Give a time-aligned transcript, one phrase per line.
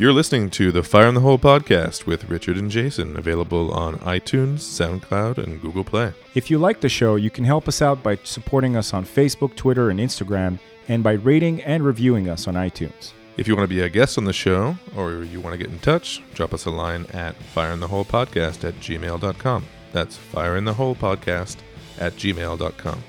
[0.00, 3.96] You're listening to the Fire in the Hole podcast with Richard and Jason, available on
[3.98, 6.14] iTunes, SoundCloud, and Google Play.
[6.34, 9.56] If you like the show, you can help us out by supporting us on Facebook,
[9.56, 10.58] Twitter, and Instagram,
[10.88, 13.12] and by rating and reviewing us on iTunes.
[13.36, 15.70] If you want to be a guest on the show or you want to get
[15.70, 19.66] in touch, drop us a line at fireintheholepodcast at gmail.com.
[19.92, 21.58] That's fireintheholepodcast
[21.98, 23.02] at gmail.com.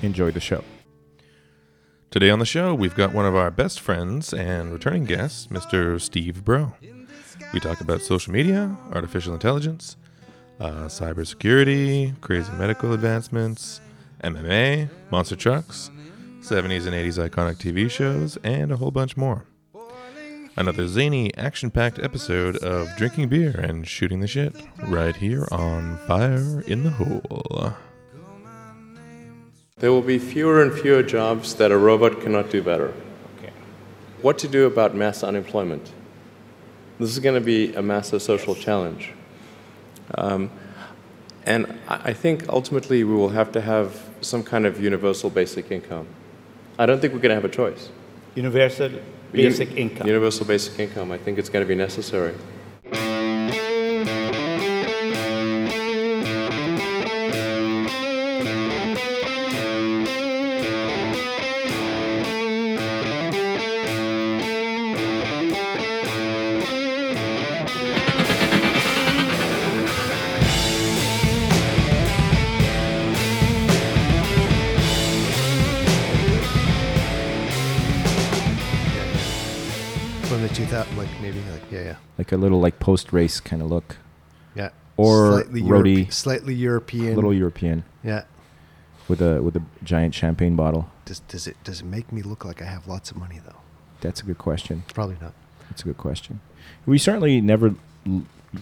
[0.00, 0.64] Enjoy the show.
[2.12, 5.98] Today on the show, we've got one of our best friends and returning guests, Mr.
[5.98, 6.74] Steve Breault.
[7.54, 9.96] We talk about social media, artificial intelligence,
[10.60, 13.80] uh, cybersecurity, crazy medical advancements,
[14.22, 15.90] MMA, monster trucks,
[16.42, 19.46] 70s and 80s iconic TV shows, and a whole bunch more.
[20.54, 24.54] Another zany, action packed episode of drinking beer and shooting the shit
[24.86, 27.74] right here on Fire in the Hole.
[29.82, 32.94] There will be fewer and fewer jobs that a robot cannot do better.
[33.38, 33.52] Okay.
[34.20, 35.90] What to do about mass unemployment?
[37.00, 39.10] This is going to be a massive social challenge.
[40.14, 40.52] Um,
[41.44, 46.06] and I think ultimately we will have to have some kind of universal basic income.
[46.78, 47.88] I don't think we're going to have a choice.
[48.36, 49.02] Universal Uni-
[49.32, 50.06] basic income.
[50.06, 51.10] Universal basic income.
[51.10, 52.36] I think it's going to be necessary.
[82.42, 83.96] Little like post race kind of look.
[84.54, 84.70] Yeah.
[84.96, 85.96] Or slightly, roadie.
[85.96, 87.14] Europe- slightly European.
[87.14, 88.24] Little European yeah.
[89.08, 90.90] with a with a giant champagne bottle.
[91.06, 93.60] Does, does it does it make me look like I have lots of money though?
[94.00, 94.84] That's a good question.
[94.92, 95.32] Probably not.
[95.70, 96.40] That's a good question.
[96.86, 97.74] We certainly never.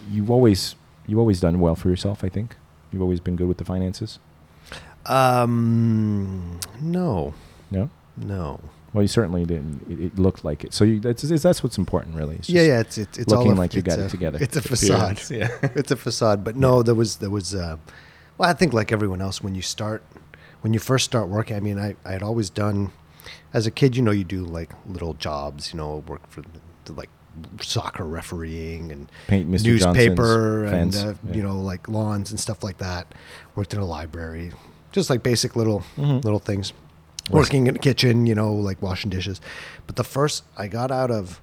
[0.09, 0.75] You've always
[1.07, 2.23] you've always done well for yourself.
[2.23, 2.55] I think
[2.91, 4.19] you've always been good with the finances.
[5.07, 7.33] Um, no,
[7.71, 7.89] No.
[8.15, 8.59] no.
[8.93, 9.85] Well, you certainly didn't.
[9.89, 10.73] It, it looked like it.
[10.73, 12.39] So you, that's that's what's important, really.
[12.43, 12.79] Yeah, yeah.
[12.81, 14.37] It's it's, it's looking all a- like you it's got a- it together.
[14.41, 15.21] It's a facade.
[15.29, 15.47] Yeah.
[15.61, 16.43] it's a facade.
[16.43, 17.55] But no, there was there was.
[17.55, 17.77] Uh,
[18.37, 20.03] well, I think like everyone else, when you start,
[20.61, 21.55] when you first start working.
[21.55, 22.91] I mean, I I had always done,
[23.53, 25.71] as a kid, you know, you do like little jobs.
[25.73, 26.41] You know, work for
[26.85, 27.09] the, like
[27.61, 29.63] soccer refereeing and Paint Mr.
[29.63, 31.35] newspaper Johnson's and uh, yeah.
[31.35, 33.13] you know like lawns and stuff like that.
[33.55, 34.51] Worked in a library,
[34.91, 36.23] just like basic little Mhm.
[36.25, 36.73] little things.
[37.29, 39.39] Working in the kitchen, you know, like washing dishes.
[39.87, 41.39] But the first I got out of,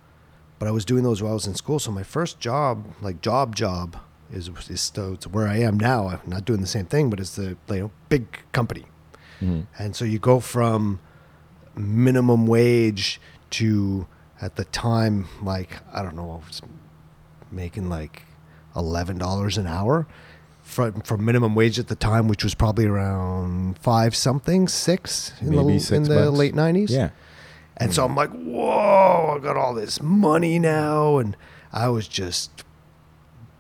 [0.59, 1.79] but I was doing those while I was in school.
[1.79, 3.97] So my first job, like job job,
[4.31, 6.09] is is still where I am now.
[6.09, 8.87] I'm not doing the same thing, but it's the you know big company.
[9.41, 9.67] Mhm.
[9.79, 10.99] And so you go from
[11.77, 14.07] minimum wage to
[14.43, 16.61] at the time like I don't know, I was
[17.51, 18.25] making like
[18.77, 20.07] eleven dollars an hour
[20.69, 25.51] from from minimum wage at the time, which was probably around five something, six in
[25.51, 26.91] Maybe the six in the late nineties.
[26.91, 27.11] Yeah.
[27.79, 31.19] And so I'm like, whoa, I got all this money now.
[31.19, 31.37] And
[31.73, 32.65] I was just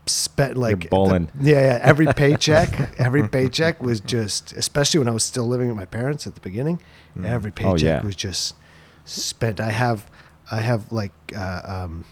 [0.06, 1.78] spent like, the- yeah, yeah.
[1.82, 6.26] Every paycheck, every paycheck was just, especially when I was still living with my parents
[6.26, 6.80] at the beginning,
[7.24, 8.02] every Oh, paycheck yeah.
[8.04, 8.54] was just
[9.04, 9.60] spent.
[9.60, 10.10] I have,
[10.50, 12.04] I have like, uh, um,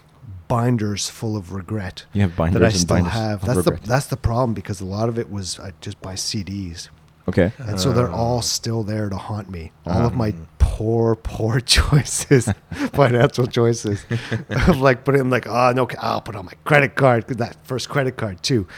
[0.48, 3.44] binders full of regret You have binders that I and still binders have.
[3.44, 3.82] That's regret.
[3.82, 6.88] the, that's the problem because a lot of it was I just buy CDs.
[7.28, 7.52] Okay.
[7.58, 8.42] And so they're all uh.
[8.42, 9.72] still there to haunt me.
[9.84, 10.16] All of uh-huh.
[10.16, 12.48] my poor, poor choices,
[12.92, 14.04] financial choices,
[14.50, 17.26] of like putting like, oh no, I'll put on my credit card.
[17.28, 18.68] That first credit card too,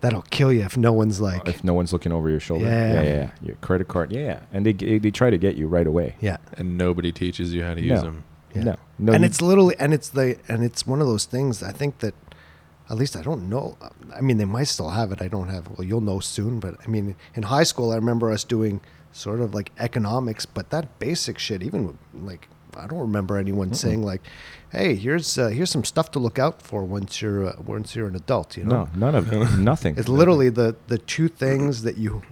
[0.00, 2.64] that'll kill you if no one's like, If no one's looking over your shoulder.
[2.64, 2.92] Yeah.
[2.92, 3.02] Yeah.
[3.02, 3.14] Yeah.
[3.14, 3.30] yeah.
[3.42, 4.12] Your credit card.
[4.12, 4.20] Yeah.
[4.20, 4.40] yeah.
[4.52, 6.16] And they they try to get you right away.
[6.20, 8.02] yeah, And nobody teaches you how to use No.
[8.02, 8.24] them.
[8.54, 8.62] Yeah.
[8.62, 8.76] No.
[8.98, 9.12] No.
[9.12, 11.62] and it's literally, and it's the, and it's one of those things.
[11.62, 12.14] I think that,
[12.88, 13.76] at least I don't know.
[14.14, 15.20] I mean, they might still have it.
[15.22, 15.68] I don't have.
[15.68, 16.60] Well, you'll know soon.
[16.60, 18.80] But I mean, in high school, I remember us doing
[19.12, 21.62] sort of like economics, but that basic shit.
[21.62, 24.20] Even with, like, I don't remember anyone saying like,
[24.70, 28.06] "Hey, here's uh, here's some stuff to look out for once you're uh, once you're
[28.08, 29.06] an adult." You know, no.
[29.10, 29.96] None of nothing.
[29.96, 32.22] it's literally the the two things that you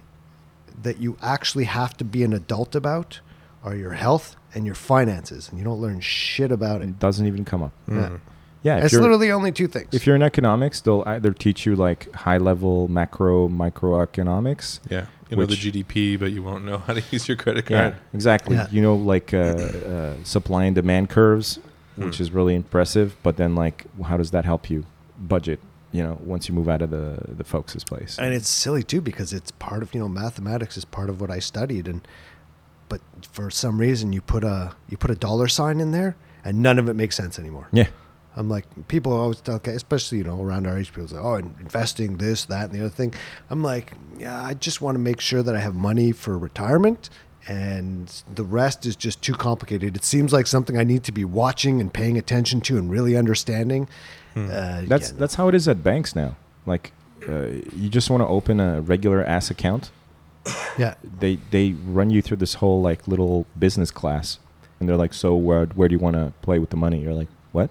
[0.81, 3.21] that you actually have to be an adult about
[3.63, 6.89] are your health and your finances, and you don't learn shit about it.
[6.89, 7.71] It doesn't even come up.
[7.87, 8.17] Yeah.
[8.63, 8.77] Yeah.
[8.85, 9.89] It's literally only two things.
[9.93, 14.79] if you're in economics, they'll either teach you like high level macro microeconomics.
[14.89, 15.05] Yeah.
[15.29, 17.95] You know the GDP, but you won't know how to use your credit Yeah, card.
[18.13, 18.55] exactly.
[18.55, 18.67] Yeah.
[18.71, 21.59] You know, like uh, uh, supply and demand curves,
[21.95, 22.21] which Mm.
[22.21, 23.15] is really impressive.
[23.23, 24.85] But then, like, how does that help you
[25.17, 25.59] budget?
[25.91, 28.17] You know, once you move out of the the folks' place.
[28.19, 31.29] and it's silly too because it's part of you know mathematics is part of what
[31.29, 32.01] I studied and
[32.89, 33.01] but
[33.31, 36.15] for some reason you put a you put a dollar sign in there
[36.45, 37.67] and none of it makes sense anymore.
[37.71, 37.87] yeah,
[38.35, 41.35] I'm like, people always tell, okay, especially you know around our age, people say, oh,
[41.35, 43.13] investing this, that, and the other thing.
[43.49, 47.09] I'm like, yeah, I just want to make sure that I have money for retirement,
[47.47, 49.95] and the rest is just too complicated.
[49.95, 53.15] It seems like something I need to be watching and paying attention to and really
[53.15, 53.87] understanding.
[54.35, 56.35] Uh, That's yeah, that's how it is at banks now.
[56.65, 56.91] Like,
[57.29, 59.91] uh, you just want to open a regular ass account.
[60.77, 60.95] yeah.
[61.19, 64.39] They they run you through this whole like little business class,
[64.79, 67.13] and they're like, "So where where do you want to play with the money?" You're
[67.13, 67.69] like, "What?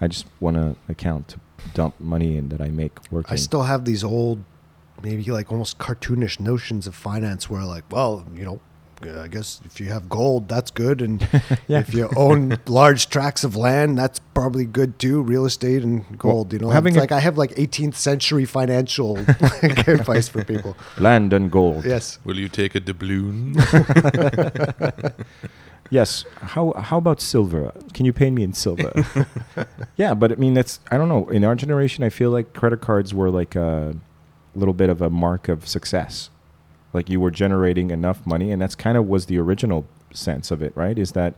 [0.00, 1.40] I just want an account to
[1.72, 4.44] dump money in that I make working." I still have these old,
[5.02, 8.60] maybe like almost cartoonish notions of finance where, like, well, you know,
[9.04, 11.02] Uh, I guess if you have gold, that's good.
[11.02, 11.20] And
[11.68, 11.80] Yeah.
[11.80, 15.22] if you own large tracts of land, that's probably good too.
[15.22, 19.18] Real estate and gold, you know, having a- like I have like 18th century financial
[19.62, 20.76] advice for people.
[20.98, 21.84] land and gold.
[21.84, 22.18] Yes.
[22.24, 23.54] Will you take a doubloon?
[25.90, 26.24] Yes.
[26.40, 27.70] How how about silver?
[27.92, 28.90] Can you pay me in silver?
[29.96, 31.28] yeah, but I mean that's I don't know.
[31.28, 33.94] In our generation, I feel like credit cards were like a
[34.54, 36.30] little bit of a mark of success.
[36.94, 40.62] Like you were generating enough money, and that's kind of was the original sense of
[40.62, 40.98] it, right?
[40.98, 41.34] Is that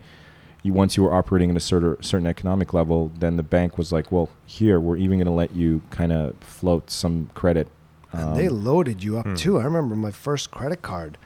[0.62, 3.90] you once you were operating at a certain certain economic level, then the bank was
[3.92, 7.68] like, well, here we're even going to let you kind of float some credit.
[8.12, 9.34] And they Um, loaded you up hmm.
[9.34, 9.58] too.
[9.58, 11.18] I remember my first credit card.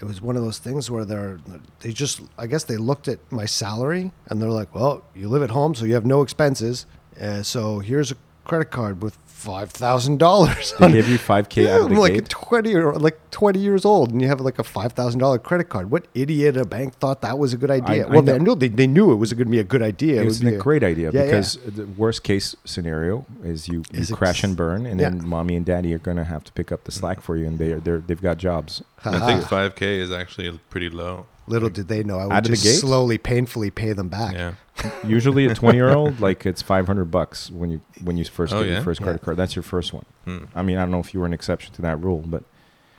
[0.00, 1.40] It was one of those things where they're
[1.80, 5.42] they just I guess they looked at my salary and they're like, well, you live
[5.42, 6.86] at home, so you have no expenses.
[7.20, 8.16] Uh, so here's a
[8.50, 10.74] credit card with five thousand dollars.
[10.80, 12.28] they give you five k Yeah, out of the I'm like gate.
[12.28, 15.68] twenty or like twenty years old, and you have like a five thousand dollar credit
[15.68, 15.90] card.
[15.90, 18.06] What idiot at a bank thought that was a good idea?
[18.06, 18.32] I well, know.
[18.32, 20.20] they knew they, they knew it was going to be a good idea.
[20.20, 21.26] it was a great idea Yeah, yeah.
[21.26, 25.10] because the worst case scenario is you, you Is crash and burn, and yeah.
[25.10, 27.58] then mommy and daddy are gonna have to pick up the slack for you, and
[27.58, 28.82] they are they're, they've got jobs.
[29.04, 31.26] I think 5K is actually pretty low.
[31.50, 32.74] Little did they know I Out would of the just gate?
[32.76, 34.34] slowly, painfully pay them back.
[34.34, 34.54] Yeah.
[35.04, 38.52] Usually, a twenty year old like it's five hundred bucks when you when you first
[38.54, 38.74] Oh, get yeah?
[38.76, 39.24] your first credit Yeah.
[39.26, 39.36] card.
[39.36, 40.04] That's your first one.
[40.24, 40.44] Hmm.
[40.54, 42.44] I mean, I don't know if you were an exception to that rule, but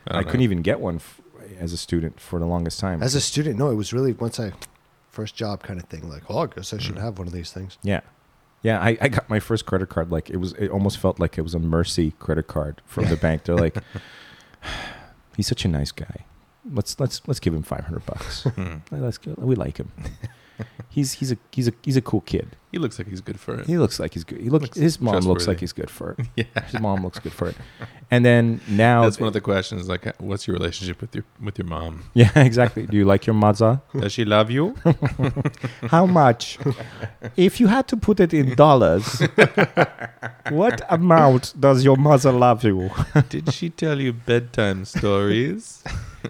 [0.07, 1.21] I, don't couldn't even get one f-
[1.59, 3.01] as a student for the longest time.
[3.01, 4.51] As a student, no, it was really once I
[5.09, 6.07] first job kind of thing.
[6.09, 7.01] Like, oh, I guess I should Mm.
[7.01, 7.77] have one of these things.
[7.83, 8.01] Yeah.
[8.63, 11.37] Yeah, I, I got my first credit card like it was it almost felt like
[11.37, 13.45] it was a mercy credit card from the bank.
[13.45, 13.75] They're like
[15.35, 16.25] he's such a nice guy.
[16.69, 18.43] Let's let's let's give him 500 bucks.
[18.55, 18.77] Hmm.
[18.91, 19.33] Let's go.
[19.37, 19.91] We like him.
[20.89, 22.55] He's he's a he's a he's a cool kid.
[22.71, 23.65] He looks like he's good for it.
[23.65, 24.41] He looks like he's good.
[24.41, 25.47] He looks Looks his mom looks trustworthy.
[25.47, 26.27] like he's good for it.
[26.35, 26.63] Yeah.
[26.65, 27.55] His mom looks good for it.
[28.11, 29.87] And then now That's one of the questions.
[29.89, 32.03] Like, what's your relationship with your with your mom?
[32.13, 32.85] Yeah, exactly.
[32.85, 33.81] Do you like your maza?
[33.99, 34.75] Does she love you?
[35.87, 36.59] How much?
[37.35, 39.19] if you had to put it in dollars,
[40.49, 42.91] what amount does your mother love you?
[43.29, 45.83] Did she tell you bedtime stories?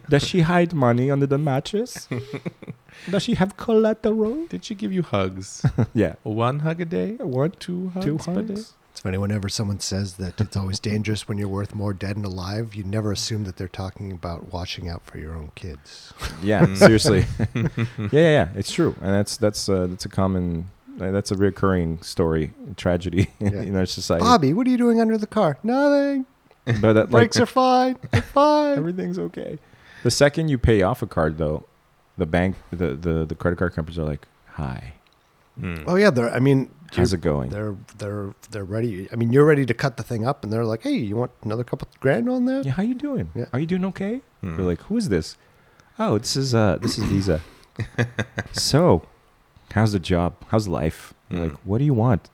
[0.10, 2.08] Does she hide money under the mattress?
[3.10, 4.46] Does she have collateral?
[4.48, 5.66] Did she give you hugs?
[5.94, 6.16] yeah.
[6.24, 7.16] One hug a day?
[7.16, 8.54] One, Two hugs two per day?
[8.92, 12.26] It's funny whenever someone says that it's always dangerous when you're worth more dead and
[12.26, 12.76] alive.
[12.76, 16.14] You never assume that they're talking about watching out for your own kids.
[16.44, 17.26] Yeah, seriously.
[17.56, 21.36] yeah, yeah, yeah, it's true, and that's that's uh, that's a common, uh, that's a
[21.36, 23.62] recurring story, tragedy Yeah.
[23.62, 24.24] in our society.
[24.24, 25.58] Bobby, what are you doing under the car?
[25.64, 26.26] Nothing.
[26.66, 27.96] but that, like, Brakes are fine.
[28.12, 28.78] They're fine.
[28.78, 29.60] everything's okay.
[30.04, 31.66] The second you pay off a card, though,
[32.18, 34.94] the bank, the the, the credit card companies are like, "Hi,
[35.60, 35.84] Hmm.
[35.86, 36.30] Oh yeah, they're.
[36.34, 39.08] I mean, how's it going?" They're they're they're ready.
[39.12, 41.32] I mean, you're ready to cut the thing up, and they're like, "Hey, you want
[41.44, 43.32] another couple grand on that?" Yeah, how you doing?
[43.36, 43.46] Yeah.
[43.54, 44.22] Are you doing okay?
[44.42, 44.56] Hmm.
[44.56, 45.38] They're like, "Who is this?"
[46.00, 47.42] Oh, this is uh, this is Visa.
[48.52, 49.04] so,
[49.74, 50.36] how's the job?
[50.48, 51.14] How's life?
[51.30, 52.30] You're like, what do you want?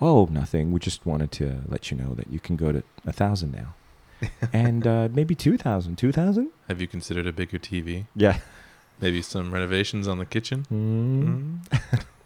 [0.00, 0.72] Oh, nothing.
[0.72, 3.74] We just wanted to let you know that you can go to a thousand now,
[4.52, 5.96] and uh, maybe two thousand.
[5.96, 6.50] Two thousand?
[6.68, 8.06] Have you considered a bigger TV?
[8.14, 8.38] Yeah.
[9.00, 10.66] Maybe some renovations on the kitchen?
[10.72, 11.58] Mm.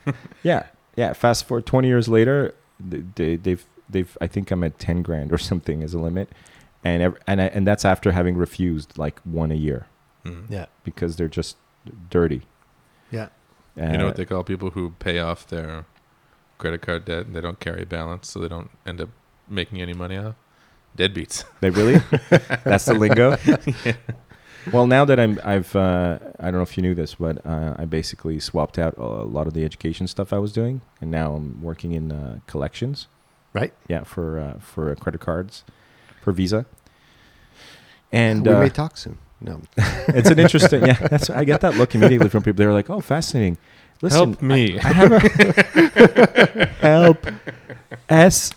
[0.05, 0.11] Hmm.
[0.43, 0.67] Yeah,
[0.97, 1.13] yeah.
[1.13, 2.55] Fast forward twenty years later,
[2.91, 4.17] th- they, they've they've.
[4.21, 6.31] I think I'm at ten grand or something as a limit,
[6.83, 9.87] and ev- and I, and that's after having refused like one a year
[10.25, 10.45] Hmm.
[10.49, 11.57] Yeah, because they're just
[12.11, 12.43] dirty.
[13.11, 13.29] yeah.
[13.77, 15.85] You know Uh, what they call people who pay off their
[16.59, 19.11] credit card debt and they don't carry a balance, so they don't end up
[19.49, 20.35] making any money off?
[20.99, 21.45] Deadbeats.
[21.61, 21.95] They really?
[22.65, 23.37] That's the lingo.
[24.73, 27.75] Well, now that I'm, I've, uh, I don't know if you knew this, but uh,
[27.79, 31.35] I basically swapped out a lot of the education stuff I was doing, and now
[31.35, 33.07] I'm working in uh, collections.
[33.55, 33.73] Right.
[33.89, 35.65] Yeah, for uh, for uh, credit cards,
[36.21, 36.67] for Visa.
[38.13, 39.19] And we uh, may talk soon.
[39.41, 39.63] No,
[40.09, 40.85] it's an interesting.
[40.85, 41.31] Yeah, that's.
[41.31, 42.59] I get that look immediately from people.
[42.59, 43.57] They're like, "Oh, fascinating."
[44.03, 44.79] Listen, Help me.
[44.79, 47.27] I have a help.
[48.09, 48.53] S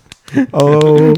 [0.53, 1.13] O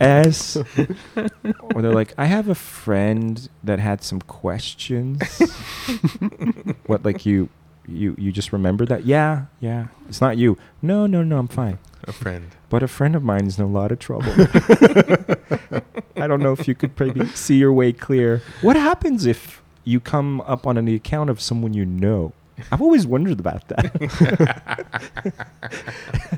[0.00, 0.56] S.
[0.56, 5.22] Or they're like, I have a friend that had some questions.
[6.86, 7.48] what, like you,
[7.86, 9.04] you you just remember that.
[9.04, 9.88] Yeah, yeah.
[10.08, 10.56] It's not you.
[10.80, 11.38] No, no, no.
[11.38, 11.78] I'm fine.
[12.04, 12.50] A friend.
[12.68, 14.32] But a friend of mine is in a lot of trouble.
[16.16, 18.42] I don't know if you could maybe see your way clear.
[18.62, 22.32] What happens if you come up on the account of someone you know?
[22.70, 23.90] I've always wondered about that.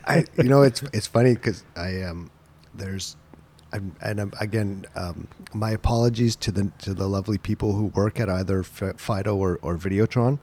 [0.06, 2.30] I, you know, it's it's funny because I um,
[2.74, 3.16] there's,
[3.72, 8.20] I'm, and I'm, again, um, my apologies to the to the lovely people who work
[8.20, 10.38] at either Fido or, or Videotron,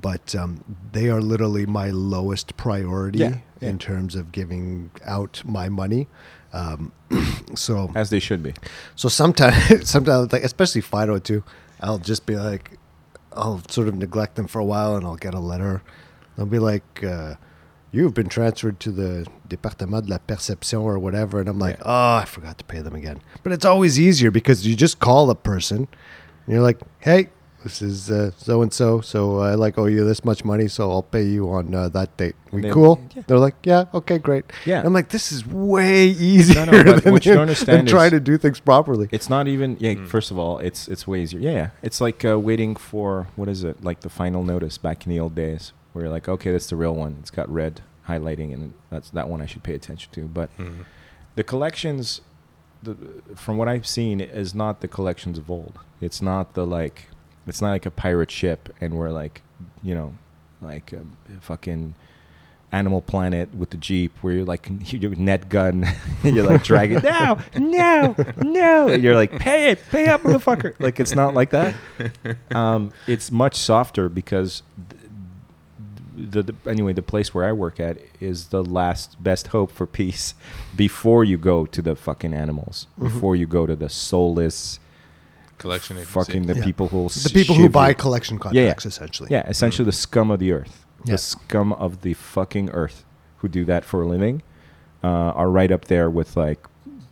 [0.00, 3.68] but um, they are literally my lowest priority Yeah, yeah.
[3.68, 6.08] in terms of giving out my money.
[6.52, 6.92] Um,
[7.56, 8.54] so As they should be.
[8.94, 11.42] so sometimes, sometimes, like especially Fido too,
[11.80, 12.78] I'll just be like,
[13.34, 15.82] I'll sort of neglect them for a while, and I'll get a letter.
[16.36, 17.34] They'll be like, uh,
[17.92, 21.84] "You've been transferred to the Département de la Perception or whatever," and I'm like, Yeah.
[21.86, 25.30] "Oh, I forgot to pay them again." But it's always easier because you just call
[25.30, 25.88] a person,
[26.46, 27.28] and you're like, "Hey."
[27.64, 29.00] This is so and so.
[29.00, 32.14] So I like owe you this much money, so I'll pay you on uh, that
[32.18, 32.36] date.
[32.52, 33.00] We they- cool?
[33.16, 33.22] yeah.
[33.26, 34.44] They're like, yeah, okay, great.
[34.66, 34.82] Yeah.
[34.84, 38.20] I'm like, this is way easier No, no, than, what you understand than trying to
[38.20, 39.08] do things properly.
[39.10, 39.78] It's not even.
[39.80, 39.94] Yeah.
[39.94, 40.08] Mm.
[40.08, 41.40] First of all, it's it's way easier.
[41.40, 41.70] Yeah, yeah.
[41.82, 43.82] It's like uh, waiting for what is it?
[43.82, 46.76] Like the final notice back in the old days, where you're like, okay, that's the
[46.76, 47.16] real one.
[47.20, 50.24] It's got red highlighting, and that's that one I should pay attention to.
[50.28, 50.84] But Mhm.
[51.34, 52.20] the collections,
[52.82, 52.94] the,
[53.34, 55.78] from what I've seen, is not the collections of old.
[56.02, 57.08] It's not the like.
[57.46, 59.42] It's not like a pirate ship, and we're like,
[59.82, 60.14] you know,
[60.60, 61.02] like a,
[61.40, 61.94] fucking.
[62.72, 65.86] Animal Planet with the Jeep, where you're like you net gun,
[66.24, 70.74] and you're like dragging no, no, no, and you're like pay it, pay up, motherfucker.
[70.80, 71.76] Like it's not like that.
[72.50, 74.64] Um, it's much softer because
[76.16, 79.86] the, the anyway the place where I work at is the last best hope for
[79.86, 80.34] peace
[80.74, 83.04] before you go to the fucking animals, Mhm.
[83.04, 84.80] before you go to the soulless
[85.64, 86.12] Collection agency.
[86.12, 86.64] fucking the Yeah.
[86.64, 88.60] people who the people who buy collection Yeah, yeah.
[88.66, 89.28] contracts, essentially.
[89.32, 90.84] yeah, essentially the scum of the earth.
[91.04, 91.12] Yeah.
[91.12, 93.04] The scum of the fucking earth
[93.38, 94.42] who do that for a living
[95.02, 95.08] uh,
[95.40, 96.66] are right up there with like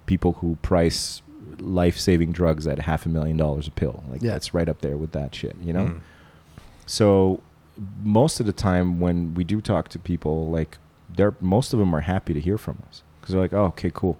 [0.06, 1.22] people who price
[1.58, 4.02] life-saving drugs at half a million dollars a pill.
[4.10, 4.32] Like Yeah.
[4.32, 5.86] that's right up there with that shit, you know?
[5.86, 6.00] Mm.
[6.86, 7.40] So
[8.02, 10.78] most of the time when we do talk to people, like
[11.14, 13.90] they're most of them are happy to hear from us because they're like, "Oh, okay,
[13.92, 14.18] cool.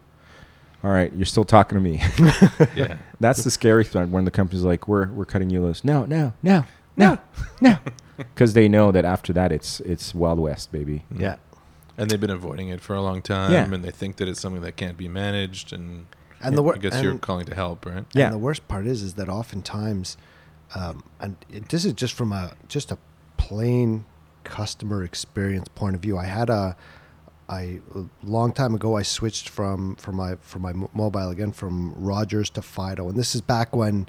[0.84, 2.02] All right, you're still talking to me."
[2.76, 2.96] Yeah.
[3.20, 6.32] That's the scary thing when the company's like, "We're we're cutting you loose." No, no,
[6.42, 6.64] no,
[6.96, 7.18] no,
[7.60, 7.78] no,
[8.16, 11.04] because they know that after that it's it's Wild West, baby.
[11.16, 11.36] Yeah.
[11.98, 13.64] And they've been avoiding it for a long time, Yeah.
[13.70, 15.74] and they think that it's something that can't be managed.
[15.74, 16.06] And,
[16.40, 18.04] And the wor- I guess you're calling to help, right?
[18.14, 18.24] Yeah.
[18.26, 20.16] And the worst part is, is that oftentimes,
[20.74, 22.98] um, and it, this is just from a just a
[23.36, 24.06] plain
[24.42, 26.16] customer experience point of view.
[26.16, 26.76] I had a,
[27.48, 31.92] I a long time ago I switched from from my from my mobile again from
[31.96, 34.08] Rogers to Fido, and this is back when.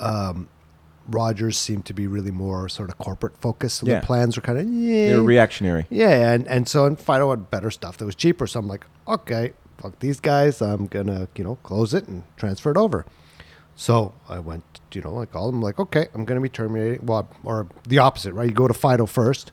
[0.00, 0.48] Um,
[1.06, 4.00] Rogers seemed to be really more sort of corporate focused, so Yeah.
[4.00, 5.84] the plans were kind of yeah, They're reactionary.
[5.90, 8.46] yeah, and, and so and Fido had better stuff that was cheaper.
[8.46, 10.62] So I'm like, okay, fuck these guys.
[10.62, 13.04] I'm gonna, you know, close it and transfer it over.
[13.76, 17.04] So I went, you know, I called them like, okay, I'm gonna be terminating.
[17.04, 18.48] Well, or the opposite, right?
[18.48, 19.52] You go to Fido first,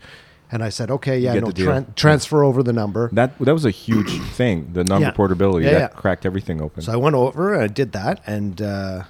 [0.52, 3.10] and I said, okay, yeah, get no, tran- transfer over the number.
[3.14, 4.74] That that was a huge thing.
[4.74, 5.12] The number Yeah.
[5.12, 5.88] portability Yeah, that yeah.
[5.88, 6.82] cracked everything open.
[6.84, 9.04] So I went over and I did that, and uh,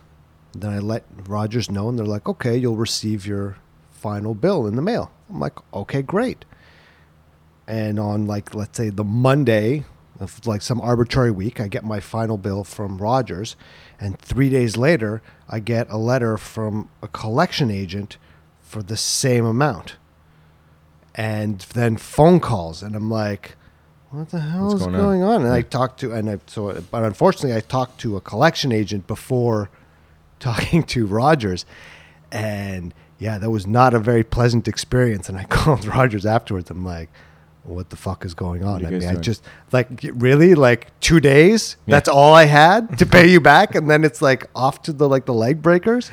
[0.54, 3.58] then I let Rogers know, and they're like, "Okay, you'll receive your
[3.92, 6.46] final bill in the mail." I'm like, "Okay, great."
[7.68, 9.86] And on like let's say the Monday
[10.20, 13.56] of like some arbitrary week, I get my final bill from Rogers,
[14.00, 18.18] and three days later, I get a letter from a collection agent
[18.62, 19.96] for the same amount,
[21.16, 23.56] and then phone calls, and I'm like.
[24.12, 25.46] What the hell What's is going on?" going on?
[25.46, 29.08] And I talked to, and I so, but unfortunately, I talked to a collection agent
[29.08, 29.70] before
[30.40, 31.66] talking to Rogers,
[32.30, 35.30] and yeah, that was not a very pleasant experience.
[35.30, 36.70] And I called Rogers afterwards.
[36.70, 37.10] I'm like,
[37.64, 41.22] "What the fuck is going on?" I mean, guys I just like really like two
[41.22, 41.78] days.
[41.86, 41.96] Yeah.
[41.96, 45.08] That's all I had to pay you back, and then it's like off to the
[45.08, 46.12] like the leg breakers.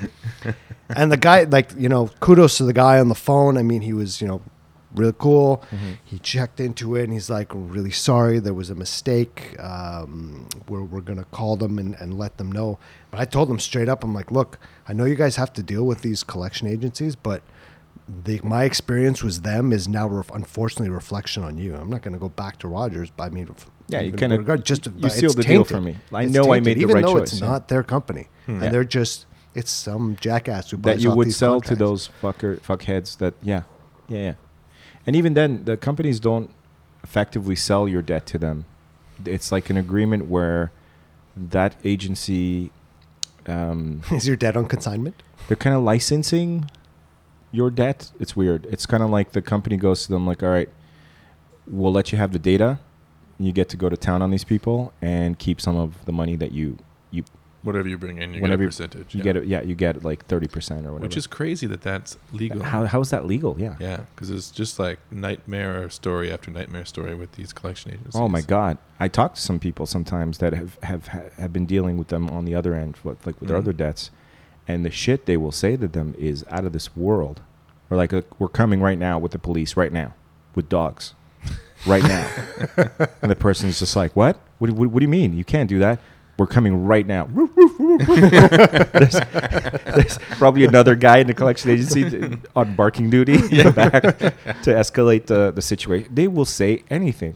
[0.89, 3.57] and the guy, like you know, kudos to the guy on the phone.
[3.57, 4.41] I mean, he was you know
[4.95, 5.63] real cool.
[5.71, 5.91] Mm-hmm.
[6.05, 9.55] He checked into it and he's like, really sorry, there was a mistake.
[9.61, 12.79] Um, we're we're going to call them and, and let them know.
[13.11, 15.63] But I told them straight up, I'm like, look, I know you guys have to
[15.63, 17.43] deal with these collection agencies, but
[18.25, 21.75] the, my experience with them is now ref- unfortunately reflection on you.
[21.75, 23.11] I'm not going to go back to Rogers.
[23.15, 23.55] But I mean,
[23.89, 25.69] Yeah, you kinda- regard- just you it's sealed the deal tainted.
[25.77, 25.97] for me.
[26.13, 27.49] I It's know I made the even right though choice, It's yeah.
[27.49, 28.53] not their company, Hmm.
[28.53, 28.69] and Yeah.
[28.71, 33.35] they're just it's some jackass who that you would sell to those fucker fuckheads that
[33.43, 33.63] yeah
[34.09, 34.33] yeah yeah
[35.09, 36.51] and even then the companies don't
[37.03, 38.65] effectively sell your debt to them
[39.25, 40.71] it's like an agreement where
[41.37, 42.71] that agency
[43.47, 45.23] um, Is your debt on consignment?
[45.49, 46.71] they're kind of licensing
[47.51, 48.67] your debt, it's weird.
[48.67, 50.69] It's kind of like the company goes to them like, all right,
[51.67, 52.79] we'll let you have the data.
[53.39, 56.37] You get to go to town on these people and keep some of the money
[56.37, 56.79] that you you
[57.63, 59.15] Whatever you bring in, you Whenever get a percentage.
[59.15, 59.25] you yeah.
[59.25, 59.45] get it.
[59.47, 61.07] Yeah, you get like thirty percent or whatever.
[61.09, 62.63] Which is crazy that that's legal.
[62.63, 63.57] how how is that legal?
[63.59, 63.75] Yeah.
[63.81, 68.15] Yeah, because it's just like nightmare story after nightmare story with these collection agencies.
[68.15, 68.79] Oh my God!
[69.01, 72.45] I talk to some people sometimes that have have have been dealing with them on
[72.45, 73.63] the other end, with, like with their Mhm.
[73.63, 74.11] other debts,
[74.69, 77.41] and the shit they will say to them is out of this world.
[77.91, 80.15] Or like, we're coming right now with the police, right now,
[80.55, 81.15] with dogs,
[81.87, 82.29] right now,
[83.23, 84.39] and the person's just like, what?
[84.59, 84.91] What, what?
[84.91, 85.33] what do you mean?
[85.37, 85.99] You can't do that.
[86.39, 87.25] We're coming right now.
[88.93, 89.19] there's,
[89.85, 94.03] there's probably another guy in the collection agency on barking duty in the back
[94.63, 96.15] to escalate the, the situation.
[96.15, 97.35] They will say anything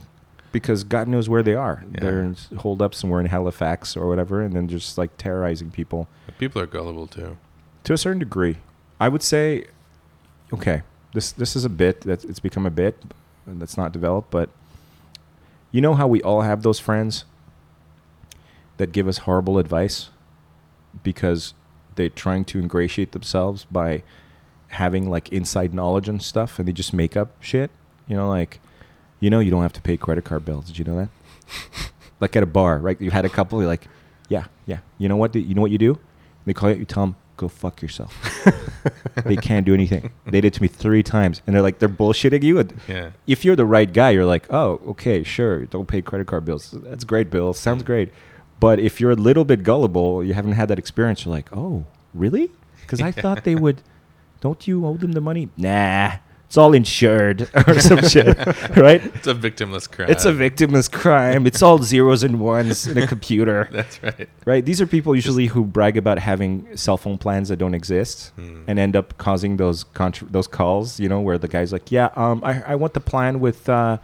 [0.53, 1.85] because God knows where they are.
[1.93, 2.01] Yeah.
[2.01, 6.07] They're in hold up somewhere in Halifax or whatever, and then just like terrorizing people
[6.39, 7.39] people are gullible too.
[7.85, 8.59] to a certain degree.
[9.01, 9.67] I would say,
[10.53, 10.83] okay,
[11.13, 13.03] this this is a bit that it's become a bit
[13.47, 14.49] and that's not developed, but
[15.73, 17.25] you know how we all have those friends
[18.77, 20.11] that give us horrible advice
[21.03, 21.55] because
[21.95, 24.03] they're trying to ingratiate themselves by
[24.69, 27.71] having like inside knowledge and stuff, and they just make up shit.
[28.09, 28.61] You know, like
[29.21, 30.67] you know you don't have to pay credit card bills.
[30.67, 31.93] Did you know that?
[32.21, 33.01] like at a bar, right?
[33.01, 33.61] You had a couple.
[33.61, 33.87] You're like,
[34.29, 34.79] yeah, yeah.
[34.99, 35.35] You know what?
[35.35, 35.99] You know what you do?
[36.47, 36.77] They call you.
[36.77, 38.17] You tell them, go fuck yourself.
[39.25, 40.11] they can't do anything.
[40.25, 42.67] They did it to me three times, and they're like, they're bullshitting you.
[42.89, 43.11] Yeah.
[43.27, 46.71] if you're the right guy, you're like, oh, okay, sure, don't pay credit card bills.
[46.73, 47.53] That's great, Bill.
[47.53, 48.13] Sounds great.
[48.63, 51.25] But if you're a little bit gullible, you haven't had that experience.
[51.25, 52.49] You're like, oh, really?
[52.83, 53.83] Because I thought they would.
[54.41, 55.49] Don't you owe them the money?
[55.57, 56.13] Nah,
[56.47, 58.37] it's all insured or some shit,
[58.77, 59.05] right?
[59.17, 60.11] It's a victimless crime.
[60.11, 61.45] It's a victimless crime.
[61.45, 63.69] It's all zeros and ones in a computer.
[63.73, 64.29] That's right.
[64.45, 64.65] Right?
[64.65, 68.63] These are people usually who brag about having cell phone plans that don't exist hmm.
[68.69, 72.11] and end up causing those contra- those calls, you know, where the guy's like, yeah,
[72.15, 73.99] um, I, I want the plan with uh,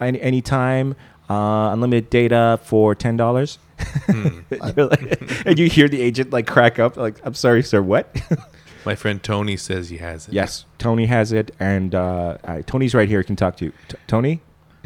[0.00, 0.96] any, time,
[1.30, 3.58] uh, unlimited data for $10.
[4.06, 4.40] Hmm.
[4.76, 8.14] Like, and you hear the agent like crack up, like, "I'm sorry, sir, what?"
[8.84, 10.34] My friend Tony says he has it.
[10.34, 13.22] Yes, Tony has it, and uh, right, Tony's right here.
[13.22, 14.40] Can talk to you, T- Tony.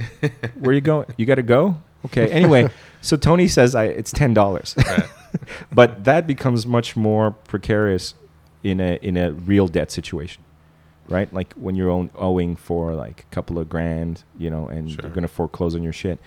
[0.58, 1.06] Where you going?
[1.16, 1.76] You got to go.
[2.06, 2.30] Okay.
[2.30, 2.68] Anyway,
[3.00, 5.04] so Tony says I, it's ten dollars, right.
[5.72, 8.14] but that becomes much more precarious
[8.62, 10.42] in a in a real debt situation,
[11.08, 11.32] right?
[11.32, 14.98] Like when you're own, owing for like a couple of grand, you know, and sure.
[15.02, 16.18] they're going to foreclose on your shit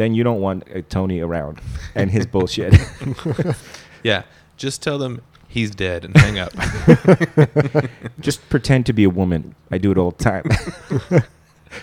[0.00, 1.60] then you don't want uh, tony around
[1.94, 2.74] and his bullshit
[4.02, 4.22] Yeah.
[4.56, 6.52] Just tell them he's dead and hang up.
[8.20, 10.44] just pretend to be a woman i do it all the time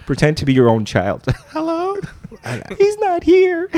[0.06, 1.96] pretend to be your own child hello
[2.78, 3.70] he's not here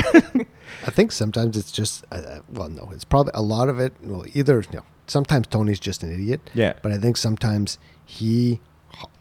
[0.86, 3.93] I think sometimes it's just uh, uh, well, no, it's probably a lot of it.
[4.02, 6.39] Well, either you know, sometimes Tony's just an idiot.
[6.54, 6.73] Yeah.
[6.82, 8.60] But I think sometimes he h-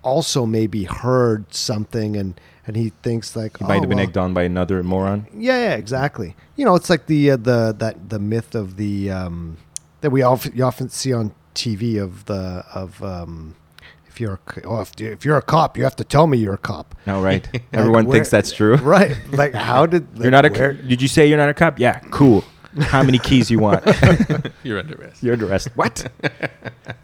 [0.02, 4.06] also maybe heard something and and he thinks like he might oh, have been well,
[4.06, 6.36] egged on by another moron Yeah, yeah, exactly.
[6.56, 9.56] You know, it's like the uh, the that the myth of the um,
[10.00, 13.54] that we often you often see on TV of the of um,
[14.06, 16.54] if you're a, oh, if, if you're a cop, you have to tell me you're
[16.54, 16.94] a cop.
[17.06, 19.16] no right everyone where- thinks that's true Right?
[19.32, 22.00] Like how did you're not a where- did you say you're not a cop yeah
[22.10, 22.44] cool
[22.80, 23.84] how many keys you want
[24.62, 25.22] You're under arrest.
[25.22, 25.68] You're under arrest.
[25.74, 26.10] What?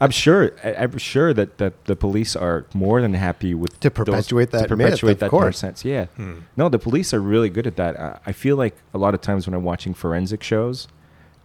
[0.01, 0.53] I'm sure.
[0.65, 4.51] I, I'm sure that, that the police are more than happy with To those- perpetuate
[4.53, 5.63] that To perpetuate of that course.
[5.63, 5.85] nonsense.
[5.85, 6.07] Yeah.
[6.17, 6.41] Hmm.
[6.57, 7.99] No, the police are really good at that.
[7.99, 10.89] I, I feel like a lot of times when I'm watching forensic shows,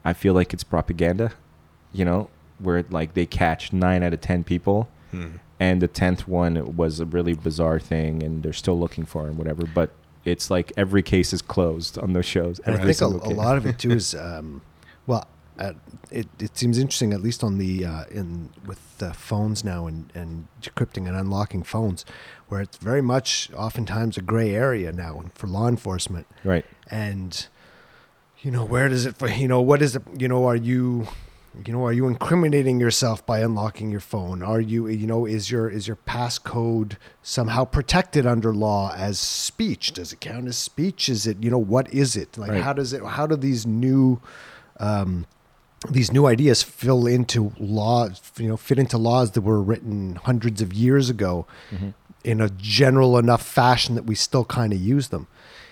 [0.05, 1.31] I feel like it's propaganda.
[1.91, 5.37] You know, where like they catch nine out of ten people, Hmm.
[5.59, 9.37] and the tenth one was a really bizarre thing, and they're still looking for him,
[9.37, 9.63] whatever.
[9.65, 9.89] But
[10.25, 12.59] it's like every case is closed on those shows.
[12.59, 14.61] And I think a, a lot of it too is, um,
[15.07, 15.27] well,
[15.57, 15.73] uh,
[16.09, 20.09] it it seems interesting at least on the uh, in with the phones now and
[20.15, 22.05] and decrypting and unlocking phones,
[22.47, 26.27] where it's very much oftentimes a gray area now for law enforcement.
[26.43, 26.65] right.
[26.89, 27.47] and
[28.41, 31.07] you know where does it you know what is it you know are you
[31.65, 34.41] you know are you incriminating yourself by unlocking your phone?
[34.43, 39.93] Are you you know is your is your passcode somehow protected under law as speech?
[39.93, 41.09] Does it count as speech?
[41.09, 42.37] Is it you know what is it?
[42.37, 42.61] Like Right.
[42.63, 44.19] how does it how do these new
[44.79, 45.25] um
[45.89, 50.61] these new ideas fill into laws you know fit into laws that were written hundreds
[50.61, 51.89] of years ago Mm-hmm.
[52.23, 55.27] in a general enough fashion that we still kind of use them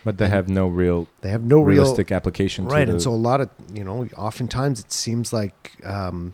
[0.08, 2.65] But they have no real they have no real realistic application.
[2.65, 6.34] to right and so a lot of you know oftentimes it seems like um,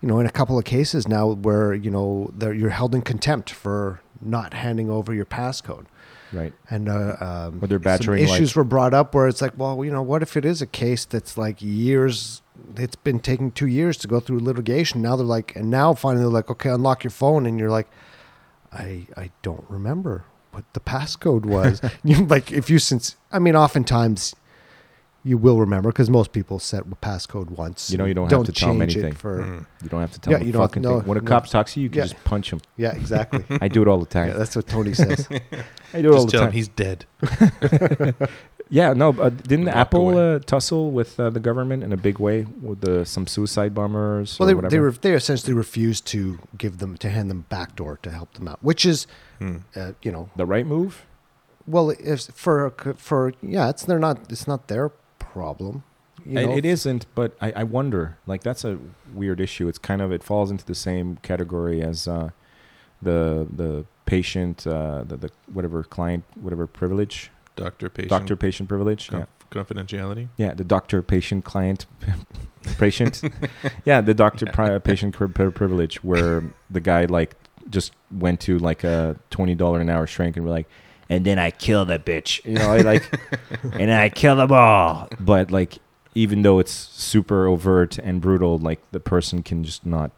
[0.00, 3.02] you know in a couple of cases now where you know they're, you're held in
[3.02, 5.86] contempt for not handing over your passcode
[6.32, 6.52] right.
[6.70, 9.58] and uh, um, Or they're some badgering, like- issues were brought up where it's like
[9.58, 12.42] well you know what if it is a case that's like years
[12.76, 15.02] it's been taking two years to go through litigation.
[15.02, 17.88] Now they're like, and now finally they're like, okay, unlock your phone, and you're like,
[18.72, 21.80] I I don't remember what the passcode was.
[22.04, 24.34] you like if you since I mean, oftentimes
[25.24, 27.90] you will remember because most people set a passcode once.
[27.90, 29.14] You know, you don't, don't have to tell them change it anything.
[29.18, 29.66] for Mm.
[29.82, 31.08] You don't have to tell Yeah, them you don't fucking to know- thing.
[31.08, 31.28] When a no.
[31.28, 32.04] cop talks to you, you can Yeah.
[32.04, 32.60] just punch him.
[32.76, 33.44] yeah, exactly.
[33.60, 34.28] I do it all the time.
[34.28, 35.28] yeah, that's what Tony says.
[35.92, 36.52] I do it all the tell him time.
[36.52, 37.04] he's dead.
[38.70, 42.44] Yeah, no, uh, didn't Apple uh, tussle with uh, the government in a big way
[42.60, 44.38] with the, some suicide bombers?
[44.38, 44.70] well, or they whatever?
[44.70, 48.46] they, were, they essentially refused to give them to hand them backdoor to help them
[48.48, 49.06] out, which is
[49.38, 49.58] Hmm.
[49.76, 51.06] uh, you know the right move.
[51.66, 55.84] well if for for yeah it's they're not it's not their problem.
[56.26, 58.18] You know, it isn't, but I, I wonder.
[58.26, 58.78] Like that's a
[59.14, 59.68] weird issue.
[59.68, 62.30] It's kind of it falls into the same category as uh,
[63.00, 68.10] the the patient, uh, the, the whatever client, whatever privilege, Doctor patient.
[68.10, 69.10] doctor patient privilege.
[69.12, 69.26] Yeah.
[69.50, 70.28] confidentiality.
[70.36, 71.86] Yeah, the doctor patient client
[72.78, 73.22] patient.
[73.84, 77.34] yeah, the doctor pri- patient pri- pri- privilege where the guy like
[77.70, 80.68] just went to like a twenty dollar an hour shrink and we're like,
[81.08, 83.02] and then I kill the bitch, you know, like,
[83.72, 85.08] and I kill them all.
[85.18, 85.78] But like,
[86.14, 90.10] even though it's super overt and brutal, like the person can just not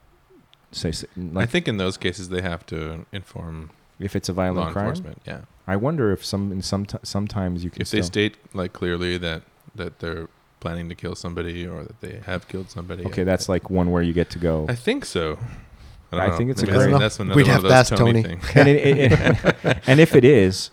[0.73, 4.37] say like I think in those cases they have to inform if it's a law
[4.37, 4.87] violent crime.
[4.87, 5.23] enforcement.
[5.27, 5.41] Yeah.
[5.71, 9.43] I wonder if some in some sometimes you can If they state like clearly that
[9.75, 10.29] that they're
[10.61, 13.05] planning to kill somebody or that they have killed somebody.
[13.07, 14.67] okay, I- that's like one where you get to go.
[14.69, 15.39] I think so.
[16.13, 16.37] I, I don't know.
[16.39, 18.23] think it's a great- that's, that's another We'd one have of to ask Tony.
[18.23, 18.45] things.
[18.57, 19.13] and, it, it-
[19.65, 20.71] it- and if it is,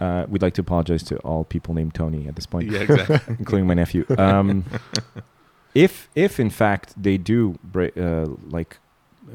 [0.00, 3.36] uh, we'd like to apologize to all people named Tony at this point, yeah, exactly.
[3.38, 4.04] including my nephew.
[4.18, 4.64] Um,
[5.74, 8.78] if if in fact they do break, uh, like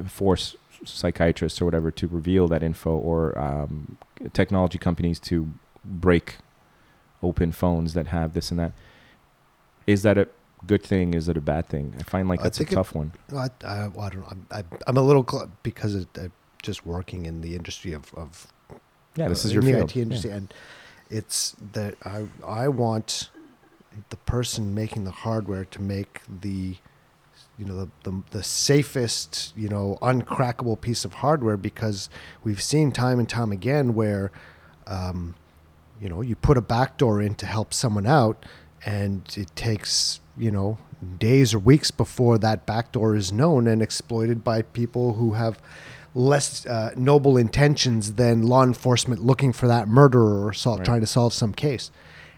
[0.07, 3.97] force psychiatrists or whatever to reveal that info, or um,
[4.33, 5.49] technology companies to
[5.85, 6.37] break
[7.21, 8.71] open phones that have this and that,
[9.87, 10.27] is that a
[10.65, 11.13] good thing?
[11.13, 11.93] Is it a bad thing?
[11.99, 13.11] I find like that's a think it- tough one.
[13.35, 14.27] I, I, well, I don't know.
[14.29, 16.27] I'm, I, I'm a little cl- because of, uh,
[16.61, 18.47] just working in the industry of, of
[19.15, 19.89] Yeah, this uh, is your the field.
[19.91, 20.53] IT industry, and
[21.09, 23.29] it's that I I want
[24.09, 26.75] the person making the hardware to make the
[27.59, 32.09] you know the, the the safest you know uncrackable piece of hardware because
[32.43, 34.31] we've seen time and time again where
[34.87, 35.35] um,
[36.01, 38.45] you know you put a backdoor in to help someone out
[38.85, 40.77] and it takes you know
[41.17, 45.59] days or weeks before that backdoor is known and exploited by people who have
[46.15, 50.85] less uh, noble intentions than law enforcement looking for that murderer or sol- Right.
[50.85, 51.91] trying to solve some case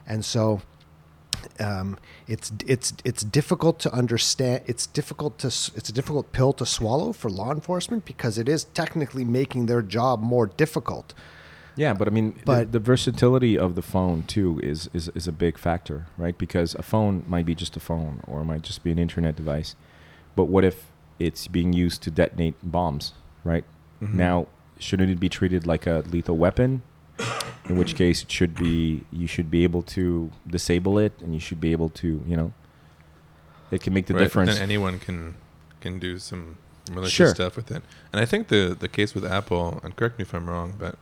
[0.08, 0.62] and so
[1.60, 4.62] um, it's it's it's difficult to understand.
[4.68, 8.66] It's difficult to it's a difficult pill to swallow for law enforcement because it is
[8.74, 11.14] technically making their job more difficult.
[11.78, 15.10] Yeah, but I mean, But- but the, the versatility of the phone too is, is
[15.16, 16.38] is a big factor, right?
[16.38, 19.36] Because a phone might be just a phone, or it might just be an internet
[19.36, 19.76] device.
[20.36, 20.88] But what if
[21.20, 23.64] it's being used to detonate bombs, right?
[24.02, 24.14] Mhm.
[24.16, 24.48] Now,
[24.80, 26.82] shouldn't it be treated like a lethal weapon?
[27.70, 31.40] In which case, it should be you should be able to disable it, and you
[31.40, 32.52] should be able to, you know,
[33.72, 34.54] it can make the Right, difference.
[34.54, 35.36] Then anyone can
[35.80, 36.58] can do some
[36.92, 37.34] malicious Sure.
[37.36, 37.82] stuff with it.
[38.12, 40.96] And I think the the case with Apple, and correct me if I'm wrong, but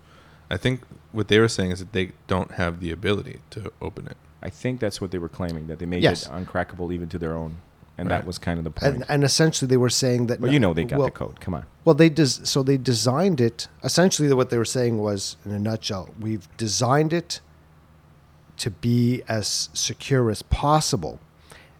[0.51, 4.05] I think what they were saying is that they don't have the ability to open
[4.07, 4.17] it.
[4.41, 6.25] I think that's what they were claiming that they made Yes.
[6.25, 7.57] it uncrackable even to their own,
[7.99, 8.17] and Right.
[8.19, 8.95] that was kind of the point.
[8.95, 10.39] And, and essentially, they were saying that.
[10.41, 11.39] But you know they got well, the code.
[11.39, 11.65] Come on.
[11.85, 13.67] Well, they des- so they designed it.
[13.83, 17.41] Essentially, what they were saying was, in a nutshell, we've designed it
[18.57, 21.19] to be as secure as possible,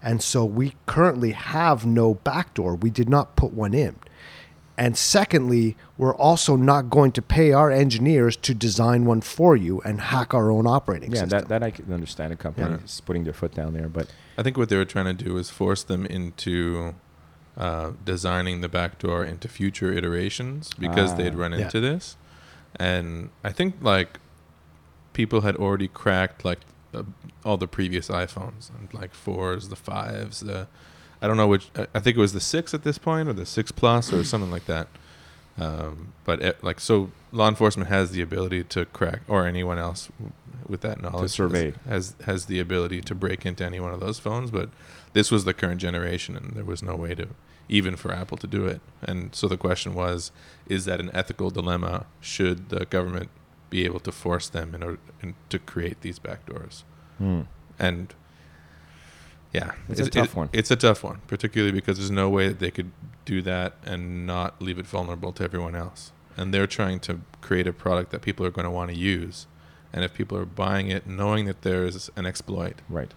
[0.02, 2.76] and so we currently have no backdoor.
[2.76, 3.96] We did not put one in.
[4.80, 9.82] And secondly, we're also not going to pay our engineers to design one for you
[9.82, 11.36] and hack our own operating Yeah, system.
[11.38, 12.32] Yeah, that, that I can understand.
[12.32, 12.86] A company Yeah.
[12.86, 15.38] is putting their foot down there, but I think what they were trying to do
[15.38, 16.96] is force them into
[17.58, 21.16] uh, designing the backdoor into future iterations because Ah.
[21.18, 21.66] they'd run Yeah.
[21.66, 22.16] into this.
[22.78, 24.18] And I think like
[25.12, 26.60] people had already cracked like
[26.94, 27.04] the,
[27.44, 30.68] all the previous iPhones and like fours, the fives, the
[31.22, 31.70] I don't know which.
[31.94, 34.52] I- think it was the six at this point or the six plus or something
[34.52, 34.88] like that.
[35.58, 40.10] Um, but it, like so, law enforcement has the ability to crack, or anyone else
[40.68, 41.74] with that knowledge has- survey.
[41.88, 44.52] has has the ability to break into any one of those phones.
[44.52, 44.70] But
[45.14, 47.28] this was the current generation, and there was no way to
[47.68, 48.82] even for Apple to do it.
[49.02, 50.32] And so the question was,
[50.68, 52.06] is that an ethical dilemma?
[52.20, 53.30] Should the government
[53.70, 56.84] be able to force them in order in, to create these backdoors?
[57.18, 57.42] hmm.
[57.78, 58.14] And
[59.54, 60.50] yeah, It's a it- tough one.
[60.54, 62.92] It's a tough one, particularly because there's no way that they could
[63.26, 66.12] do that and not leave it vulnerable to everyone else.
[66.38, 69.48] And they're trying to create a product that people are going to want to use.
[69.92, 73.12] And if people are buying it knowing that there's an exploit, right.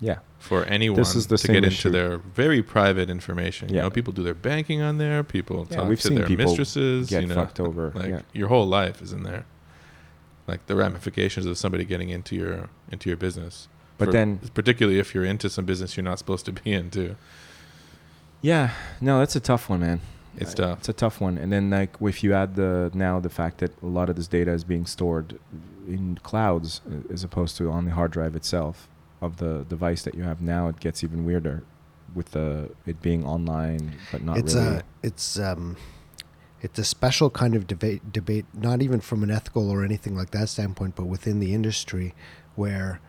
[0.00, 0.18] Yeah.
[0.38, 1.88] for anyone This is the to get issue.
[1.88, 3.68] into their very private information.
[3.70, 3.82] You Yeah.
[3.82, 5.22] know, people do their banking on there.
[5.24, 7.08] People Yeah, talk we've to seen their people mistresses.
[7.08, 8.20] get you know, fucked over, Like yeah.
[8.32, 9.44] your whole life is in there.
[10.46, 13.68] Like the ramifications of somebody getting into your into your business.
[13.98, 17.16] But For- then- particularly if you're into some business you're not supposed to be into,
[18.42, 18.70] Yeah.
[19.00, 20.00] No, that's a tough one, man.
[20.36, 20.78] it's Uh, tough.
[20.80, 21.38] It's a tough one.
[21.38, 24.26] And then like if you add the now the fact that a lot of this
[24.26, 25.38] data is being stored
[25.86, 28.88] in clouds uh, as opposed to on the hard drive itself
[29.22, 31.62] of the device that you have now, it gets even weirder
[32.14, 34.76] with the it being online but not it's really.
[34.76, 35.76] a it's um
[36.62, 40.30] it's a special kind of debate debate not even from an ethical or anything like
[40.30, 42.14] that standpoint but within the industry
[42.54, 43.00] where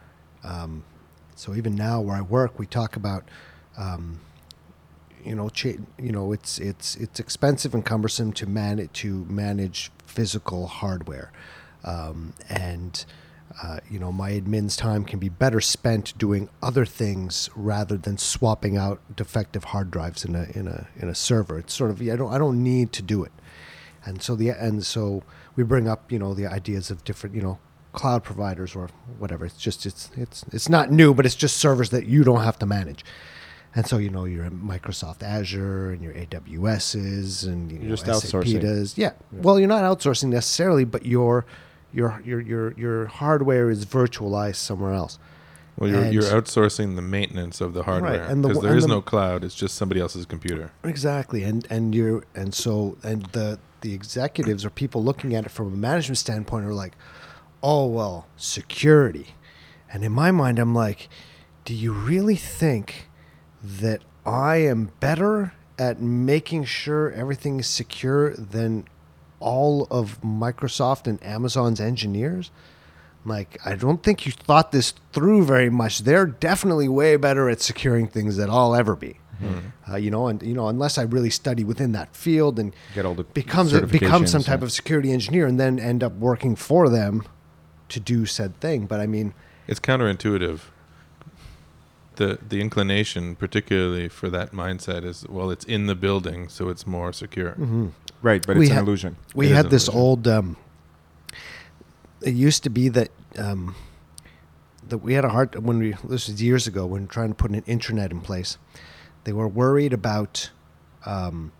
[0.46, 0.84] um,
[1.36, 3.28] so even now where I work we talk about
[3.78, 4.20] um,
[5.24, 9.92] you know cha- you know it's it's it's expensive and cumbersome to manage to manage
[10.06, 11.32] physical hardware
[11.84, 13.06] um, and
[13.62, 18.18] uh, you know my admin's time can be better spent doing other things rather than
[18.18, 21.60] swapping out defective hard drives in a in a in a server.
[21.60, 23.32] It's sort of I don't I don't need to do it,
[24.04, 25.24] and so the and so
[25.56, 27.60] we bring up you know the ideas of different you know
[27.96, 29.46] cloud providers or whatever.
[29.46, 32.60] It's just it's it's it's not new, but it's just servers that you don't have
[32.60, 33.04] to manage.
[33.76, 38.30] And so you know your Microsoft Azure and your AWSs and you You're know, just
[38.30, 38.98] SAP does.
[38.98, 39.12] Yeah.
[39.32, 41.46] Well, you're not outsourcing necessarily, but your
[41.92, 45.20] your your your your hardware is virtualized somewhere else.
[45.78, 49.02] Well, you're, you're outsourcing the maintenance of the hardware because there and is the- no
[49.02, 49.44] cloud.
[49.44, 50.72] It's just somebody else's computer.
[50.84, 55.50] Exactly, and and you and so and the the executives or people looking at it
[55.50, 56.94] from a management standpoint are like,
[57.62, 59.36] oh well, security,
[59.92, 61.10] and in my mind I'm like,
[61.64, 63.08] do you really think
[63.64, 68.86] that I am better at making sure everything is secure than
[69.40, 72.52] all of Microsoft and Amazon's engineers?
[73.26, 76.00] Like, I don't think you thought this through very much.
[76.00, 79.20] They're definitely way better at securing things than I'll ever be.
[79.90, 83.06] Uh, you know, and you know, unless I really study within that field and Get
[83.06, 84.66] all the becomes become some type yeah.
[84.66, 87.24] of security engineer, and then end up working for them
[87.96, 88.86] to do said thing.
[88.88, 89.34] But I mean,
[89.68, 90.60] It's counterintuitive.
[92.16, 96.86] The the inclination, particularly for that mindset, is well, it's in the building, so it's
[96.88, 97.56] more secure.
[98.22, 99.16] right, but We it's an illusion.
[99.34, 100.02] we It is had this illusion.
[100.02, 100.28] old.
[100.28, 100.58] Um,
[102.22, 103.76] it used to be that um,
[104.90, 107.52] that we had a hard when we this was years ago when trying to put
[107.52, 108.58] an internet in place.
[109.26, 110.52] They were worried about
[111.06, 111.52] um,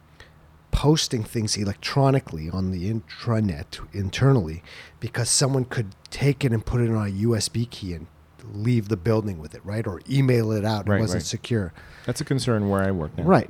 [0.76, 4.62] posting things electronically on the intranet internally
[5.00, 8.08] because someone could take it and put it on a USB key and
[8.54, 9.88] leave the building with it, right?
[9.88, 10.86] Or email it out.
[10.86, 11.26] Right, it wasn't right.
[11.26, 11.74] secure.
[12.06, 13.24] That's a concern where I work now.
[13.24, 13.50] Right.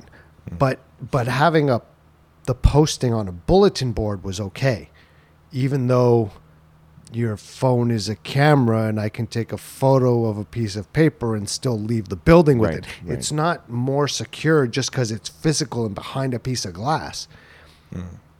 [0.56, 0.78] But
[1.10, 1.82] but having a
[2.44, 4.90] the posting on a bulletin board was okay.
[5.50, 6.30] Even though
[7.12, 10.92] your phone is a camera and I can take a photo of a piece of
[10.92, 12.86] paper and still leave the building with Right, it.
[13.04, 13.18] right.
[13.18, 17.28] It's not more secure just because it's physical and behind a piece of glass.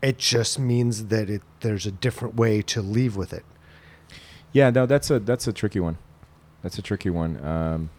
[0.03, 3.45] It just means that it there's a different way to leave with it.
[4.53, 5.99] Yeah, no, that's a that's a tricky one.
[6.63, 7.43] That's a tricky one.
[7.45, 7.91] Um,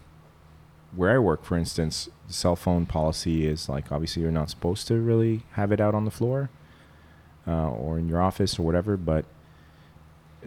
[0.95, 4.87] where I work, for instance, the cell phone policy is like obviously you're not supposed
[4.87, 6.49] to really have it out on the floor
[7.47, 9.25] uh, or in your office or whatever, but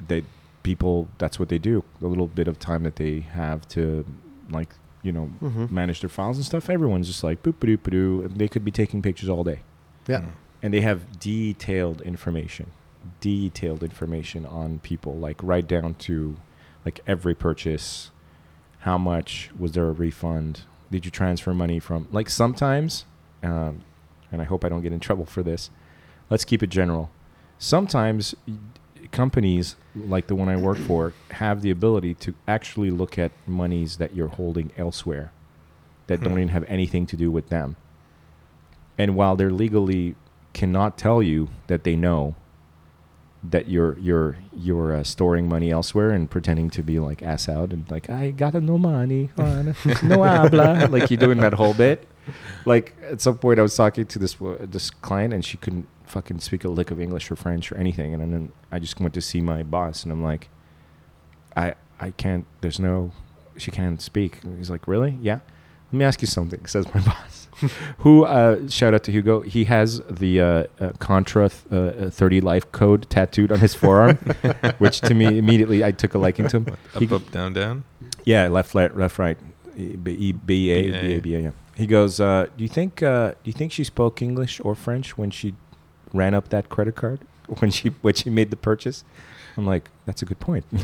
[0.08, 0.24] they
[0.62, 1.84] people that's what they do.
[2.00, 4.04] The little bit of time that they have to
[4.50, 4.68] like
[5.02, 5.70] you know Mhm.
[5.70, 6.68] manage their files and stuff.
[6.68, 8.28] Everyone's just like boop ba doo doo.
[8.34, 9.60] They could be taking pictures all day
[10.06, 10.26] Yeah.
[10.62, 12.66] and they have detailed information
[13.20, 16.36] detailed information on people like right down to
[16.84, 18.10] like every purchase
[18.80, 23.06] how much was there a refund did you transfer money from like sometimes
[23.42, 23.80] um,
[24.30, 25.70] and i hope i don't get in trouble for this
[26.28, 27.10] let's keep it general
[27.58, 28.54] sometimes y-
[29.10, 33.96] companies like the one i work for have the ability to actually look at monies
[33.98, 35.32] that you're holding elsewhere
[36.06, 36.38] that don't Hmm.
[36.38, 37.76] even have anything to do with them
[38.98, 40.14] and while they're legally
[40.52, 42.34] cannot tell you that they know
[43.42, 47.72] that you're you're you're uh, storing money elsewhere and pretending to be like ass out
[47.72, 52.06] and like I got no money, no habla, like you're doing that whole bit.
[52.66, 55.86] Like at some point, I was talking to this wo- this client and she couldn't
[56.10, 59.14] fucking speak a lick of English or French or anything, and then I just went
[59.14, 60.48] to see my boss and I'm like,
[61.56, 62.46] I I can't.
[62.60, 63.12] There's no.
[63.56, 64.42] She can't speak.
[64.42, 65.18] And he's like, really?
[65.20, 65.40] Yeah.
[65.92, 66.64] Let me ask you something.
[66.66, 67.48] Says my boss.
[67.98, 68.24] Who?
[68.24, 69.40] Uh, shout out to Hugo.
[69.40, 73.74] He has the uh, uh, Contra th- uh, uh, 30 life code tattooed on his
[73.74, 74.16] forearm,
[74.78, 76.66] which to me immediately I took a liking to him.
[76.94, 77.84] Up, He- up, down, down.
[78.24, 79.36] yeah, left, left, left, right.
[79.76, 81.40] E- B B A B A B A.
[81.40, 81.50] Yeah.
[81.74, 82.18] He goes.
[82.20, 83.02] Uh, do you think?
[83.02, 85.54] Uh, do you think she spoke English or French when she
[86.12, 87.20] ran up that credit card
[87.60, 89.04] when she when she made the purchase?
[89.56, 90.64] I'm like, that's a good point.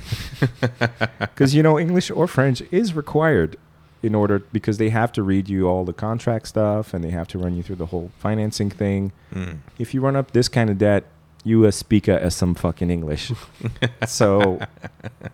[1.19, 3.57] Because you know, English or French is required
[4.03, 7.27] in order because they have to read you all the contract stuff and they have
[7.29, 9.13] to run you through the whole financing thing.
[9.35, 9.59] Mm.
[9.79, 11.05] If you run up this kind of debt,
[11.45, 13.33] you speak uh, some fucking English.
[14.07, 14.59] so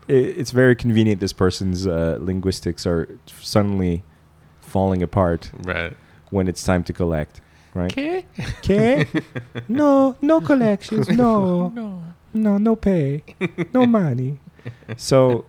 [0.08, 1.20] it, it's very convenient.
[1.20, 3.08] This person's uh, linguistics are
[3.40, 4.02] suddenly
[4.60, 5.96] falling apart Right.
[6.30, 7.40] when it's time to collect.
[7.74, 7.92] Right?
[7.92, 8.26] Okay.
[8.58, 9.06] Okay.
[9.68, 11.08] no, no collections.
[11.08, 11.68] No.
[11.74, 12.02] No.
[12.34, 13.24] No, no pay.
[13.74, 14.38] No money.
[14.96, 15.44] So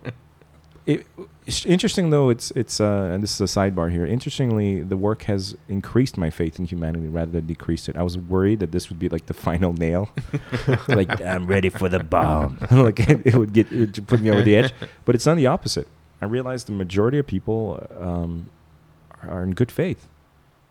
[0.84, 1.06] it,
[1.46, 4.04] it's interesting though it's it's uh, and this is a sidebar here.
[4.04, 7.96] Interestingly, the work has increased my faith in humanity rather than decreased it.
[7.96, 10.10] I was worried that this would be like the final nail.
[10.88, 12.58] like I'm ready for the bomb.
[12.70, 14.72] like it, it would get it would put me over the edge.
[15.04, 15.88] But it's done the opposite.
[16.20, 18.50] I realized the majority of people um,
[19.22, 20.06] are in good faith.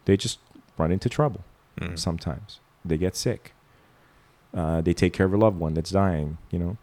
[0.06, 0.40] They just
[0.78, 1.42] run into trouble
[1.80, 1.98] Mm.
[1.98, 2.60] sometimes.
[2.86, 3.54] They get sick.
[4.54, 6.38] Uh, they take care of a loved one that's dying.
[6.52, 6.78] You know,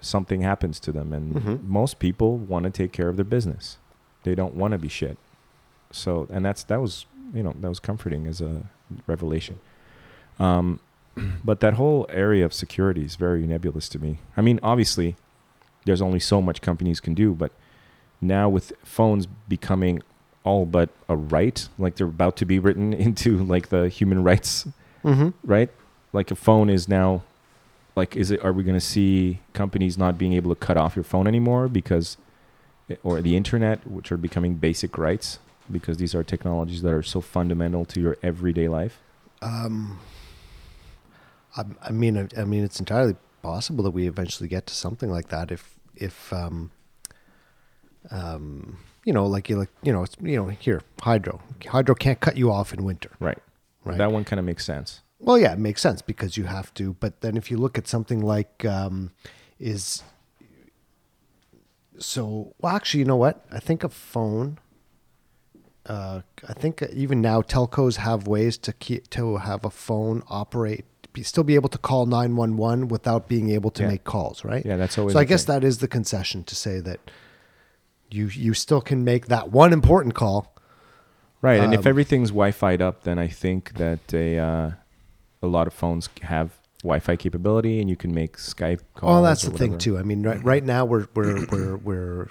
[0.00, 1.64] something happens to them, and Mhm.
[1.64, 3.78] most people want to take care of their business.
[4.22, 5.18] They don't want to be shit.
[5.90, 8.62] So, and that's that was you know that was comforting as a
[9.08, 9.58] revelation.
[10.38, 10.78] Um,
[11.44, 14.18] but that whole area of security is very nebulous to me.
[14.36, 15.16] I mean, obviously,
[15.84, 17.50] there's only so much companies can do, but
[18.20, 20.02] now with phones becoming
[20.44, 24.66] all but a right, like they're about to be written into like the human rights
[25.04, 25.28] Mm-hmm.
[25.44, 25.70] right?
[26.12, 27.22] Like a phone is now
[27.94, 30.96] like is it are we going to see companies not being able to cut off
[30.96, 32.16] your phone anymore because
[33.02, 35.38] or the internet which are becoming basic rights
[35.70, 38.98] because these are technologies that are so fundamental to your everyday life?
[39.42, 39.98] Um,
[41.56, 45.10] I, I mean, I, I mean, it's entirely possible that we eventually get to something
[45.10, 45.50] like that.
[45.50, 46.70] If, if, um,
[48.10, 52.20] um, you know, like you like, you know, it's, you know, here, hydro, hydro can't
[52.20, 53.10] cut you off in winter.
[53.18, 53.38] Right.
[53.82, 53.96] Right.
[53.96, 55.00] That one kind of makes sense.
[55.18, 56.92] Well, yeah, it makes sense because you have to.
[57.00, 59.12] But then if you look at something like, um,
[59.58, 60.02] is
[61.98, 63.44] so well, actually, you know what?
[63.50, 64.58] I think a phone.
[65.86, 70.84] Uh, I think even now telcos have ways to keep to have a phone operate,
[71.14, 73.88] be, still be able to call nine one one without being able to Yeah.
[73.88, 74.64] make calls, right?
[74.66, 75.60] Yeah, that's always So I guess thing.
[75.60, 77.00] that is the concession to say that
[78.10, 80.54] you you still can make that one important call.
[81.40, 81.60] Right.
[81.60, 84.70] and if Um, everything's Wi-Fi'd up, then I think that a uh,
[85.42, 86.50] a lot of phones have
[86.82, 89.10] Wi-Fi capability, and you can make Skype calls.
[89.12, 89.98] Well, that's the thing too.
[89.98, 92.28] I mean, right right now we're we're we're we're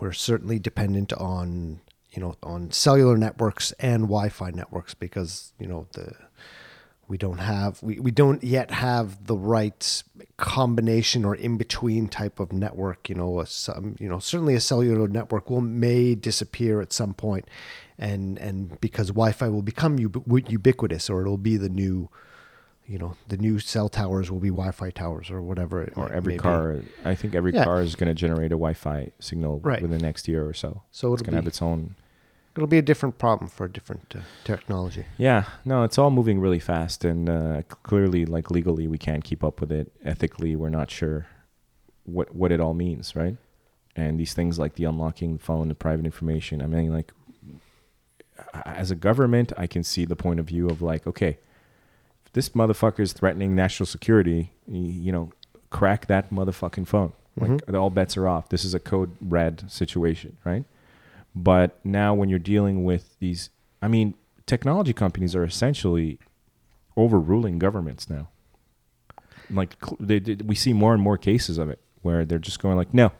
[0.00, 5.86] we're certainly dependent on you know on cellular networks and Wi-Fi networks because you know
[5.92, 6.12] the
[7.08, 10.02] we don't have we, we don't yet have the right
[10.36, 13.08] combination or in between type of network.
[13.08, 16.92] You know, a, some um, you know certainly a cellular network will may disappear at
[16.92, 17.46] some point,
[17.98, 22.08] and and because Wi-Fi will become ubi- ubiquitous or it'll be the new.
[22.90, 25.92] You know, the new cell towers will be Wi-Fi towers or whatever.
[25.94, 26.42] Or every may be.
[26.42, 27.64] car, I think every Yeah.
[27.64, 29.82] car is going to generate a Wi-Fi signal Right.
[29.82, 30.84] within the next year or so.
[30.90, 31.96] So It's going to have its own.
[32.58, 35.04] It'll be a different problem for a different uh, technology.
[35.16, 39.44] Yeah, no, it's all moving really fast, and uh, clearly, like legally, we can't keep
[39.44, 39.92] up with it.
[40.04, 41.26] Ethically, we're not sure
[42.04, 43.36] what what it all means, right?
[43.94, 46.60] And these things like the unlocking the phone, the private information.
[46.60, 47.12] I mean, like
[48.64, 51.38] as a government, I can see the point of view of like, okay,
[52.26, 55.32] if this motherfucker is threatening national security, you know,
[55.70, 57.12] crack that motherfucking phone.
[57.36, 57.78] Like Mhm.
[57.78, 58.48] all bets are off.
[58.48, 60.64] This is a code red situation, right?
[61.40, 64.14] But now when you're dealing with these, I mean,
[64.46, 66.18] technology companies are essentially
[66.96, 68.28] overruling governments now.
[69.48, 72.76] Like they, they, we see more and more cases of it where they're just going
[72.76, 73.12] like, no,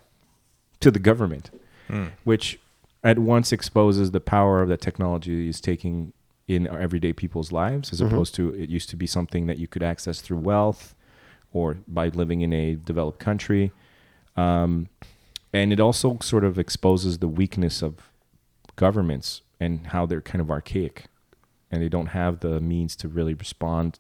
[0.81, 1.51] to the government,
[1.89, 2.11] Mm.
[2.25, 2.59] which
[3.03, 6.13] at once exposes the power of that technology is taking
[6.47, 8.09] in our everyday people's lives, as Mhm.
[8.09, 10.95] opposed to it used to be something that you could access through wealth
[11.53, 13.73] or by living in a developed country.
[14.37, 14.89] Um,
[15.55, 18.08] and it also sort of exposes the weakness of
[18.79, 21.05] governments and how they're kind of archaic
[21.71, 23.99] and they don't have the means to really respond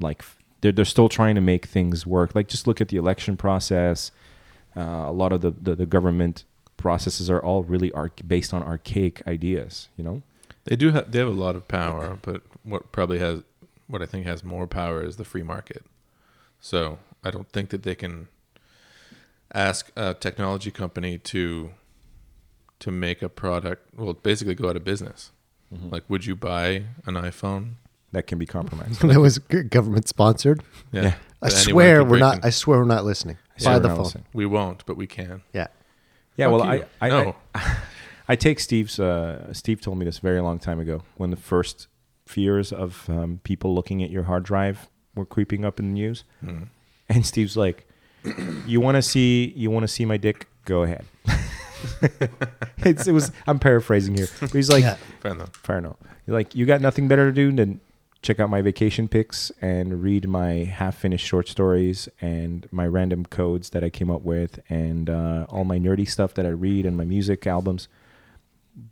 [0.00, 0.24] like
[0.60, 2.34] they're, they're still trying to make things work.
[2.34, 4.10] Like just look at the election process.
[4.76, 6.44] Uh, a lot of the, the, the government
[6.76, 7.92] processes are all really
[8.26, 10.22] based on archaic ideas you know?
[10.64, 13.42] They do have they have a lot of power, but what probably has
[13.86, 15.82] what I think has more power is the free market.
[16.60, 18.28] So I don't think that they can
[19.54, 21.70] ask a technology company to
[22.80, 23.94] to make a product.
[23.96, 25.32] Well, basically go out of business.
[25.70, 27.72] Like, would you buy an iPhone?
[28.12, 30.62] that can be compromised that was government sponsored.
[30.92, 31.14] Yeah.
[31.42, 32.36] I that swear we're break not.
[32.38, 32.44] in?
[32.44, 33.36] I swear we're not listening.
[33.60, 33.98] I Buy we're the phone.
[33.98, 34.24] listening.
[34.32, 35.42] we won't, but we can.
[35.52, 35.66] Yeah.
[36.36, 36.62] yeah Fuck well.
[36.62, 37.36] I, I, no.
[37.54, 37.76] I
[38.28, 38.98] I take Steve's.
[38.98, 41.86] Uh, Steve told me this a very long time ago when the first
[42.26, 46.24] fears of um, people looking at your hard drive were creeping up in the news,
[46.42, 46.68] Mm.
[47.10, 47.86] and Steve's like,
[48.66, 49.52] "You want to see?
[49.54, 50.46] You want to see my dick?
[50.64, 51.04] Go ahead."
[52.78, 53.32] it's, it was.
[53.46, 54.28] I'm paraphrasing here.
[54.40, 54.96] But he's like, Yeah.
[55.20, 55.54] Fair enough.
[55.56, 55.96] fair enough.
[56.26, 57.80] You're like, you got nothing better to do than
[58.20, 63.70] check out my vacation pics and read my half-finished short stories and my random codes
[63.70, 66.96] that I came up with and uh, all my nerdy stuff that I read and
[66.96, 67.86] my music albums.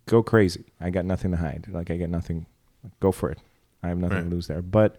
[0.06, 0.64] Go crazy.
[0.80, 1.66] I got nothing to hide.
[1.68, 2.46] Like I got nothing.
[3.00, 3.38] Go for it.
[3.82, 4.24] I have nothing Right.
[4.24, 4.62] to lose there.
[4.62, 4.96] But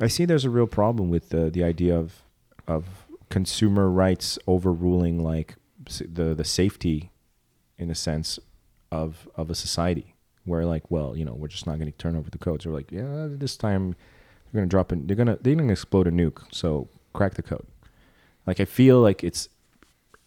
[0.00, 2.22] I see there's a real problem with the the idea of
[2.68, 2.84] of
[3.30, 7.10] consumer rights overruling like s- the the safety
[7.78, 8.38] in a sense
[8.92, 10.14] of of a society
[10.44, 12.72] where like well you know we're just not going to turn over the codes we're
[12.72, 13.94] like yeah this time
[14.44, 16.88] they're going to drop in they're going to they're going to explode a nuke so
[17.12, 17.66] crack the code
[18.46, 19.48] like i feel like it's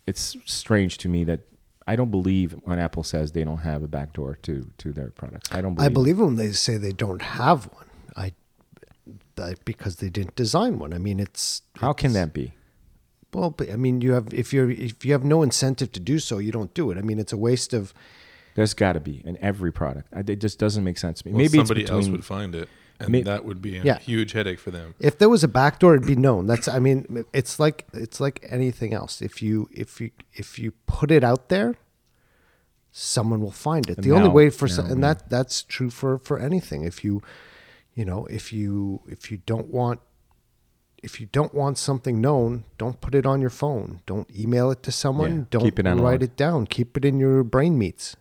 [0.05, 1.41] it's strange to me that
[1.87, 5.49] i don't believe when apple says they don't have a backdoor to to their products
[5.51, 5.93] i don't believe I it.
[5.93, 7.85] believe when they say they don't have one.
[8.17, 8.33] I,
[9.37, 10.93] I because they didn't design one.
[10.93, 12.53] I mean, it's how can that be
[13.33, 16.19] Well, but I mean, you have if you're if you have no incentive to do
[16.19, 16.97] so, you don't do it.
[16.97, 17.93] I mean, it's a waste of.
[18.55, 21.31] there's got to be in every product I, it just doesn't make sense to me
[21.33, 22.67] Well, maybe somebody it's else would find it,
[22.99, 23.99] and May- that would be a Yeah.
[23.99, 24.95] huge headache for them.
[24.99, 26.47] If there was a backdoor, it'd be known.
[26.47, 29.21] That's I mean, it's like it's like anything else.
[29.21, 31.75] If you if you if you put it out there,
[32.91, 33.97] someone will find it.
[33.97, 35.13] And the only way for so- now, and yeah.
[35.13, 36.83] that that's true for for anything.
[36.83, 37.21] If you
[37.93, 39.99] you know if you if you don't want
[41.03, 44.01] if you don't want something known, don't put it on your phone.
[44.05, 45.31] Don't email it to someone.
[45.37, 46.03] Yeah, Don't keep it analog.
[46.05, 46.65] write it down.
[46.67, 48.15] Keep it in your brain meats.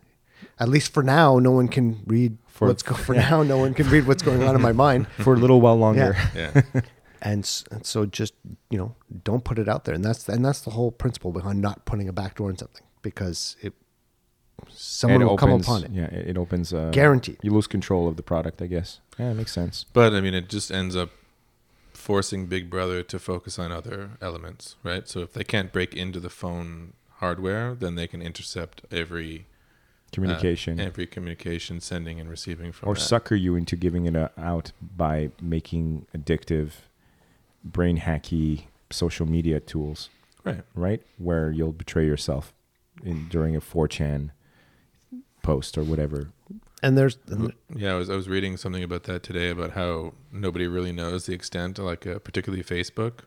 [0.59, 3.43] At least for now, no one can read For- what's go- for now.
[3.43, 5.07] No one can read what's going on in my mind.
[5.19, 6.61] for a little while longer Yeah.
[7.21, 8.33] and, and so just
[8.69, 11.61] you know don't put it out there and that's and that's the whole principle behind
[11.61, 13.73] not putting a backdoor in something because it
[14.69, 16.73] someone It will come upon it Yeah, it, it opens.
[16.73, 17.37] Uh, Guaranteed.
[17.41, 18.99] You lose control of the product, I guess.
[19.17, 19.85] Yeah, it makes sense.
[19.93, 21.09] But I mean, it just ends up
[21.99, 25.07] forcing Big Brother to focus on other elements, right?
[25.07, 30.11] So if they can't break into the phone hardware, then they can intercept every uh,
[30.11, 30.79] Communication.
[30.79, 32.99] every communication sending and receiving from or that.
[33.01, 36.71] sucker you into giving it a, out by making addictive,
[37.63, 40.09] brain hacky social media tools,
[40.43, 40.63] Right.
[40.73, 41.03] right?
[41.19, 42.53] Where you'll betray yourself
[43.03, 44.31] in during a 4chan
[45.43, 46.29] post or whatever.
[46.81, 50.13] And there's and Yeah, I was I was reading something about that today about how
[50.31, 53.21] nobody really knows the extent, like uh, particularly Facebook,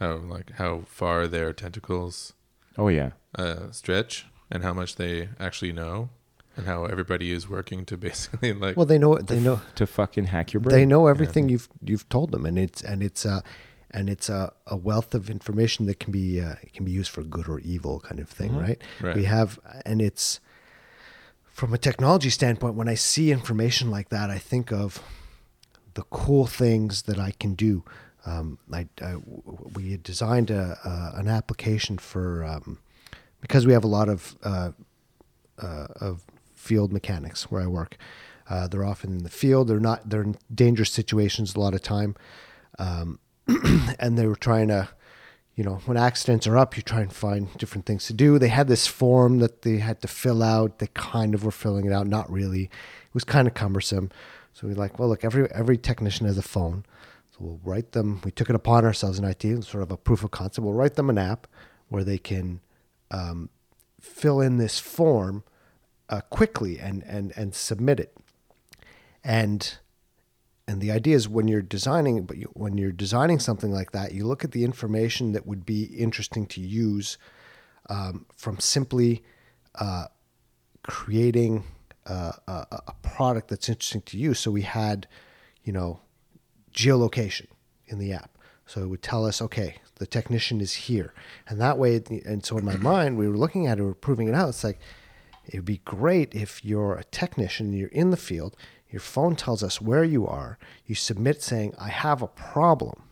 [0.00, 2.34] how like how far their tentacles
[2.76, 6.10] Oh yeah, uh, stretch and how much they actually know,
[6.56, 10.26] and how everybody is working to basically like well they know they know to fucking
[10.26, 10.76] hack your brain.
[10.76, 13.40] they know everything you've you've told them and it's and it's uh
[13.90, 17.22] and it's a, a wealth of information that can be uh, can be used for
[17.22, 18.80] good or evil kind of thing right?
[19.00, 19.16] Right.
[19.16, 20.40] we have and it's
[21.58, 25.02] from a technology standpoint when i see information like that i think of
[25.94, 27.82] the cool things that i can do
[28.26, 29.16] um, I, I-
[29.74, 32.78] we had designed a, a, an application for um,
[33.40, 34.70] because we have a lot of uh,
[35.58, 36.22] uh, of
[36.54, 37.96] field mechanics where I work.
[38.50, 39.68] Uh, they're often in the field.
[39.68, 40.10] They're not.
[40.10, 42.16] They're in dangerous situations a lot of time,
[42.78, 43.18] um,
[43.98, 44.88] and they were trying to,
[45.58, 48.38] you know, when accidents are up, you try and find different things to do.
[48.38, 50.78] They had this form that they had to fill out.
[50.78, 52.62] They kind of were filling it out, not really.
[52.66, 54.12] It was kind of cumbersome.
[54.52, 56.84] So we are like, well, look, every every technician has a phone.
[57.32, 58.20] So we'll write them.
[58.24, 60.64] We took it upon ourselves in IT, sort of a proof of concept.
[60.64, 61.48] We'll write them an app
[61.88, 62.60] where they can
[63.10, 63.50] um,
[64.00, 65.42] fill in this form
[66.08, 68.16] uh, quickly and, and, and submit it.
[69.24, 69.76] And
[70.68, 74.12] and the idea is when you're designing, but you, when you're designing something like that,
[74.12, 77.16] you look at the information that would be interesting to use
[77.88, 79.24] um, from simply
[79.76, 80.08] uh,
[80.82, 81.64] creating
[82.04, 84.34] uh, a, a product that's interesting to you.
[84.34, 85.08] So we had,
[85.64, 86.00] you know,
[86.74, 87.46] geolocation
[87.86, 88.36] in the app.
[88.66, 91.14] So it would tell us, okay, the technician is here.
[91.48, 93.94] And that way, and so in my mind, we were looking at it, we were
[93.94, 94.50] proving it out.
[94.50, 94.80] It's like,
[95.46, 98.54] it would be great if you're a technician, you're in the field,
[98.90, 103.02] your phone tells us where you are, you submit saying, I have a problem.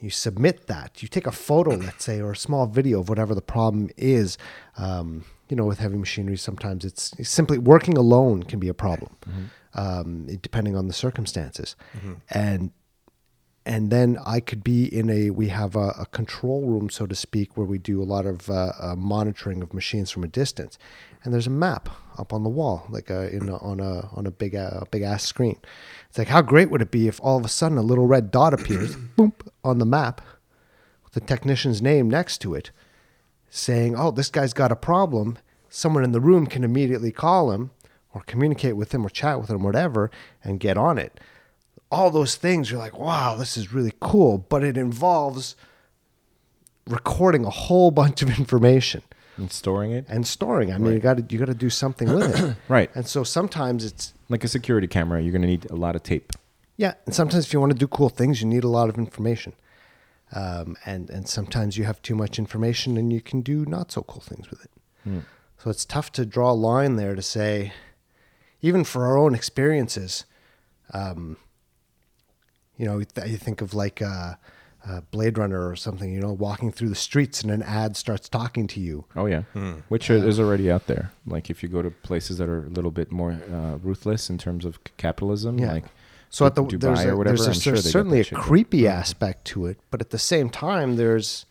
[0.00, 1.02] You submit that.
[1.02, 4.38] You take a photo, let's say, or a small video of whatever the problem is.
[4.76, 8.74] Um, you know, with heavy machinery, sometimes it's, it's simply working alone can be a
[8.74, 9.16] problem,
[9.74, 11.74] um, depending on the circumstances.
[12.30, 12.70] And
[13.68, 17.14] and then I could be in a we have a, a control room, so to
[17.14, 20.78] speak, where we do a lot of uh, uh, monitoring of machines from a distance.
[21.22, 24.26] And there's a map up on the wall, like a, in a, on a on
[24.26, 25.60] a big uh, big ass screen.
[26.08, 28.30] It's like how great would it be if all of a sudden a little red
[28.30, 30.22] dot appears, boom, on the map,
[31.04, 32.70] with the technician's name next to it,
[33.50, 35.36] saying, "Oh, this guy's got a problem."
[35.68, 37.72] Someone in the room can immediately call him,
[38.14, 40.10] or communicate with him, or chat with him, whatever,
[40.42, 41.20] and get on it
[41.90, 45.56] all those things you're like wow this is really cool but it involves
[46.86, 49.02] recording a whole bunch of information
[49.36, 50.04] And storing it.
[50.08, 50.68] and storing.
[50.70, 50.74] It.
[50.74, 52.56] I mean, you got to you got to do something with it.
[52.68, 52.90] Right.
[52.94, 56.02] And so sometimes it's Like a security camera, you're going to need a lot of
[56.02, 56.32] tape.
[56.76, 58.96] yeah, and sometimes if you want to do cool things, you need a lot of
[58.98, 59.52] information.
[60.34, 64.02] Um, and and sometimes you have too much information and you can do not so
[64.02, 64.70] cool things with it.
[65.04, 65.20] Hmm.
[65.58, 67.72] So it's tough to draw a line there to say,
[68.60, 70.24] even for our own experiences,
[70.92, 71.36] um,
[72.78, 74.34] you know, th- you think of like uh,
[74.88, 78.28] uh, Blade Runner or something, you know, walking through the streets and an ad starts
[78.28, 79.04] talking to you.
[79.16, 79.42] Oh yeah,
[79.88, 81.12] which is already out there.
[81.26, 84.38] Like if you go to places that are a little bit more uh, ruthless in
[84.38, 85.72] terms of c- capitalism, Yeah.
[85.72, 85.84] like
[86.30, 87.92] So at the Dubai there's, a, or whatever, there's, a- I'm sure there's they got
[87.92, 88.44] certainly a shit going.
[88.44, 91.44] creepy aspect to it, but at the same time, there's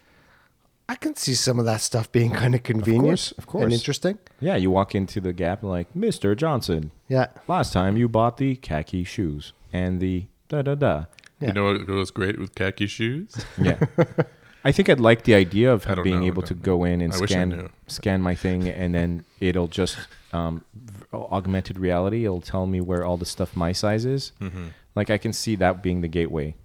[0.89, 3.63] I can see some of that stuff being kind of convenient, course, of course.
[3.65, 4.19] and interesting.
[4.39, 6.91] yeah, you walk into the Gap and like Mister Johnson.
[7.09, 11.05] Yeah, Last time you bought the khaki shoes and the da da da.
[11.40, 11.50] Yeah.
[11.50, 13.36] You know what goes great with khaki shoes?
[13.62, 13.80] Yeah.
[14.64, 16.26] I think I'd like the idea of being know.
[16.26, 19.98] able to go in and I scan scan my thing, and then it'll just
[20.34, 20.66] um,
[21.14, 22.26] augmented reality.
[22.26, 24.34] It'll tell me where all the stuff my size is.
[24.42, 24.68] Mm-hmm.
[24.96, 26.56] Like I can see that being the gateway,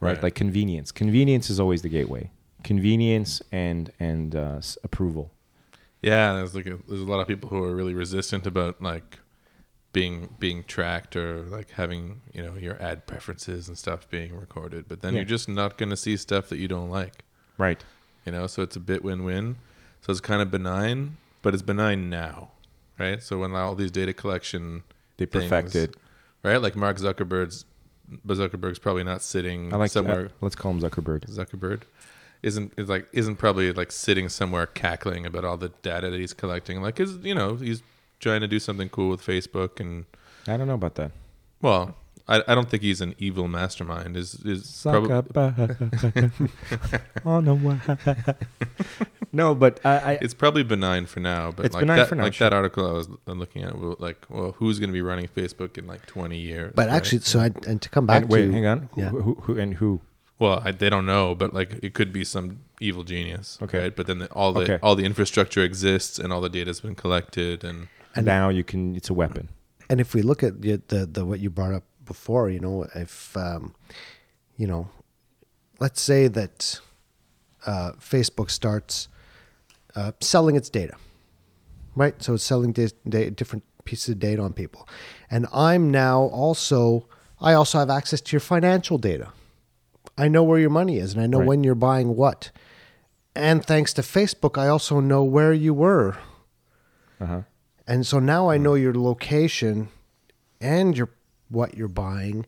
[0.00, 0.12] right?
[0.14, 0.22] Right.
[0.22, 0.92] Like convenience.
[0.92, 2.30] Convenience is always the gateway.
[2.62, 5.32] Convenience and and uh, approval.
[6.00, 9.18] Yeah, there's like a, there's a lot of people who are really resistant about like
[9.92, 14.86] being being tracked or like having you know your ad preferences and stuff being recorded.
[14.88, 15.20] But then Yeah.
[15.20, 17.24] you're just not going to see stuff that you don't like.
[17.58, 17.82] Right.
[18.24, 19.56] You know, so it's a bit win-win.
[20.00, 22.50] So it's kind of benign, but it's benign now,
[22.98, 23.22] right?
[23.22, 24.82] So when all these data collection
[25.16, 25.96] They things- perfected.
[26.42, 26.56] right?
[26.56, 27.64] Like Mark Zuckerberg's
[28.24, 30.26] but Zuckerberg's probably not sitting I like somewhere.
[30.26, 31.26] Uh, let's call him Zuckerberg.
[31.30, 31.82] Zuckerberg
[32.42, 36.32] isn't is like isn't probably like sitting somewhere cackling about all the data that he's
[36.34, 36.82] collecting.
[36.82, 37.82] Like is you know he's
[38.22, 40.06] trying to do something cool with Facebook and
[40.48, 41.10] I don't know about that.
[41.60, 41.96] well.
[42.28, 44.16] I, I don't think he's an evil mastermind.
[44.16, 46.30] Is is probably Zuckerberg.
[47.26, 47.56] oh no.
[49.32, 51.50] no, but I, I it's probably benign for now.
[51.50, 52.48] But It's like benign that, for now, Like sure.
[52.48, 55.76] that article I was looking at, well, like, well, who's going to be running Facebook
[55.76, 56.72] in like twenty years?
[56.76, 56.94] but right?
[56.94, 58.88] actually, so I, and to come back and wait, to hang on.
[58.92, 59.08] Who, Yeah.
[59.08, 60.00] who, who and who?
[60.38, 63.58] Well, I, they don't know, but like it could be some evil genius.
[63.62, 63.80] Okay.
[63.82, 63.96] Right?
[63.96, 64.78] But then the, all the Okay.
[64.80, 68.94] all the infrastructure exists and all the data's been collected and And now you can.
[68.96, 69.48] It's a weapon.
[69.88, 72.86] And if we look at the, the, the what you brought up before, you know,
[72.94, 73.74] if um,
[74.56, 74.88] you know,
[75.80, 76.80] let's say that
[77.66, 79.08] uh, Facebook starts
[79.96, 80.96] uh, selling its data,
[81.94, 82.20] right?
[82.22, 84.88] So it's selling da- da- different pieces of data on people,
[85.30, 87.06] and I'm now also
[87.40, 89.28] I also have access to your financial data.
[90.18, 91.48] I know where your money is, and I know Right.
[91.48, 92.50] when you're buying what.
[93.34, 96.16] And thanks to Facebook, I also know where you were.
[97.20, 97.40] Uh huh.
[97.86, 98.62] And so now I mm.
[98.62, 99.88] know your location
[100.60, 101.10] and your
[101.48, 102.46] what you're buying,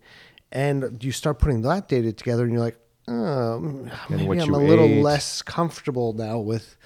[0.51, 2.79] and you start putting that data together, and you're like,
[3.09, 3.61] oh,
[4.09, 5.03] maybe I'm a little ate.
[5.03, 6.77] less comfortable now with.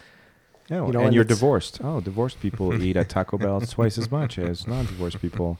[0.71, 1.81] No, You know, and, and you're divorced.
[1.83, 5.59] Oh, divorced people eat at Taco Bell twice as much as non-divorced people,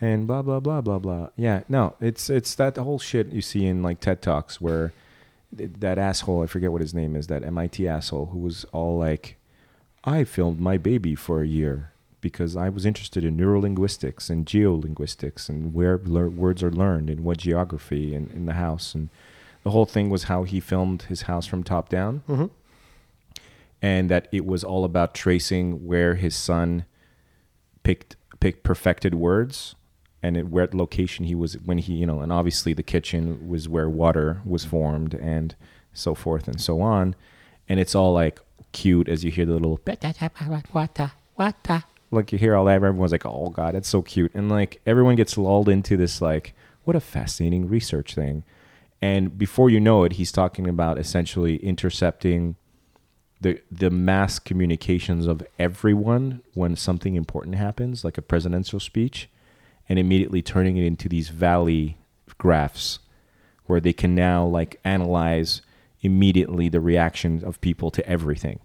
[0.00, 1.30] and blah blah blah blah blah.
[1.36, 4.92] Yeah, no, it's it's that whole shit you see in like TED talks where
[5.56, 8.96] th- that asshole, I forget what his name is, that MIT asshole who was all
[8.96, 9.36] like,
[10.04, 11.90] "I filmed my baby for a year
[12.28, 17.20] because I was interested in neurolinguistics and geolinguistics and where lear- words are learned and
[17.20, 19.08] what geography and in the house and."
[19.62, 22.50] The whole thing was how he filmed his house from top down Mhm.
[23.82, 26.84] and that it was all about tracing where his son
[27.82, 29.74] picked picked perfected words
[30.22, 33.68] and at where location he was when he you know and obviously the kitchen was
[33.68, 35.54] where water was formed and
[35.92, 37.14] so forth and so on
[37.68, 38.38] and it's all like
[38.72, 39.80] cute as you hear the little
[42.16, 45.16] like you hear all that everyone's like oh god that's so cute and like everyone
[45.16, 46.54] gets lulled into this like
[46.84, 48.42] what a fascinating research thing
[49.00, 52.56] and before you know it he's talking about essentially intercepting
[53.40, 59.28] the the mass communications of everyone when something important happens, like a presidential speech,
[59.88, 61.98] and immediately turning it into these valley
[62.38, 62.98] graphs
[63.66, 65.62] where they can now like analyze
[66.00, 68.60] immediately the reaction of people to everything.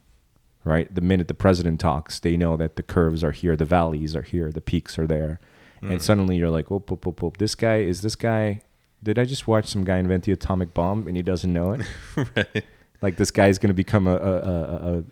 [0.64, 0.94] Right?
[0.94, 4.22] The minute the president talks, they know that the curves are here, the valleys are
[4.22, 5.40] here, the peaks are there.
[5.82, 6.02] And mm.
[6.02, 7.38] suddenly you're like, oh, whoop, whoop, whoop.
[7.38, 8.62] This guy is this guy
[9.04, 11.82] did I just watch some guy invent the atomic bomb and he doesn't know it?
[12.36, 12.64] right.
[13.02, 15.04] like this guy's gonna become a, a, a, a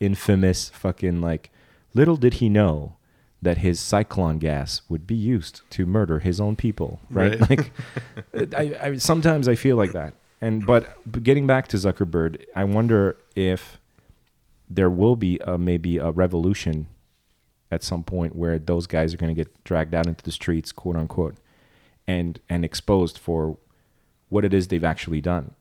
[0.00, 1.50] infamous fucking like
[1.94, 2.96] little did he know
[3.42, 7.50] that his Zyklon gas would be used to murder his own people right, Right.
[8.34, 12.42] like I, I sometimes i feel like that and but, but getting back to zuckerberg
[12.56, 13.78] i wonder if
[14.68, 16.86] there will be a, maybe a revolution
[17.70, 20.72] at some point where those guys are going to get dragged out into the streets
[20.72, 21.36] quote unquote
[22.06, 23.58] and and exposed for
[24.28, 25.54] what it is they've actually done.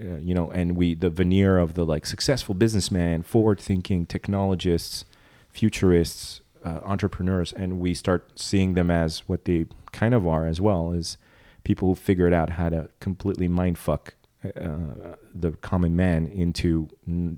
[0.00, 5.04] Uh, you know, and we the veneer of the like successful businessman, forward-thinking technologists,
[5.50, 10.60] futurists, uh, entrepreneurs, and we start seeing them as what they kind of are as
[10.60, 11.16] well, is
[11.62, 14.10] people who figured out how to completely mindfuck
[14.44, 16.88] uh, the common man into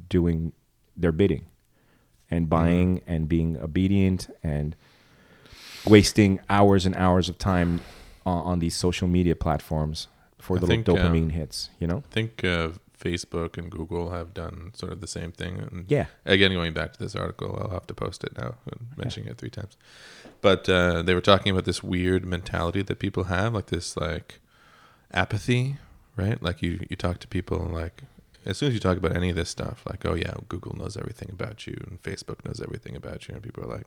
[0.08, 0.52] doing
[0.96, 1.46] their bidding
[2.30, 4.74] and buying and being obedient and
[5.86, 7.80] wasting hours and hours of time
[8.24, 11.98] on, on these social media platforms for I the think, um, dopamine hits, you know?
[11.98, 15.58] I think uh, Facebook and Google have done sort of the same thing.
[15.58, 16.06] And Yeah.
[16.24, 19.38] Again, going back to this article, I'll have to post it now, I'm mentioning it
[19.38, 19.76] three times.
[20.40, 24.40] But uh, they were talking about this weird mentality that people have, like this like
[25.12, 25.76] apathy,
[26.16, 26.42] right?
[26.42, 28.02] Like you you talk to people like
[28.46, 30.96] as soon as you talk about any of this stuff, like oh yeah, Google knows
[30.96, 33.86] everything about you and Facebook knows everything about you, and people are like.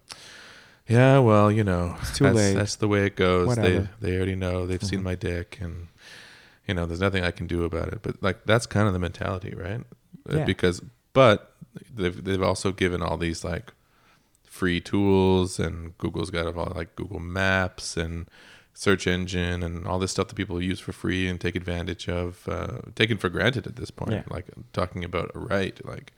[0.88, 2.54] Yeah, well, you know, It's too that's, late.
[2.56, 3.46] that's the way it goes.
[3.46, 3.90] Whatever.
[4.02, 4.66] They they already know.
[4.66, 5.04] They've seen Mhm.
[5.04, 5.88] my dick, and
[6.68, 8.00] you know, there's nothing I can do about it.
[8.02, 9.82] But like, that's kind of the mentality, right?
[10.28, 10.46] Uh, Yeah.
[10.46, 10.82] Because,
[11.14, 11.54] but
[11.96, 13.72] they've they've also given all these like
[14.46, 18.28] free tools, and Google's got all like Google Maps and
[18.86, 22.48] search engine and all this stuff that people use for free and take advantage of,
[22.48, 24.12] uh, taken for granted at this point.
[24.14, 24.24] Yeah.
[24.30, 26.14] Like talking about a right, like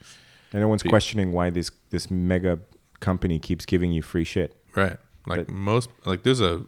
[0.54, 2.60] And no one's Pe- questioning why this this mega
[3.00, 4.52] company keeps giving you free shit.
[4.76, 6.66] right, like But- most, like there's a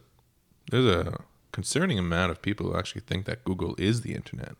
[0.72, 1.20] there's a
[1.52, 4.56] concerning amount of people who actually think that Google is the internet.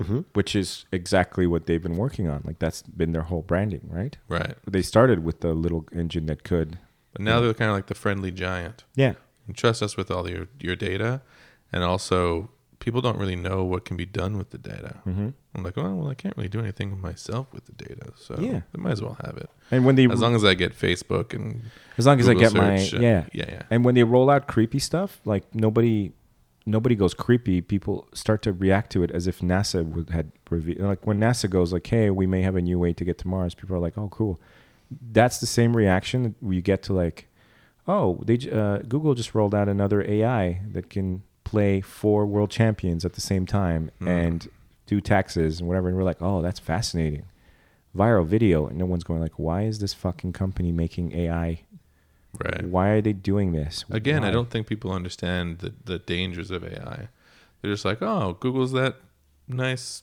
[0.00, 0.20] Mm-hmm.
[0.32, 2.40] which is exactly what they've been working on.
[2.46, 4.16] Like that's been their whole branding, right?
[4.26, 4.54] Right.
[4.66, 6.78] They started with the little engine that could.
[7.12, 8.84] But now they're kind of like the friendly giant.
[8.96, 9.14] Yeah.
[9.46, 11.20] And trust us with all your your data
[11.72, 15.62] and also people don't really know what can be done with the data hmm i'm
[15.62, 18.62] like oh well i can't really do anything myself with the data so Yeah.
[18.72, 21.32] they might as well have it And when they, as long as i get facebook
[21.32, 21.62] and
[21.98, 24.78] as long as I get my yeah, yeah yeah and when they roll out creepy
[24.80, 26.12] stuff, like nobody,
[26.66, 27.60] nobody goes creepy.
[27.60, 30.80] People start to react to it as if NASA would had revealed.
[30.92, 33.28] Like when NASA goes like, "Hey, we may have a new way to get to
[33.28, 34.40] Mars," people are like, "Oh, cool."
[35.12, 37.28] That's the same reaction you get to like,
[37.96, 43.04] "Oh, they uh, Google just rolled out another AI that can play four world champions
[43.04, 44.08] at the same time Hmm.
[44.08, 44.38] and
[44.86, 47.24] do taxes and whatever." And we're like, "Oh, that's fascinating."
[47.94, 51.48] Viral video, and no one's going like, "Why is this fucking company making AI
[52.42, 53.84] right why are they doing this?
[53.90, 56.98] again i don't think people understand the, the dangers of ai
[57.60, 58.96] they're just like oh google's that
[59.46, 60.02] nice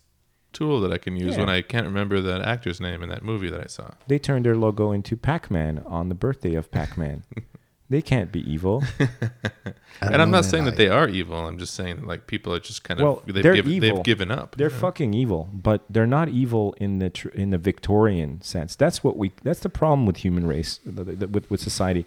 [0.54, 1.40] tool that i can use Yeah.
[1.40, 4.46] when i can't remember that actor's name in that movie that i saw They turned
[4.46, 7.24] their logo into Pac-Man on the birthday of Pac-Man.
[7.90, 8.84] they can't be evil.
[10.02, 12.84] and i'm not saying that they are evil i'm just saying like people are just
[12.84, 13.96] kind of Well, they've, they're given, evil.
[13.96, 14.78] they've given up They're Yeah.
[14.78, 18.76] fucking evil, but they're not evil in the tr- in the Victorian sense.
[18.76, 19.32] That's what we.
[19.44, 22.06] That's the problem with human race, the- the- with with society.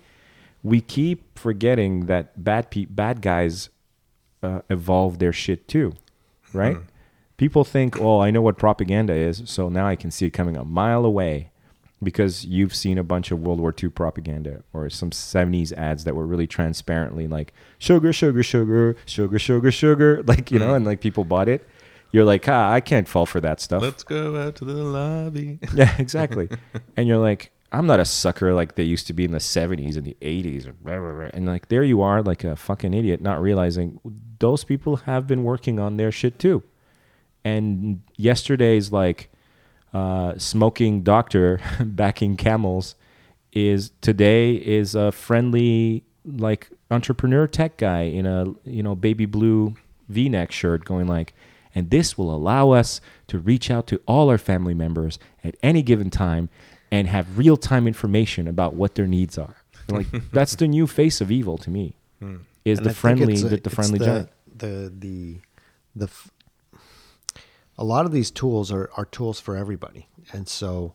[0.62, 3.68] We keep forgetting that bad pe- bad guys
[4.42, 5.92] uh, evolve their shit too,
[6.52, 6.76] right?
[6.76, 6.84] Mhm.
[7.36, 10.56] People think, "Oh, I know what propaganda is, so now I can see it coming
[10.56, 11.50] a mile away."
[12.02, 16.16] Because you've seen a bunch of World War II propaganda or some 70s ads that
[16.16, 20.76] were really transparently like sugar, sugar, sugar, sugar, sugar, sugar, like, you know, Mm.
[20.76, 21.66] and like people bought it.
[22.10, 23.80] You're like, ah, I can't fall for that stuff.
[23.82, 25.58] Let's go out to the lobby.
[25.74, 26.48] Yeah, exactly.
[26.96, 29.96] and you're like, I'm not a sucker like they used to be in the 70s
[29.96, 30.66] and the 80s.
[30.68, 31.30] Or blah, blah, blah.
[31.32, 33.98] And like, there you are, like a fucking idiot, not realizing
[34.40, 36.62] those people have been working on their shit too.
[37.44, 39.31] And yesterday's like
[39.92, 42.94] uh, smoking doctor backing camels
[43.52, 49.74] is today is a friendly like entrepreneur tech guy in a you know baby blue
[50.08, 51.34] v-neck shirt going like
[51.74, 55.82] and this will allow us to reach out to all our family members at any
[55.82, 56.48] given time
[56.90, 59.56] and have real-time information about what their needs are.
[59.88, 61.96] Like that's the new face of evil to me.
[62.20, 62.36] Hmm.
[62.64, 64.28] is the friendly the, the friendly the, giant.
[64.56, 65.38] The the
[65.96, 66.08] the
[67.82, 70.94] a lot of these tools are are tools for everybody, and so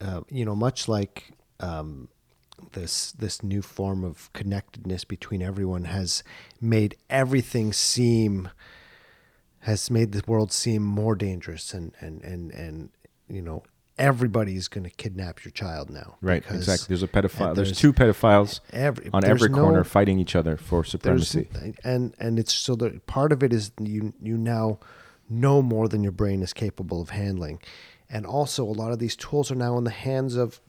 [0.00, 2.08] uh, you know, much like um,
[2.72, 6.22] this this new form of connectedness between everyone has
[6.60, 8.48] made everything seem
[9.60, 12.90] has made the world seem more dangerous, and and and and
[13.28, 13.64] you know.
[13.96, 16.16] Everybody's going to kidnap your child now.
[16.20, 20.18] right exactly there's a pedophile there's, there's two pedophiles every, on every no- corner fighting
[20.18, 21.48] each other for supremacy
[21.84, 24.80] and and it's so that part of it is you you now
[25.28, 27.58] know more than your brain is capable of handling
[28.10, 30.60] and also a lot of these tools are now in the hands of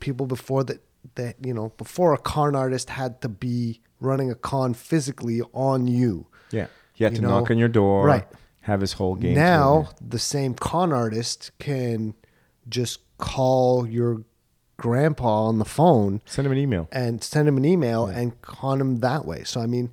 [0.00, 0.82] people before that
[1.14, 5.86] that you know before a con artist had to be running a con physically on
[5.86, 6.66] you Yeah.
[6.92, 8.26] He had You to know, knock on your door, right.
[8.62, 9.34] have his whole game.
[9.34, 12.14] now the same con artist can
[12.68, 14.22] just call your
[14.76, 16.88] grandpa on the phone send him an email.
[16.90, 19.44] and send him an email and con him that way.
[19.44, 19.90] So I mean,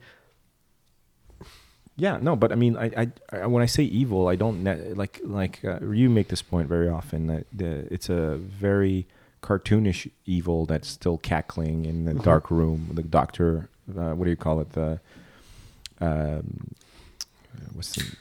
[1.98, 3.12] Yeah, no, but I mean, I, I,
[3.42, 6.68] I when I say evil, I don't ne- like like uh, you make this point
[6.68, 9.08] very often that the, it's a very
[9.44, 12.90] cartoonish evil that's still cackling in the dark room.
[12.94, 14.72] The doctor, uh, what do you call it?
[14.72, 15.00] The
[16.00, 16.74] um,
[17.74, 18.16] what's the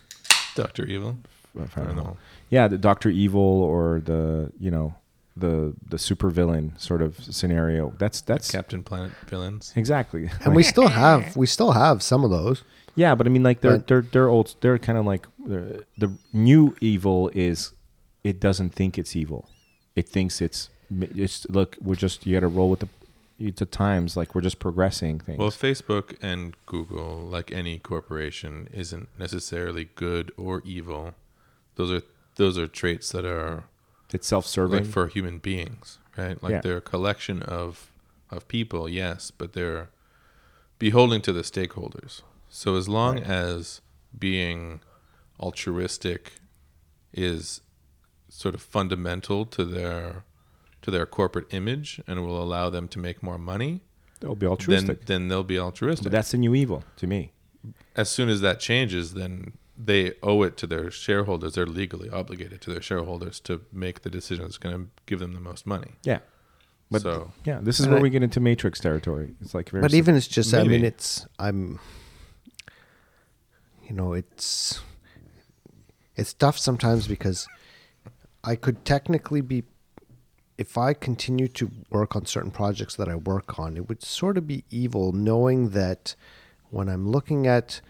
[0.55, 1.19] Doctor Evil.
[1.59, 2.17] I I don't know.
[2.51, 4.95] Yeah, the Doctor Evil or the you know
[5.37, 7.95] the the supervillain sort of scenario.
[7.99, 9.73] That's that's Captain Planet villains.
[9.77, 10.31] exactly.
[10.45, 12.63] And we still have we still have some of those.
[13.03, 14.47] Yeah, but I mean, like they're But- they're they're old.
[14.61, 15.63] They're kind of like the
[16.03, 17.59] the new evil is
[18.31, 19.43] it doesn't think it's evil.
[20.01, 20.61] It thinks it's
[21.23, 21.71] it's look.
[21.87, 22.89] We're just you got to roll with the
[23.63, 24.17] the times.
[24.21, 25.39] Like we're just progressing things.
[25.39, 31.15] Well, Facebook and Google, like any corporation, isn't necessarily good or evil.
[31.77, 32.03] Those are
[32.37, 33.65] those are traits that are
[34.13, 34.81] it's self-serving.
[34.85, 36.37] like for human beings, right?
[36.43, 36.61] Like Yeah.
[36.65, 37.91] they're a collection of
[38.31, 39.89] of people, yes, but they're
[40.79, 42.23] beholden to the stakeholders.
[42.51, 43.27] So as long Right.
[43.27, 43.81] as
[44.19, 44.81] being
[45.39, 46.33] altruistic
[47.13, 47.61] is
[48.29, 50.25] sort of fundamental to their
[50.83, 53.83] to their corporate image and will allow them to make more money,
[54.21, 55.05] They'll be then altruistic.
[55.07, 56.05] then they'll be altruistic.
[56.05, 57.33] but that's the new evil to me.
[57.95, 61.55] as soon as that changes, then they owe it to their shareholders.
[61.55, 65.35] They're legally obligated to their shareholders to make the decision that's going to give them
[65.35, 65.93] the most money.
[66.03, 66.21] Yeah.
[66.91, 69.35] But so yeah, this is where I- we get into Matrix territory.
[69.43, 71.79] It's like very But sim- even it's just I mean it's I'm
[73.91, 74.81] you know, it's
[76.15, 77.49] it's tough sometimes because
[78.45, 79.65] I could technically be
[80.57, 84.39] if I continue to work on certain projects that I work on, it would sort
[84.39, 86.15] of be evil knowing that
[86.71, 87.81] when I'm looking at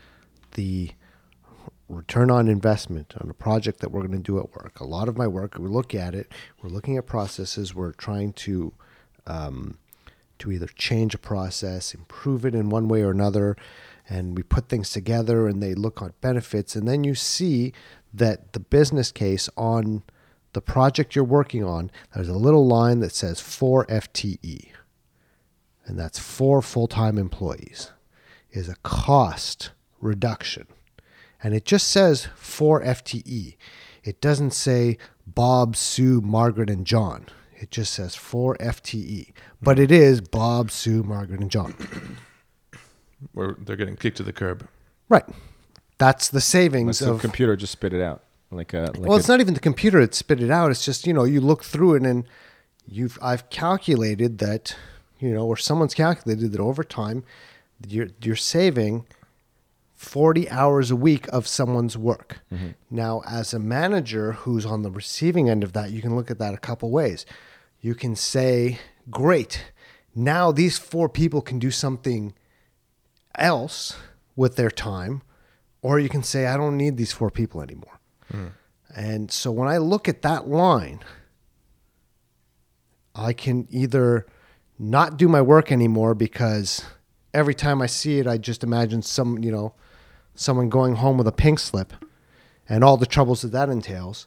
[0.53, 0.93] the
[1.89, 5.07] return on investment on a project that we're going to do at work, a lot
[5.07, 6.33] of my work, we look at it,
[6.63, 8.73] we're looking at processes, we're trying to
[9.27, 9.77] um,
[10.39, 13.55] to either change a process, improve it in one way or another,
[14.11, 17.73] and we put things together and they look on benefits, and then you see
[18.13, 20.03] that the business case on
[20.53, 24.67] the project you're working on, there's a little line that says 4 FTE,
[25.87, 27.93] and that's four full time employees,
[28.51, 30.67] is a cost reduction.
[31.43, 33.57] And it just says 4 FTE.
[34.03, 37.27] It doesn't say Bob, Sue, Margaret, and John.
[37.57, 39.33] It just says 4 FTE.
[39.63, 41.75] But it is Bob, Sue, Margaret, and John.
[43.33, 44.67] Where they're getting kicked to the curb.
[45.09, 45.25] Right.
[45.99, 49.29] That's the savings so of computer just spit it out like a like well, it's
[49.29, 50.71] a- not even the computer that spit it out.
[50.71, 52.25] It's just you know you look through it and
[52.87, 54.77] you've I've calculated that
[55.19, 57.25] you know or someone's calculated that over time
[57.87, 59.07] you're you're saving
[59.95, 62.41] forty hours a week of someone's work.
[62.53, 62.69] Mm-hmm.
[62.91, 66.39] Now, as a manager who's on the receiving end of that, you can look at
[66.39, 67.27] that a couple ways.
[67.81, 69.67] You can say, "Great,
[70.15, 72.35] now these four people can do something
[73.37, 73.97] else
[74.37, 75.23] with their time,"
[75.83, 78.01] or you can say, "I don't need these four people anymore."
[78.31, 78.47] Hmm.
[78.95, 81.01] And so when I look at that line,
[83.15, 84.27] I can either
[84.79, 86.85] not do my work anymore because
[87.35, 89.75] every time I see it, I just imagine some, you know,
[90.35, 91.93] someone going home with a pink slip
[92.69, 94.27] and all the troubles that that entails.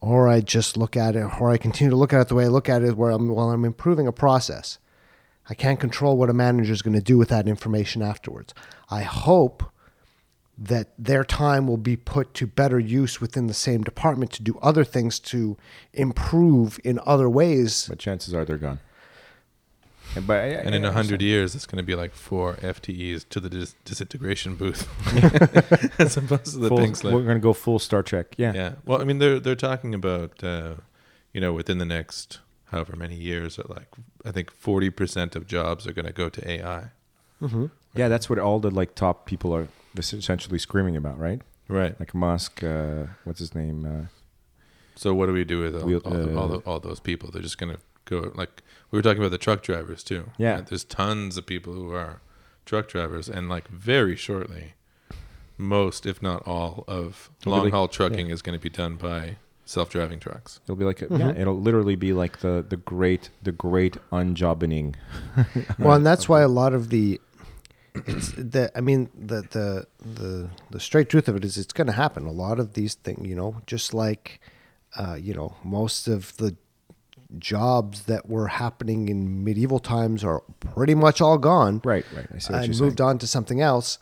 [0.00, 2.44] Or I just look at it, or I continue to look at it the way
[2.44, 4.78] I look at it, where I'm while I'm improving a process.
[5.50, 8.52] I can't control what a manager is going to do with that information afterwards.
[8.90, 9.62] I hope
[10.60, 14.58] that their time will be put to better use within the same department to do
[14.60, 15.56] other things to
[15.94, 17.86] improve in other ways.
[17.88, 18.80] but chances are they're gone.
[20.16, 22.54] And, but I- And in I- a hundred years, it's going to be like four
[22.56, 24.88] FTEs to the dis- disintegration booth,
[26.00, 27.14] as opposed to the full- pink slip.
[27.14, 28.34] we're gonna go full Star Trek.
[28.36, 28.52] Yeah.
[28.54, 28.72] Yeah.
[28.84, 30.74] Well, I mean, they're they're talking about, uh,
[31.32, 32.40] you know, within the next
[32.70, 33.88] however many years, that like
[34.24, 36.90] I think forty percent of jobs are going to go to AI.
[37.94, 41.40] Yeah, that's what all the like top people are essentially screaming about, right?
[41.68, 41.98] Right.
[42.00, 43.84] Like Musk, uh, what's his name?
[43.84, 44.06] Uh,
[44.96, 47.30] So what do we do with all, all, the, all, uh, the, all those people?
[47.30, 50.30] They're just going to go like we were talking about the truck drivers too.
[50.38, 50.54] Yeah.
[50.56, 50.66] Right?
[50.66, 52.20] There's tons of people who are
[52.66, 54.74] truck drivers, and like very shortly,
[55.56, 59.36] most, if not all, of long haul trucking is going to be done by
[59.68, 60.60] self driving trucks.
[60.64, 61.20] it'll be like a, Mm-hmm.
[61.20, 64.94] yeah, it'll literally be like the the great the great unjobbening.
[65.78, 67.20] Well, and that's why a lot of the,
[68.06, 69.86] it's the I mean the the
[70.20, 72.26] the the straight truth of it is it's going to happen.
[72.26, 74.40] A lot of these things, you know, just like,
[74.96, 76.56] uh, you know, most of the
[77.38, 81.80] jobs that were happening in medieval times are pretty much all gone.
[81.84, 82.26] Right, right.
[82.34, 83.98] I see what and moved on to something else.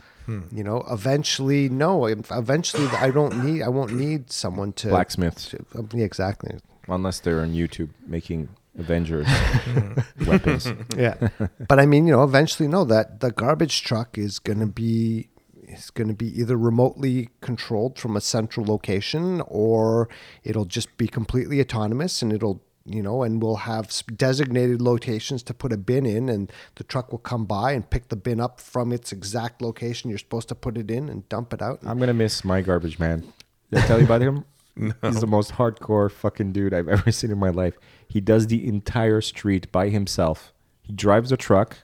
[0.50, 2.04] You know, eventually, no.
[2.06, 3.62] Eventually, I don't need.
[3.62, 5.50] I won't need someone to Blacksmiths.
[5.50, 6.58] to- um, yeah, exactly.
[6.88, 9.28] unless they're on YouTube making Avengers
[10.26, 10.66] weapons.
[10.96, 11.28] Yeah,
[11.68, 12.82] but I mean, you know, eventually, no.
[12.84, 15.28] That the garbage truck is going to be
[15.62, 20.08] is going to be either remotely controlled from a central location or
[20.42, 25.52] it'll just be completely autonomous and it'll you know and we'll have designated locations to
[25.54, 28.60] put a bin in and the truck will come by and pick the bin up
[28.60, 31.98] from its exact location you're supposed to put it in and dump it out I'm
[31.98, 33.24] gonna miss my garbage man.
[33.70, 34.44] Did I tell you about him?
[35.02, 37.74] He's the most hardcore fucking dude I've ever seen in my life.
[38.08, 40.52] He does the entire street by himself.
[40.82, 41.78] He drives a truck.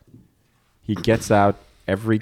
[0.83, 1.57] He gets out
[1.89, 2.21] every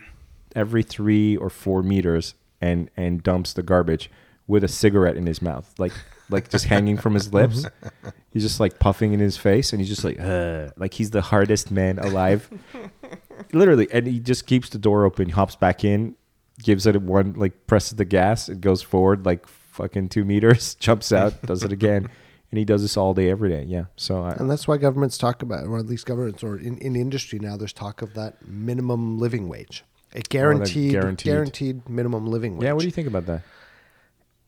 [0.55, 4.11] every three or four meters and and dumps the garbage
[4.47, 5.93] with a cigarette in his mouth, like
[6.31, 7.65] like just hanging from his lips.
[7.65, 8.09] Mm-hmm.
[8.31, 10.73] He's just like puffing in his face, and he's just like, Ugh.
[10.77, 12.49] like he's the hardest man alive,
[13.53, 13.89] literally.
[13.93, 16.15] And he just keeps the door open, hops back in,
[16.63, 21.13] gives it one like presses the gas, it goes forward like fucking two meters, jumps
[21.13, 22.09] out, does it again,
[22.51, 23.65] and he does this all day, every day.
[23.65, 23.87] Yeah.
[23.97, 26.97] So I, and that's why governments talk about or at least governments or in, in
[26.97, 31.33] industry now there's talk of that minimum living wage a oh, guaranteed guaranteed.
[31.33, 32.73] guaranteed minimum living wage yeah.
[32.73, 33.43] What do you think about that?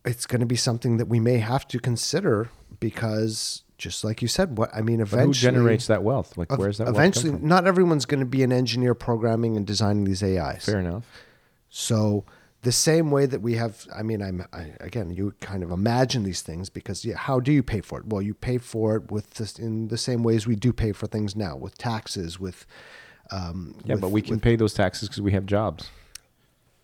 [0.05, 2.49] It's going to be something that we may have to consider
[2.81, 6.37] because just like you said what i mean But eventually who generates that wealth?
[6.37, 10.23] Like, where's that eventually not everyone's going to be an engineer programming and designing these
[10.23, 10.65] ais?
[10.65, 11.05] Fair enough.
[11.69, 12.25] so
[12.63, 16.23] the same way that we have i mean I'm, I, again you kind of imagine
[16.23, 19.11] these things because yeah, how do you pay for it well you pay for it
[19.11, 22.67] with this in the same ways we do pay for things now with taxes with
[23.31, 25.89] um, Yeah, with- but we can with- pay those taxes because we have jobs.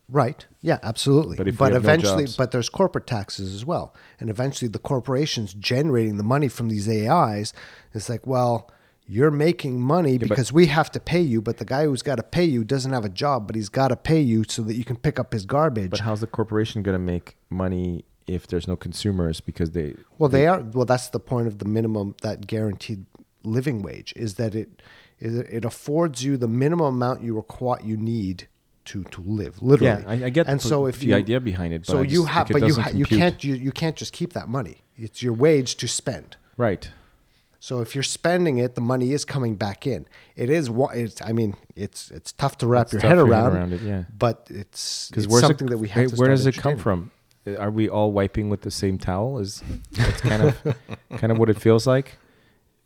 [0.08, 0.46] Right.
[0.62, 1.36] Yeah, absolutely.
[1.36, 5.52] But but no eventually, jobs- but there's corporate taxes as well, and eventually the corporations
[5.54, 7.52] generating the money from these AIs.
[7.92, 8.70] It's like, well,
[9.06, 12.16] you're making money but- because we have to pay you, but the guy who's got
[12.16, 14.74] to pay you doesn't have a job, but he's got to pay you so that
[14.74, 15.90] you can pick up his garbage.
[15.90, 19.94] But how's the corporation going to make money if there's no consumers because they?
[20.18, 20.60] Well, they are.
[20.60, 23.04] Well, that's the point of the minimum, that guaranteed
[23.44, 24.82] living wage, is that it
[25.20, 28.48] is it affords you the minimum amount you require you need
[28.88, 29.62] to to live.
[29.62, 30.02] Literally.
[30.02, 31.80] Yeah, I, I get And the, so if the you, idea behind it.
[31.86, 34.32] But so I you have, but you ha- you can't you, you can't just keep
[34.34, 34.82] that money.
[34.96, 36.36] It's your wage to spend.
[36.56, 36.90] Right.
[37.60, 40.06] So if you're spending it, the money is coming back in.
[40.36, 41.20] It is what it's.
[41.22, 43.56] I mean, it's it's tough to wrap It's your head around.
[43.56, 44.04] around it, yeah.
[44.16, 46.10] But it's Because where's something it, that we have.
[46.10, 47.10] to where does it come from?
[47.46, 49.38] Uh, Are we all wiping with the same towel?
[49.38, 49.62] Is
[49.92, 50.56] that's kind of
[51.18, 52.18] kind of what it feels like?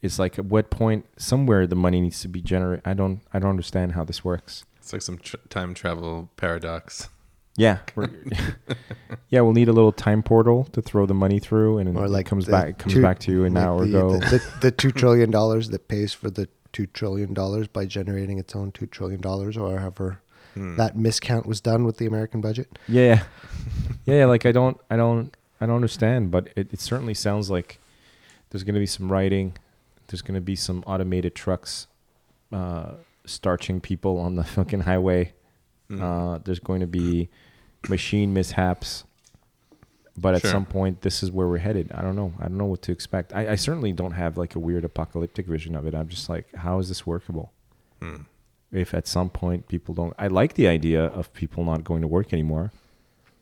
[0.00, 2.82] It's like at what point somewhere the money needs to be generated.
[2.86, 4.64] I don't I don't understand how this works.
[4.83, 7.09] It's like some tr- time travel paradox.
[7.57, 7.78] Yeah,
[9.28, 9.41] yeah.
[9.43, 12.47] We'll need a little time portal to throw the money through, and or it comes
[12.47, 14.12] back it comes two- back to you an like hour the, ago.
[14.18, 18.39] The, the, the two trillion dollars that pays for the two trillion dollars by generating
[18.39, 20.20] its own two trillion dollars, or however
[20.55, 20.76] Hmm.
[20.76, 22.68] that miscount was done with the American budget.
[22.87, 23.22] Yeah,
[24.05, 24.26] yeah, yeah.
[24.26, 26.30] Like I don't, I don't, I don't understand.
[26.30, 27.78] But it, it certainly sounds like
[28.51, 29.57] there's going to be some writing.
[30.09, 31.87] There's going to be some automated trucks
[32.53, 32.93] uh,
[33.24, 35.32] starching people on the fucking highway.
[35.88, 36.02] Hmm.
[36.02, 37.28] Uh, there's going to be
[37.88, 39.04] machine mishaps.
[40.16, 40.50] But at Sure.
[40.50, 41.90] some point, this is where we're headed.
[41.92, 42.34] I don't know.
[42.38, 43.32] I don't know what to expect.
[43.34, 45.94] I, I certainly don't have like a weird apocalyptic vision of it.
[45.94, 47.50] I'm just like, how is this workable?
[48.00, 48.16] Hmm.
[48.70, 52.06] If at some point people don't, I like the idea of people not going to
[52.08, 52.72] work anymore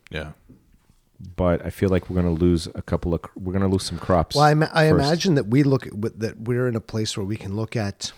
[0.09, 0.31] Yeah.
[1.37, 3.83] but I feel like we're going to lose a couple of we're going to lose
[3.83, 4.35] some crops.
[4.35, 7.15] Well, I, ima- I imagine that we look at with- that we're in a place
[7.17, 8.11] where we can look at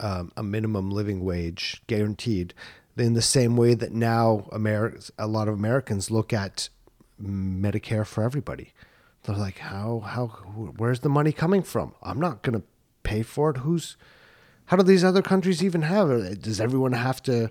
[0.00, 2.54] um, a minimum living wage guaranteed
[2.96, 6.68] in the same way that now Americans, a lot of Americans look at
[7.22, 8.72] Medicare for everybody.
[9.22, 10.26] They're like, how how
[10.76, 11.94] where's the money coming from?
[12.02, 12.66] I'm not going to
[13.02, 13.58] pay for it.
[13.58, 13.96] Who's
[14.66, 16.42] how do these other countries even have it?
[16.42, 17.50] Does everyone have to,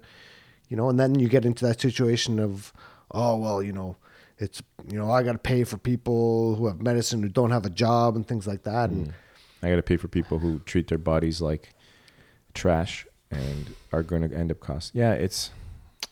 [0.70, 0.90] you know?
[0.90, 2.74] And then you get into that situation of,
[3.12, 3.98] oh well, you know,
[4.38, 7.66] it's you know I got to pay for people who have medicine who don't have
[7.66, 8.90] a job and things like that.
[8.90, 9.14] And
[9.62, 11.74] I got to pay for people who treat their bodies like
[12.58, 14.94] trash and are going to end up cost.
[14.96, 15.52] Yeah, it's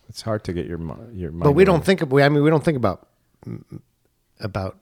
[0.10, 0.80] it's hard to get your
[1.14, 1.43] your mind.
[1.48, 3.08] but we don't think of, we I mean we don't think about
[4.39, 4.78] about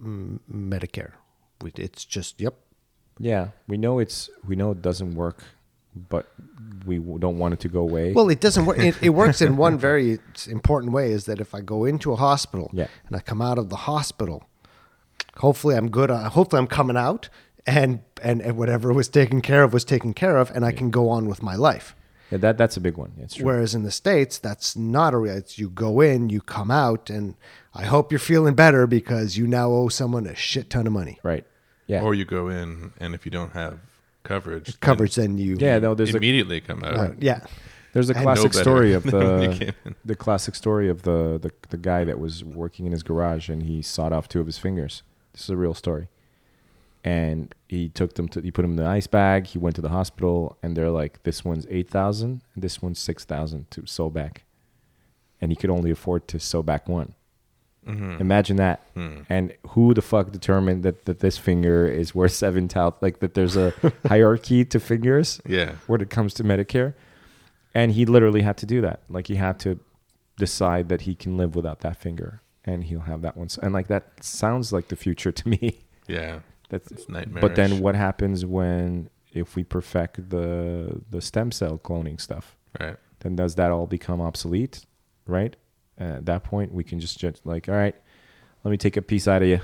[0.00, 1.12] Medicare.
[1.64, 2.54] It's just yep.
[3.18, 5.42] Yeah, we know it's we know it doesn't work,
[6.08, 6.26] but
[6.84, 8.12] we don't want it to go away.
[8.12, 8.78] Well, it doesn't work.
[8.78, 12.16] It, it works in one very important way: is that if I go into a
[12.16, 12.88] hospital Yeah.
[13.06, 14.44] and I come out of the hospital,
[15.38, 16.10] hopefully I'm good.
[16.10, 17.30] uh, Hopefully I'm coming out
[17.66, 20.90] and, and and whatever was taken care of was taken care of, and I can
[20.90, 21.94] go on with my life.
[22.30, 23.12] yeah, that that's a big one.
[23.18, 23.46] It's true.
[23.46, 25.36] Whereas in the states, that's not a real.
[25.36, 27.34] It's you go in, you come out, and
[27.74, 31.18] I hope you're feeling better because you now owe someone a shit ton of money.
[31.22, 31.44] right.
[31.88, 32.02] Yeah.
[32.02, 33.78] Or you go in, and if you don't have
[34.24, 36.96] coverage, then Coverage, then you yeah, no, there's a immediately come out.
[36.96, 37.40] uh, yeah.
[37.92, 40.88] There's a I know classic better story of than when you the the classic story
[40.88, 44.28] of the, the the guy that was working in his garage and he sawed off
[44.28, 45.02] two of his fingers.
[45.32, 46.08] This is a real story.
[47.06, 49.46] And he took them to he put them in the ice bag.
[49.46, 53.24] He went to the hospital and they're like, this one's eight thousand, this one's six
[53.24, 54.42] thousand to sew back.
[55.40, 57.14] and he could only afford to sew back one.
[57.86, 58.20] Mhm.
[58.20, 58.80] Imagine that.
[58.94, 59.20] Hmm.
[59.28, 63.56] And who the fuck determined that, that this finger is worth 7000 Like that there's
[63.56, 63.72] a
[64.08, 65.72] hierarchy to fingers Yeah.
[65.86, 66.94] when it comes to Medicare.
[67.74, 68.98] And he literally had to do that.
[69.08, 69.78] Like he had to
[70.38, 73.48] decide that he can live without that finger and he'll have that one.
[73.62, 75.80] And like that sounds like the future to me.
[76.08, 76.40] Yeah.
[76.68, 77.40] That's It's nightmarish.
[77.40, 82.56] but then what happens when if we perfect the the stem cell cloning stuff?
[82.80, 82.96] Right.
[83.20, 84.84] Then does that all become obsolete?
[85.26, 85.56] Right?
[86.00, 87.94] Uh, at that point, we can just, just like, all right,
[88.64, 89.60] let me take a piece out of you.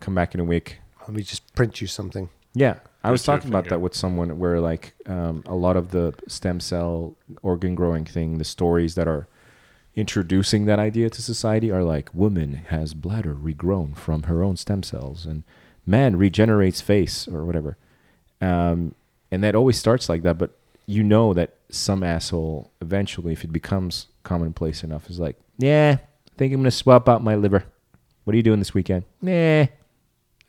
[0.00, 0.78] Come back in a week.
[1.02, 2.28] Let me just print you something.
[2.54, 6.12] Yeah, I was talking about that with someone where like um, a lot of the
[6.28, 9.26] stem cell organ growing thing, the stories that are
[9.94, 14.82] introducing that idea to society are like woman has bladder regrown from her own stem
[14.82, 15.44] cells and
[15.86, 17.76] man regenerates face or whatever.
[18.40, 18.94] Um,
[19.30, 20.50] and that always starts like that, but
[20.86, 26.30] you know that some asshole eventually, if it becomes commonplace enough, is like, yeah, I
[26.36, 27.64] think I'm gonna swap out my liver.
[28.24, 29.04] What are you doing this weekend?
[29.20, 29.68] Nah, I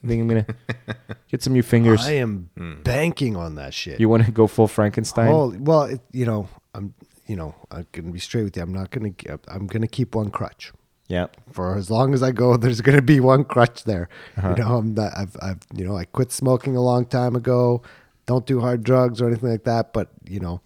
[0.08, 0.46] think I'm gonna
[1.30, 2.06] get some new fingers.
[2.06, 2.82] I am Hmm.
[2.84, 4.00] banking on that shit.
[4.00, 5.28] You want to go full Frankenstein?
[5.32, 6.94] Holy, well, it, you know, I'm,
[7.28, 8.64] you know, I'm gonna be straight with you.
[8.64, 10.74] I'm not gonna, g- I'm gonna keep one crutch
[11.14, 11.28] yeah.
[11.52, 12.58] for as long as I go.
[12.64, 14.10] There's gonna be one crutch there.
[14.38, 14.50] Uh-huh.
[14.50, 17.82] You know, I'm not, I've, I've, you know, I quit smoking a long time ago.
[18.26, 19.94] Don't do hard drugs or anything like that.
[19.94, 20.62] But you know,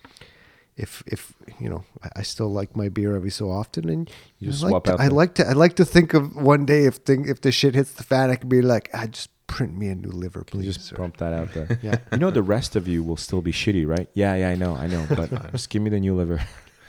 [0.78, 4.50] if, if you know, I, I still like my beer every so often, and You
[4.50, 6.66] I just like swap to, out I like to, I like to think of one
[6.66, 9.30] day if thing, if the shit hits the fan, I can be like, I just
[9.48, 10.76] print me a new liver, please.
[10.76, 11.80] just or- bump that out there.
[11.82, 11.98] Yeah.
[12.12, 14.08] You know the rest of you will still be shitty, right?
[14.14, 15.06] Yeah, yeah, I know, I know.
[15.10, 16.42] But just give me the new liver.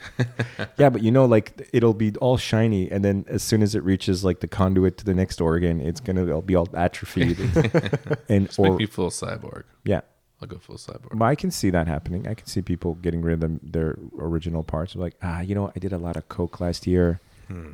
[0.77, 3.83] yeah, but you know, like it'll be all shiny, and then as soon as it
[3.83, 7.39] reaches like the conduit to the next organ, it's gonna it'll be all atrophied.
[8.29, 9.63] and Just make me full cyborg.
[9.83, 10.01] yeah,
[10.41, 11.17] I'll go full cyborg.
[11.17, 12.27] but I can see that happening.
[12.27, 14.95] I can see people getting rid of them, their original parts.
[14.95, 17.19] Like ah, you know, I did a lot of coke last year.
[17.47, 17.71] Hmm.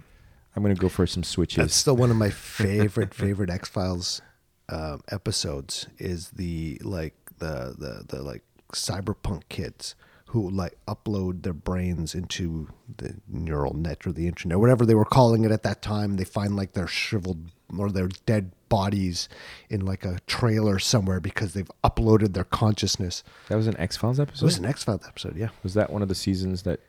[0.56, 1.58] I'm gonna go for some switches.
[1.58, 4.22] That's still one of my favorite favorite X Files
[4.70, 5.88] um, episodes.
[5.98, 9.96] Is the like the the the like cyberpunk kids
[10.30, 12.68] who like upload their brains into
[12.98, 16.18] the neural net or the internet, whatever they were calling it at that time.
[16.18, 19.30] They find like their shriveled or their dead bodies
[19.70, 23.24] in like a trailer somewhere because they've uploaded their consciousness.
[23.50, 24.46] that was an X Files It episode.
[24.46, 25.50] was an X Files episode, yeah.
[25.64, 26.80] was that one of the seasons that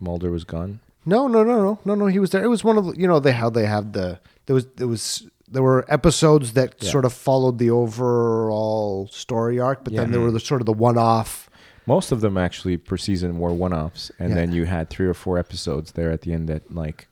[0.00, 0.80] Mulder was gone?
[1.06, 2.06] No, no, no, no, no, no.
[2.06, 2.42] He was there.
[2.44, 4.88] It was one of the, you know they how they have the there was there
[4.88, 6.90] was there were episodes that Yeah.
[6.90, 10.12] sort of followed the overall story arc, but then Yeah.
[10.12, 11.48] there were the sort of the one off.
[11.86, 14.34] Most of them actually per season were one-offs, and Yeah.
[14.36, 17.08] then you had three or four episodes there at the end that like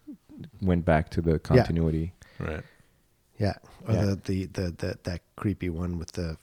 [0.61, 2.13] went back to the continuity.
[2.39, 2.63] Right.
[3.39, 3.55] Yeah,
[3.87, 4.05] or Yeah.
[4.07, 6.37] The, the the the that creepy one with the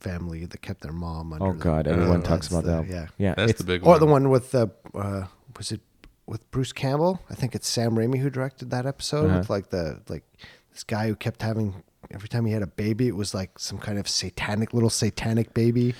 [0.00, 1.32] family that kept their mom.
[1.32, 2.88] Under Oh God, Uh, everyone that's talks about the- that.
[2.88, 3.96] Yeah, yeah, That's it's- the big or one.
[3.96, 5.80] Or the one with the uh, was it
[6.26, 7.20] with Bruce Campbell?
[7.30, 9.38] I think it's Sam Raimi who directed that episode Uh-huh.
[9.38, 10.24] with like the like
[10.72, 13.78] this guy who kept having every time he had a baby, it was like some
[13.78, 15.94] kind of satanic little satanic baby.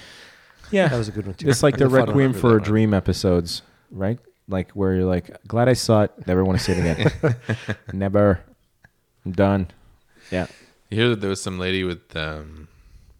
[0.73, 1.49] Yeah, That was a good one too.
[1.49, 2.16] it's like the It's a fun one.
[2.16, 2.62] Requiem for a.
[2.62, 4.18] Dream episodes, right?
[4.49, 7.37] Like where you're like, glad I saw it, never want to see it again.
[7.93, 8.41] never.
[9.25, 9.68] I'm done.
[10.31, 10.47] Yeah.
[10.91, 12.68] You hear that there was some lady with um,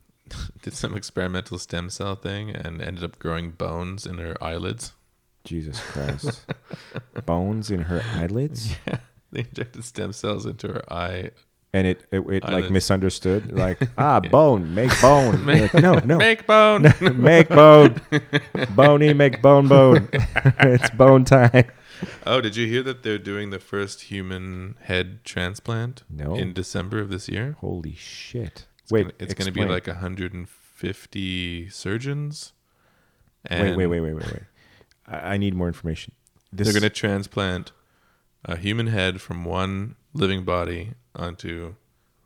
[0.63, 4.93] did some experimental stem cell thing and ended up growing bones in her eyelids.
[5.45, 6.47] Jesus Christ.
[7.27, 8.99] Bones in her eyelids, Yeah,
[9.33, 11.31] they injected stem cells into her eye.
[11.73, 13.53] And it it, it like misunderstood.
[13.63, 15.47] Like ah, bone, make bone.
[15.47, 16.93] Like, no, no, Make bone.
[17.15, 18.01] make bone,
[18.75, 20.09] bony, make bone, bone.
[20.13, 21.65] it's bone time.
[22.27, 26.03] oh, did you hear that they're doing the first human head transplant?
[26.11, 26.35] No.
[26.35, 27.57] In December of this year.
[27.61, 28.67] Holy shit!
[28.83, 32.53] It's Wait, gonna, it's going to be like 150 surgeons.
[33.51, 34.43] wait, wait, wait, wait, wait, wait.
[35.07, 36.13] I, I need more information.
[36.53, 37.73] This They're going to transplant
[38.45, 41.75] a human head from one living body onto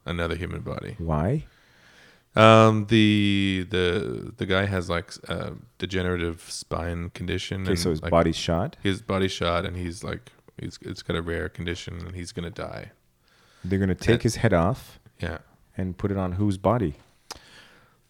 [0.05, 0.95] another human body.
[0.99, 1.45] why?
[2.35, 7.63] Um, the the the guy has like a degenerative spine condition.
[7.63, 8.77] Okay, and so his like, body's shot.
[8.83, 12.51] his body's shot, and he's like he's it's got a rare condition, and he's gonna
[12.51, 12.93] die.
[13.65, 15.39] They're gonna take That- his head off Yeah,
[15.79, 16.97] and put it on whose body?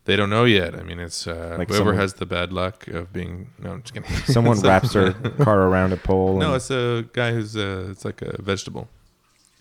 [0.07, 0.75] they don't know yet.
[0.75, 3.51] I mean, it's uh, Like whoever someone- has the bad luck of being.
[3.61, 4.11] No, I'm just kidding.
[4.27, 5.13] Someone So- wraps their
[5.45, 6.39] car around a pole.
[6.39, 8.89] No, and- it's a guy who's uh, it's like a vegetable,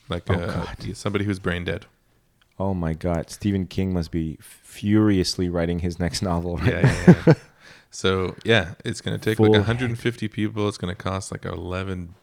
[0.09, 0.95] like Oh, uh, God.
[0.95, 1.85] somebody who's brain dead.
[2.59, 3.29] oh my God!
[3.29, 6.57] Stephen King must be furiously writing his next novel.
[6.57, 6.83] Right?
[6.83, 7.33] Yeah, yeah, yeah.
[7.91, 10.67] so yeah, it's gonna take Full like 150 people.
[10.67, 12.13] It's gonna cost like 11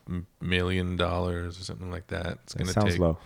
[0.41, 2.39] million dollars or something like that.
[2.45, 3.01] It's gonna sounds take.
[3.01, 3.19] low.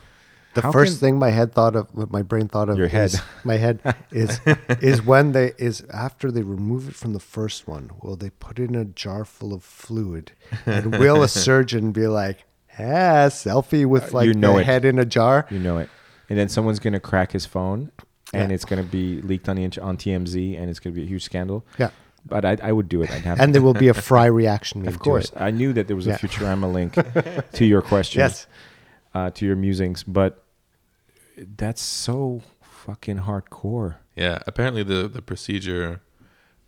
[0.54, 2.88] The How first can- thing my head thought of, what my brain thought of, Your
[2.88, 3.12] head.
[3.44, 3.78] my head
[4.10, 4.40] is
[4.80, 7.90] is when they is after they remove it from the first one.
[8.02, 10.32] Will they put it in a jar full of fluid,
[10.64, 12.44] and will a surgeon be like,
[12.78, 14.66] Yeah, selfie with like you know the it.
[14.66, 15.46] head in a jar.
[15.50, 15.88] You know it.
[16.28, 17.90] And then someone's gonna crack his phone,
[18.32, 18.54] and Yeah.
[18.54, 21.22] it's gonna be leaked on the int- on TMZ, and it's gonna be a huge
[21.24, 21.64] scandal.
[21.78, 21.90] Yeah.
[22.28, 23.10] But I, I would do it.
[23.12, 23.40] I'd have.
[23.40, 25.30] And there will be a fry reaction meme of course.
[25.36, 26.14] I knew that there was Yeah.
[26.14, 26.94] a Futurama link
[27.52, 28.18] to your question.
[28.20, 28.46] Yes.
[29.14, 30.42] uh, to your musings, but
[31.36, 33.96] that's so fucking hardcore.
[34.16, 36.00] Yeah, apparently the the procedure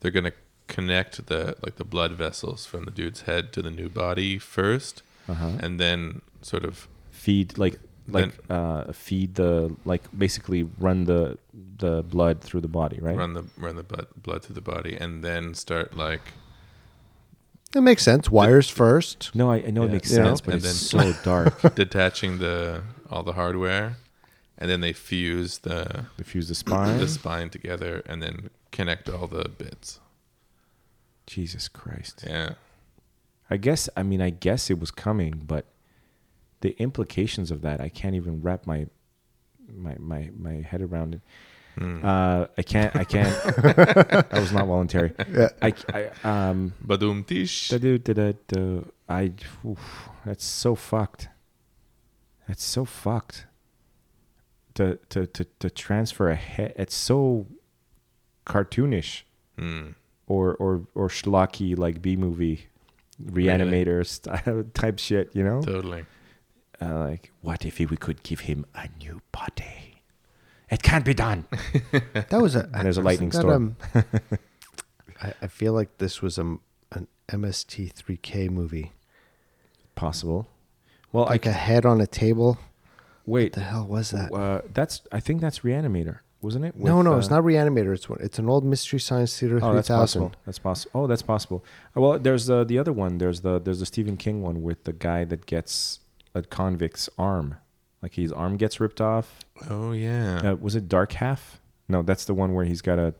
[0.00, 0.32] they're gonna
[0.68, 5.02] connect the like the blood vessels from the dude's head to the new body first,
[5.28, 5.50] Uh-huh.
[5.60, 7.78] and then sort of Feed like
[8.10, 11.36] like uh, feed the like basically run the
[11.78, 13.16] the blood through the body, right?
[13.16, 16.22] run the run the blood blood through the body, and then start like
[17.74, 18.30] It makes sense.
[18.30, 19.34] Wires first.
[19.34, 20.24] No, I, I know it makes You know?
[20.28, 21.74] sense, but And it's then- so dark.
[21.74, 23.96] detaching the all the hardware,
[24.56, 26.98] and then they fuse the Diffuse the spine.
[26.98, 30.00] the spine together, and then connect all the bits.
[31.26, 32.24] Jesus Christ.
[32.26, 32.54] Yeah,
[33.50, 35.66] I guess I mean I guess it was coming, but
[36.60, 38.86] the implications of that I can't even wrap my
[39.72, 41.20] my my, my head around it.
[41.78, 42.04] Hmm.
[42.04, 42.96] Uh, I can't.
[42.96, 43.32] I can't.
[43.62, 45.12] that was not voluntary.
[45.32, 45.50] Yeah.
[45.62, 46.72] I, I um.
[46.84, 47.68] badum tish.
[49.08, 49.32] I.
[49.64, 51.28] oof, that's so fucked.
[52.48, 53.46] That's so fucked.
[54.74, 56.72] To to to to transfer a head.
[56.76, 57.46] It's so
[58.46, 59.22] cartoonish
[59.56, 59.90] Hmm.
[60.26, 62.66] or or or schlocky like B movie
[63.22, 65.30] reanimator style type shit.
[65.34, 65.60] You know.
[65.62, 66.04] Totally.
[66.80, 70.02] Uh, like, what if we could give him a new body?
[70.70, 71.46] It can't be done.
[72.30, 72.68] That was a.
[72.74, 73.76] And there's a lightning that, storm.
[73.94, 74.04] um,
[75.22, 76.58] I, I feel like this was a,
[76.92, 78.92] an MST3K movie.
[79.94, 80.46] Possible.
[81.12, 82.58] Well, Like I a head on a table.
[83.26, 83.44] wait.
[83.44, 84.32] What the hell was that?
[84.32, 86.76] Uh, that's I think that's Reanimator, wasn't it?
[86.76, 87.92] no, With, no, uh, it's not Reanimator.
[87.94, 88.18] It's one.
[88.22, 90.20] It's an old Mystery Science Theater Oh, that's 3000.
[90.22, 90.32] possible.
[90.46, 90.90] That's possible.
[90.94, 91.64] Oh, that's possible.
[91.96, 93.18] Uh, Well, there's the the other one.
[93.18, 96.00] There's the there's the Stephen King one with the guy that gets
[96.34, 97.56] a convict's arm,
[98.02, 99.40] like his arm gets ripped off.
[99.70, 100.40] Oh yeah.
[100.52, 101.60] Uh, was it Dark Half?
[101.88, 103.14] No, that's the one where he's got a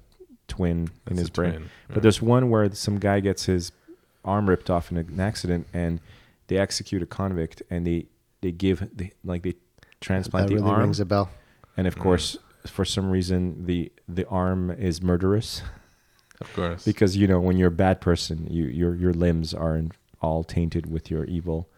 [0.47, 1.53] twin in That's his a brain.
[1.53, 2.03] twin, But right.
[2.03, 3.73] there's one where some guy gets his
[4.25, 6.01] arm ripped off in an accident, and
[6.49, 8.07] they execute a convict, and they
[8.43, 9.55] they give the like they
[10.01, 11.31] transplant That the really arm, rings a bell.
[11.77, 12.37] and of course,
[12.69, 15.63] for some reason, the the arm is murderous
[16.41, 16.85] of course.
[16.85, 20.45] because you know when you're a bad person, you your your limbs are in, all
[20.45, 21.69] tainted with your evil,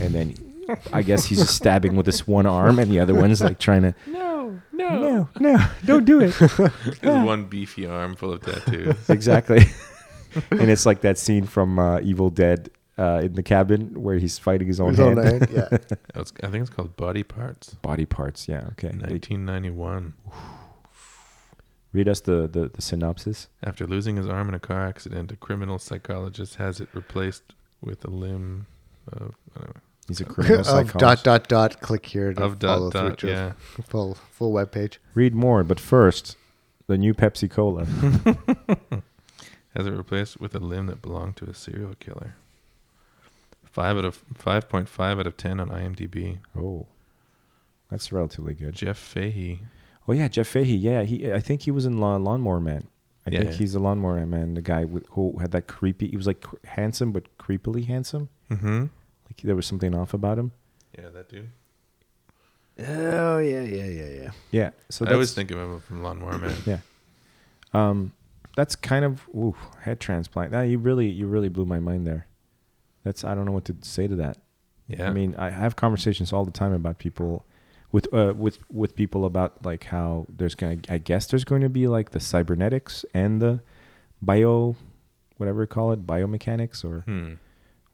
[0.00, 0.34] and then
[0.92, 3.82] I guess he's just stabbing with this one arm, and the other one's like trying
[3.82, 4.98] to no, no.
[4.98, 6.34] no no don't do it
[7.00, 9.08] There's one beefy arm full of tattoos.
[9.08, 9.66] exactly.
[10.50, 12.70] and it's like that scene from uh, Evil Dead
[13.00, 15.48] uh, in the cabin where he's fighting his own His own hand.
[15.48, 15.68] hand, yeah.
[16.20, 17.74] It's- I think it's called Body Parts.
[17.82, 18.64] Body parts, yeah.
[18.72, 18.88] Okay.
[18.88, 20.12] 1991.
[21.92, 23.48] read us the, the, the synopsis.
[23.64, 27.42] After losing his arm in a car accident, a criminal psychologist has it replaced
[27.80, 28.66] with a limb
[29.12, 29.72] of anyway,
[30.06, 30.98] He's a criminal of psychologist.
[30.98, 31.80] dot dot dot.
[31.80, 33.20] Click here to of follow dot dot.
[33.20, 33.52] through to Yeah,
[33.88, 35.00] full full web page.
[35.14, 36.36] Read more, but first,
[36.86, 37.84] the new Pepsi Cola.
[39.76, 42.34] has it replaced with a limb that belonged to a serial killer.
[43.70, 46.38] Five out of five point five out of ten on IMDb.
[46.58, 46.86] oh,
[47.90, 48.74] that's relatively good.
[48.74, 49.60] Jeff Fahey.
[50.08, 50.74] Oh yeah, Jeff Fahey.
[50.76, 51.32] Yeah, he.
[51.32, 52.88] I think he was in Lawn, Lawnmower Man.
[53.26, 53.40] I Yeah.
[53.40, 56.08] think he's the Lawnmower Man, the guy with, who had that creepy.
[56.08, 58.28] He was like cr- handsome, but creepily handsome.
[58.50, 58.80] Mm-hmm.
[58.80, 60.52] Like there was something off about him.
[60.98, 61.50] Yeah, that dude.
[62.78, 64.30] Oh yeah, yeah, yeah, yeah.
[64.50, 64.70] Yeah.
[64.88, 66.56] So I always that's- think of him from Lawnmower Man.
[66.66, 66.78] Yeah.
[67.72, 68.12] Um,
[68.56, 70.50] that's kind of ooh, head transplant.
[70.50, 72.26] Now you really you really blew my mind there.
[73.04, 74.38] That's I don't know what to say to that.
[74.88, 75.06] Yeah.
[75.08, 77.44] I mean, I have conversations all the time about people
[77.92, 81.62] with uh, with with people about like how there's going to I guess there's going
[81.62, 83.60] to be like the cybernetics and the
[84.22, 84.76] bio
[85.38, 87.34] whatever you call it, biomechanics or Hmm.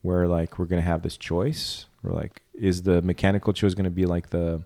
[0.02, 3.84] where like we're going to have this choice or like is the mechanical choice going
[3.84, 4.62] to be like the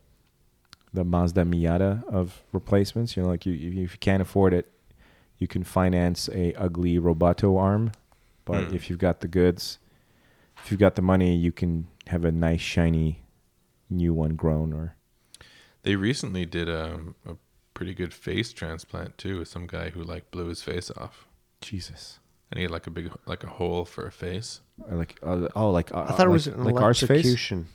[0.94, 4.66] the Mazda Miata of replacements you know like you if you can't afford it
[5.39, 7.93] you can finance a ugly roboto arm
[8.44, 8.74] but Hmm.
[8.74, 9.78] if you've got the goods
[10.65, 13.23] if you've got the money you can have a nice shiny
[13.89, 14.97] new one grown or
[15.82, 17.35] They recently did um, a
[17.74, 21.27] pretty good face transplant too with some guy who like blew his face off,
[21.61, 22.19] Jesus
[22.51, 24.61] and he had like a big like a hole for a face.
[24.89, 27.09] Or like uh, oh like uh, I thought it like, was an like ours face
[27.11, 27.66] electrocution.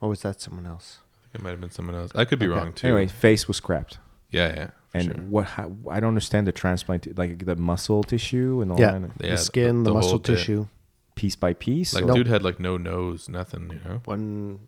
[0.00, 0.98] Or was that someone else?
[1.14, 2.10] I think it might have been someone else.
[2.14, 2.54] I could be Okay.
[2.56, 2.88] wrong too.
[2.88, 3.98] anyway face was scrapped
[4.30, 5.24] yeah, yeah, for and sure.
[5.24, 8.98] what how, I don't understand the transplant like the muscle tissue and all Yeah.
[8.98, 10.36] that Yeah, the skin, the, the muscle whole bit.
[10.36, 10.66] tissue.
[11.14, 13.70] Piece by piece Like or dude had like no nose, nothing.
[13.70, 14.60] You know, One.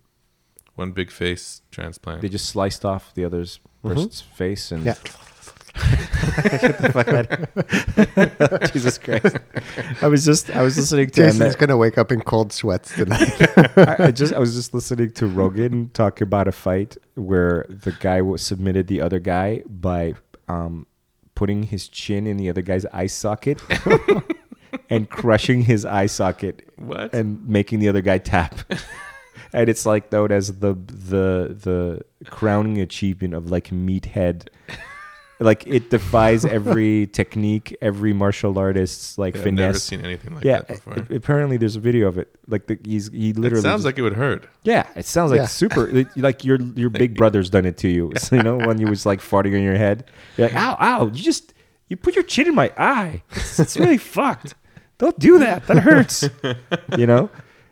[0.74, 2.22] one big face transplant.
[2.22, 4.94] they just sliced off the other's person's face and Yeah.
[8.72, 9.36] Jesus Christ!
[10.00, 11.32] I was just I was listening to him.
[11.32, 13.32] Jason's gonna wake up in cold sweats tonight.
[13.76, 17.92] I, I just I was just listening to Rogan talk about a fight where the
[17.92, 20.14] guy was submitted the other guy by
[20.48, 20.86] um,
[21.34, 23.60] putting his chin in the other guy's eye socket
[24.90, 27.14] and crushing his eye socket What?
[27.14, 28.58] and making the other guy tap.
[29.52, 34.48] and it's like known as the the the crowning achievement of like meathead.
[35.40, 40.44] Like it defies every technique, every martial artist's like Yeah, I've never seen anything like
[40.44, 40.92] yeah, that before.
[40.94, 42.32] a- apparently there's a video of it.
[42.46, 44.46] Like the, he's he it literally sounds just- like it would hurt.
[44.62, 45.46] yeah, it sounds like Yeah.
[45.46, 45.88] super.
[45.98, 48.12] it- like your your big brother's done it to you.
[48.16, 50.04] So, you know when you was like farting on your head.
[50.36, 51.06] You're like, ow, ow!
[51.06, 51.52] You just
[51.88, 53.22] you put your chin in my eye.
[53.32, 54.54] It's, it's really fucked.
[54.98, 55.66] Don't do that.
[55.66, 56.28] That hurts.
[56.98, 57.30] you know.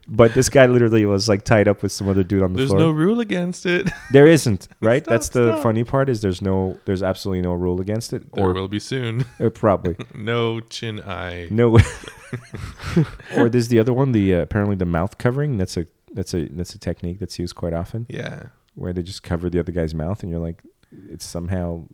[0.08, 2.70] But this guy literally was like tied up with some other dude on the There's
[2.70, 2.80] floor.
[2.80, 3.88] There's no rule against it.
[4.10, 5.04] there isn't right.
[5.04, 5.62] Stop, That's the stop.
[5.62, 6.08] funny part.
[6.08, 9.24] Is there's no there's absolutely no rule against it, there or will be soon.
[9.40, 11.46] uh, probably No chin eye.
[11.50, 11.78] no.
[13.36, 14.12] or there's the other one.
[14.12, 15.56] The uh, apparently the mouth covering.
[15.56, 18.06] That's a that's a that's a technique that's used quite often.
[18.08, 18.44] Yeah.
[18.74, 20.62] where they just cover the other guy's mouth, and you're like,
[21.10, 21.86] it's somehow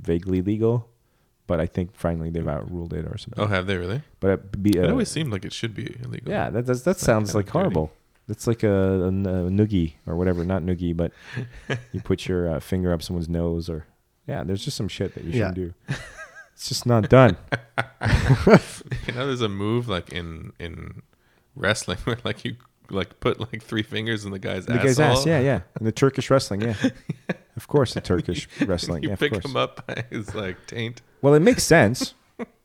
[0.00, 0.88] vaguely legal,
[1.48, 3.42] but I think finally they've outruled it or something.
[3.42, 4.02] Oh, have they really?
[4.20, 6.30] But uh, be, uh, it always seemed like it should be illegal.
[6.30, 7.90] yeah, that does, that sounds kinda like horrible.
[8.28, 11.10] That's like a noogie or whatever, not noogie, but
[11.92, 13.86] you put your uh, finger up someone's nose or
[14.28, 15.64] yeah, there's just some shit that you shouldn't Yeah.
[15.64, 15.74] do.
[16.54, 17.36] It's just not done.
[19.06, 21.02] You know, there's a move like in in
[21.56, 22.56] wrestling where like you
[22.90, 24.66] like put like three fingers in the guy's ass.
[24.66, 24.84] The asshole.
[24.84, 25.60] guy's ass, yeah, yeah.
[25.80, 26.74] In the Turkish wrestling, yeah.
[27.58, 29.44] Of course, the Turkish wrestling, you yeah, of pick course.
[29.44, 31.02] him up by his like taint.
[31.22, 32.14] Well, it makes sense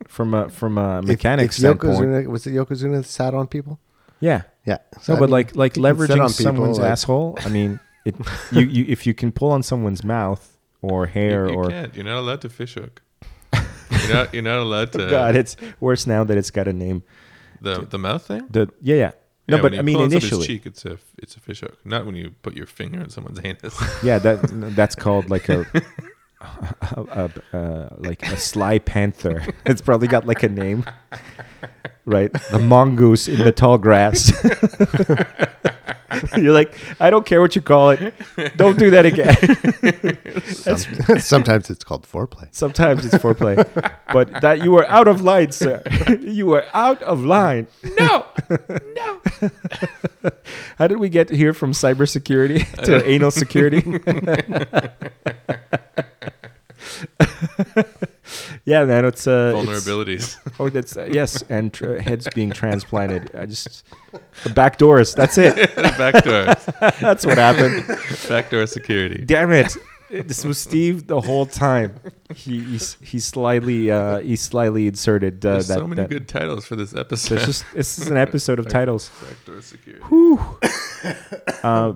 [0.08, 1.98] from a from a If- mechanic if standpoint.
[1.98, 3.80] Yokozuna, was it Yokozuna sat on people?
[4.20, 4.78] Yeah, Yeah.
[4.96, 6.92] No, So, I but mean, like like he can sit leveraging on people, someone's like-
[6.92, 7.38] asshole.
[7.46, 8.16] I mean, it,
[8.52, 10.44] you, you if you can pull on someone's mouth
[10.82, 11.96] or hair You, you or can't.
[11.96, 13.02] You're not allowed to fish hook.
[13.54, 14.34] You're not.
[14.34, 15.10] You're not allowed oh to.
[15.10, 17.04] God, it's worse now that it's got a name.
[17.62, 18.46] the the mouth thing.
[18.50, 19.12] The yeah yeah
[19.48, 21.62] no, Yeah, but I mean pull on somebody's initially cheek, it's a it's a fish
[21.62, 21.78] hook.
[21.86, 23.80] Not when you put your finger in someone's anus.
[24.04, 24.42] yeah that
[24.76, 25.66] that's called like a.
[26.42, 29.46] a, a, uh, like a sly panther.
[29.66, 30.84] It's probably got like a name,
[32.06, 32.32] right?
[32.52, 34.34] The mongoose in the tall grass.
[36.38, 38.14] You're like, I don't care what you call it.
[38.58, 39.36] Don't do that again.
[40.46, 42.48] Some- sometimes it's called foreplay.
[42.52, 43.56] Sometimes it's foreplay,
[44.12, 45.82] but that you were out of line, sir.
[46.22, 47.68] you were out of line.
[47.98, 48.26] No,
[48.96, 49.22] no.
[50.78, 53.82] How did we get here from cybersecurity to anal security?
[58.66, 60.38] Yeah, man, it's uh, it's- Vulnerabilities.
[60.60, 63.30] oh, that's uh, yes, and tr- heads being transplanted.
[63.36, 63.86] I just
[64.44, 65.14] the back doors.
[65.16, 65.76] That's it.
[65.98, 66.56] Back doors.
[67.02, 67.86] That's what happened.
[68.28, 69.24] Backdoor security.
[69.26, 69.76] Damn it!
[70.10, 71.96] This was Steve the whole time.
[72.36, 75.80] He he, he slightly uh, he slightly inserted uh, There's that.
[75.80, 77.36] so many that- good titles for this episode.
[77.36, 79.10] There's just this is an episode of titles.
[79.22, 80.04] Backdoor security.
[81.64, 81.94] Uh,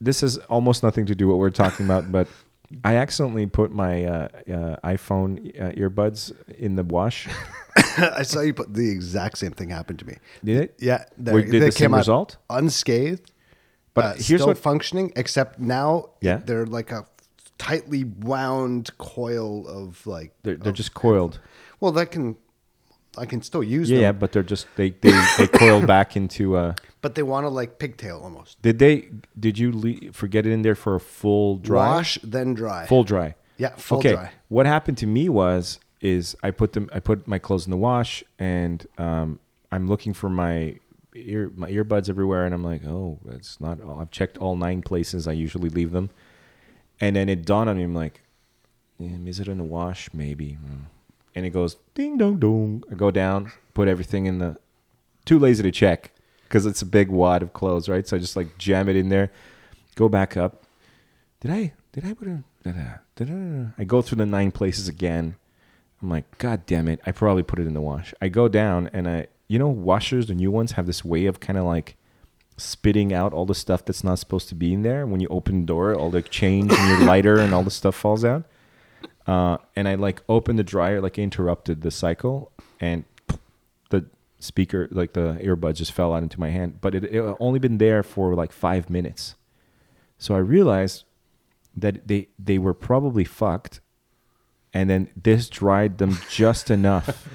[0.00, 2.28] this has almost nothing to do with what we're talking about, but
[2.84, 7.28] I accidentally put my uh, uh, iPhone uh, earbuds in the wash.
[7.98, 10.16] I saw you put the exact same thing happened to me.
[10.44, 10.74] Did it?
[10.78, 12.36] Yeah, Wait, did the same result?
[12.50, 13.30] unscathed,
[13.94, 15.12] But uh, here's still what- functioning.
[15.16, 16.38] Except now, Yeah?
[16.44, 17.06] they're like a
[17.58, 20.32] tightly wound coil of like.
[20.42, 21.40] They're, they're of- just coiled.
[21.80, 22.36] Well, that can,
[23.18, 24.02] I can still use Yeah, them.
[24.02, 26.56] yeah, but they're just they they, they coil back into.
[26.56, 28.60] Uh, but they want to like pigtail almost.
[28.62, 29.08] did they?
[29.38, 31.86] Did you le- forget it in there for a full dry?
[31.96, 32.86] Wash then dry.
[32.86, 33.34] Full dry.
[33.58, 34.12] Yeah, full okay.
[34.12, 34.30] dry.
[34.48, 37.76] What happened to me was is I put them I put my clothes in the
[37.76, 39.38] wash and um,
[39.72, 40.78] I'm looking for my
[41.14, 44.82] ear my earbuds everywhere and I'm like, oh, it's not all I've checked all nine
[44.82, 46.10] places I usually leave them.
[47.00, 48.20] And then it dawned on me, I'm like,
[48.98, 50.10] "Hmm, is it in the wash?
[50.12, 50.52] Maybe.
[50.54, 50.84] Hmm.
[51.36, 52.82] And it goes ding dong dong.
[52.90, 54.56] I go down, put everything in the
[55.24, 56.10] too lazy to check
[56.44, 58.08] because it's a big wad of clothes, right?
[58.08, 59.30] So I just like jam it in there,
[59.94, 60.64] go back up.
[61.40, 62.28] Did I did I put
[63.14, 63.66] da-da.
[63.78, 65.36] I go through the nine places again.
[66.02, 67.00] I'm like, God damn it!
[67.06, 68.12] I probably put it in the wash.
[68.20, 71.40] I go down and I, you know, washers, the new ones have this way of
[71.40, 71.96] kind of like
[72.58, 75.06] spitting out all the stuff that's not supposed to be in there.
[75.06, 77.94] When you open the door, all the change and your lighter and all the stuff
[77.94, 78.44] falls out.
[79.26, 83.04] Uh, and I like opened the dryer, like interrupted the cycle, and
[83.90, 84.06] the
[84.38, 86.80] speaker, like the earbud, just fell out into my hand.
[86.80, 89.34] But it, it had only been there for like five minutes,
[90.18, 91.04] so I realized
[91.76, 93.80] that they they were probably fucked,
[94.72, 97.28] and then this dried them just enough.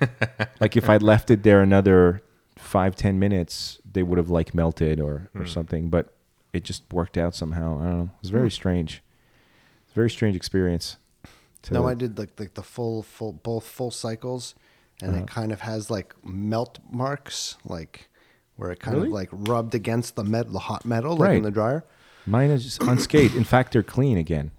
[0.60, 2.22] like if I'd left it there another
[2.56, 5.90] five ten minutes, they would have like melted or or something.
[5.90, 6.14] But
[6.54, 7.78] it just worked out somehow.
[7.80, 8.04] I don't know.
[8.04, 9.02] It was very strange.
[9.82, 10.96] It's a very strange experience.
[11.70, 14.54] No, I did like like the full full both full cycles,
[15.02, 15.22] and Uh-huh.
[15.22, 18.08] it kind of has like melt marks, like
[18.56, 19.08] where it kind Really?
[19.08, 21.84] of like rubbed against the metal, the hot metal, like in the dryer.
[22.26, 23.34] Mine is just unscathed.
[23.36, 24.50] In fact, they're clean again.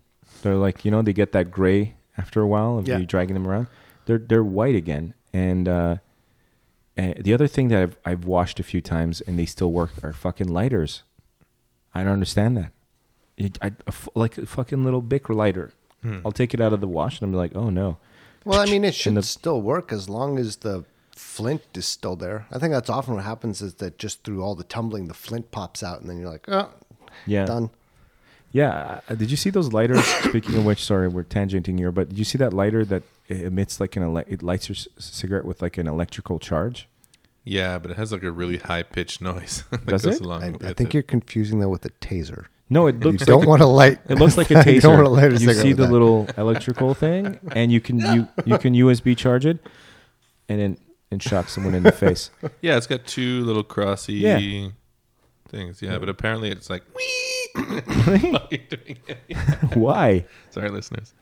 [0.41, 2.97] They're like you know they get that gray after a while of Yeah.
[2.97, 3.67] you dragging them around.
[4.05, 5.13] They're they're white again.
[5.33, 5.97] And uh,
[6.97, 9.91] and the other thing that I've I've washed a few times and they still work
[10.03, 11.03] are fucking lighters.
[11.93, 12.71] I don't understand that.
[13.37, 15.71] It, I, a f- like a fucking little Bic lighter.
[16.01, 16.19] Hmm.
[16.25, 17.97] I'll take it out of the wash and I'm like, oh no.
[18.43, 20.85] Well, I mean, it should the- still work as long as the
[21.15, 22.45] flint is still there.
[22.51, 25.49] I think that's often what happens is that just through all the tumbling, the flint
[25.51, 26.69] pops out, and then you're like, oh,
[27.25, 27.45] Yeah.
[27.45, 27.69] done.
[28.51, 29.01] Yeah.
[29.09, 30.03] Did you see those lighters?
[30.23, 33.79] Speaking of which, sorry, we're tangenting here, but did you see that lighter that emits
[33.79, 36.87] like an ele- it lights your c- cigarette with like an electrical charge?
[37.43, 40.21] Yeah, but it has like a really high pitched noise that Does goes it?
[40.25, 40.77] along I, with I it.
[40.77, 42.45] think you're confusing that with a taser.
[42.69, 43.99] No, it You looks don't like want to light.
[44.09, 44.81] It looks like a you taser.
[44.81, 45.91] don't want to light a you see the that.
[45.91, 49.59] little electrical thing, and you can you you can USB charge it,
[50.49, 50.77] and then
[51.11, 52.31] and shock someone in the face.
[52.61, 54.69] Yeah, it's got two little crossy Yeah.
[55.49, 55.81] things.
[55.81, 56.81] Yeah, but apparently it's like
[57.53, 59.75] while you're doing it.
[59.75, 60.25] Why?
[60.49, 61.13] Sorry, listeners.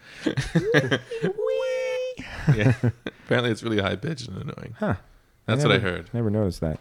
[2.56, 2.74] yeah,
[3.26, 4.76] apparently it's really high pitched and annoying.
[4.80, 4.95] Huh?
[5.45, 6.10] That's what I heard.
[6.14, 6.80] Never noticed that.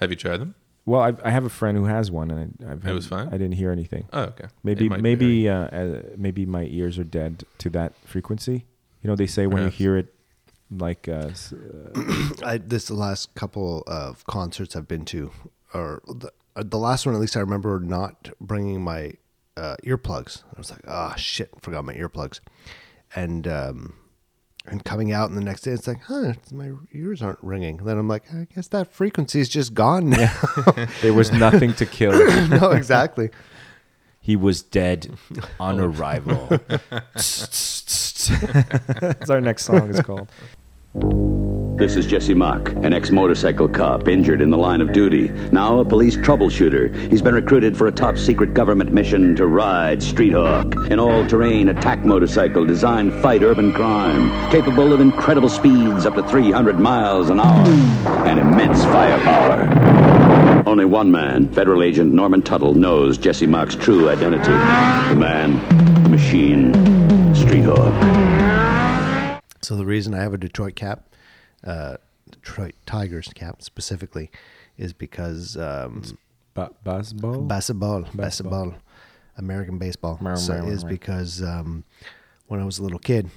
[0.00, 0.54] Have you tried them?
[0.86, 3.26] Well, I've, I have a friend who has one, and I, I've It was fine?
[3.26, 4.08] I didn't hear anything.
[4.12, 4.46] Oh, okay.
[4.62, 8.66] Maybe It might be maybe uh, uh, maybe my ears are dead to that frequency.
[9.02, 10.14] You know, they say when you hear it,
[10.70, 15.32] like uh, uh, I, this the last couple of concerts I've been to,
[15.74, 19.14] or the, uh, the last one at least I remember not bringing my
[19.56, 20.44] uh, earplugs.
[20.54, 22.38] I was like, ah, shit, forgot my earplugs,
[23.14, 23.94] and um,
[24.68, 27.78] and coming out and the next day it's like, huh, my ears aren't ringing.
[27.78, 30.32] Then I'm like, I guess that frequency is just gone now.
[31.02, 32.12] there was nothing to kill.
[32.48, 33.30] no, exactly.
[34.20, 35.16] He was dead
[35.60, 35.86] on oh.
[35.86, 36.48] arrival.
[37.14, 38.30] That's
[39.30, 40.28] our next song is called.
[41.76, 45.28] This is Jesse Mach, an ex motorcycle cop injured in the line of duty.
[45.52, 47.10] Now a police troubleshooter.
[47.10, 51.26] He's been recruited for a top secret government mission to ride Street Hawk, an all
[51.26, 56.80] terrain attack motorcycle designed to fight urban crime, capable of incredible speeds up to 300
[56.80, 57.68] miles an hour
[58.26, 60.62] and immense firepower.
[60.66, 66.08] Only one man, Federal Agent Norman Tuttle, knows Jesse Mach's true identity the man, the
[66.08, 66.72] machine,
[67.34, 69.42] Street Hawk.
[69.60, 71.05] So the reason I have a Detroit cap,
[71.66, 71.96] uh,
[72.30, 74.30] Detroit Tigers cap specifically,
[74.78, 76.02] is because um,
[76.54, 77.40] Ba- baseball.
[77.42, 78.20] basketball, Basketball.
[78.22, 78.74] basketball,
[79.36, 81.84] American baseball so is because um,
[82.46, 83.28] when I was a little kid,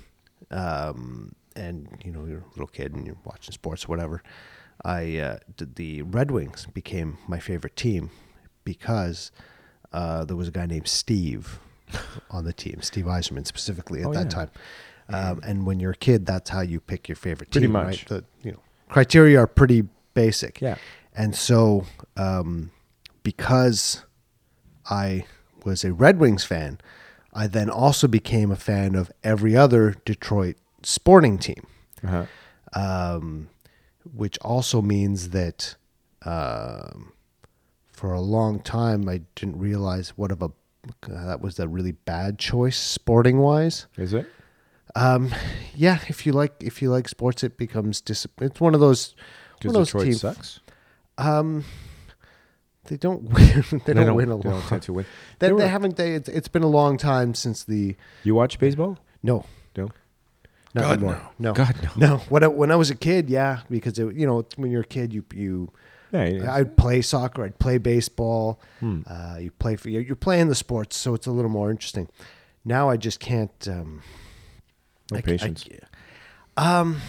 [0.51, 4.23] um, and you know you're a little kid and you're watching sports, or whatever.
[4.85, 8.11] I uh, did the Red Wings became my favorite team
[8.63, 9.31] because
[9.91, 11.59] uh, there was a guy named Steve
[12.31, 14.29] on the team, Steve Yzerman specifically at Oh, that yeah.
[14.29, 14.49] time.
[15.11, 17.85] Um, and when you're a kid, that's how you pick your favorite Pretty team, much.
[17.85, 18.05] right?
[18.07, 18.59] The you know
[18.89, 19.83] criteria are pretty
[20.13, 20.61] basic.
[20.61, 20.75] Yeah.
[21.15, 22.71] And so, um,
[23.23, 24.05] because
[24.89, 25.25] I
[25.65, 26.79] was a Red Wings fan,
[27.33, 31.65] I then also became a fan of every other Detroit sporting team,
[32.03, 32.25] Uh-huh.
[32.79, 33.49] um,
[34.13, 35.75] which also means that
[36.25, 37.11] um,
[37.91, 40.51] for a long time I didn't realize what of a
[41.03, 43.87] uh, that was a really bad choice sporting wise.
[43.97, 44.27] Is it?
[44.99, 45.33] Um,
[45.75, 49.15] yeah, if you like if you like sports, it becomes dis- It's one of those.
[49.63, 50.59] One of those Detroit teams- sucks.
[51.17, 51.65] Um,
[52.85, 53.63] they don't win.
[53.85, 54.59] they, don't, win a they lot.
[54.59, 55.05] don't tend to win.
[55.39, 55.95] They, They they were- haven't.
[55.97, 58.97] They, it's, it's been a long time since the You watch baseball?
[59.21, 59.45] no,
[59.77, 59.89] No.
[60.73, 61.21] not God, anymore.
[61.39, 62.07] No, God, no.
[62.07, 62.17] no.
[62.29, 64.85] When I, when I was a kid, yeah, because it, you know when you're a
[64.85, 65.71] kid, you you.
[66.11, 66.43] Yeah, it is.
[66.47, 67.43] I'd play soccer.
[67.45, 68.59] I'd play baseball.
[68.79, 69.01] Hmm.
[69.05, 72.07] Uh, you play for you're you're playing the sports, so it's a little more interesting.
[72.65, 73.67] Now I just can't.
[73.67, 74.01] Um,
[75.11, 75.67] No I- I- patience.
[76.57, 77.01] um,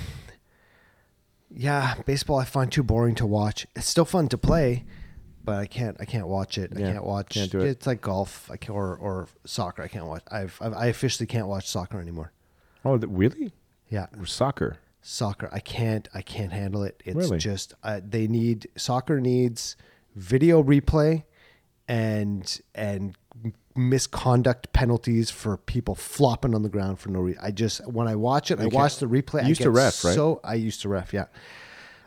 [1.51, 3.66] yeah, baseball I find too boring to watch.
[3.74, 4.85] It's still fun to play,
[5.44, 5.97] but I can't.
[6.01, 6.72] I can't watch it.
[6.77, 7.31] I can't watch.
[7.31, 7.66] can't do it.
[7.68, 8.48] It's like golf.
[8.51, 9.82] I can or or soccer.
[9.82, 10.22] I can't watch.
[10.31, 12.32] I've, I've I officially can't watch soccer anymore.
[12.85, 13.52] oh, really?
[13.89, 14.77] Yeah, Soccer.
[15.02, 15.48] soccer.
[15.52, 16.09] I can't.
[16.14, 17.02] I can't handle it.
[17.05, 17.39] It's Really?
[17.39, 19.77] just uh, they need soccer needs
[20.14, 21.24] video replay
[21.89, 23.16] and and
[23.77, 27.43] misconduct penalties for people flopping on the ground for no reason.
[27.43, 29.41] I just when I watch it, I watch the replay.
[29.41, 30.15] you I used to ref, right?
[30.15, 31.13] So I used to ref.
[31.13, 31.27] Yeah.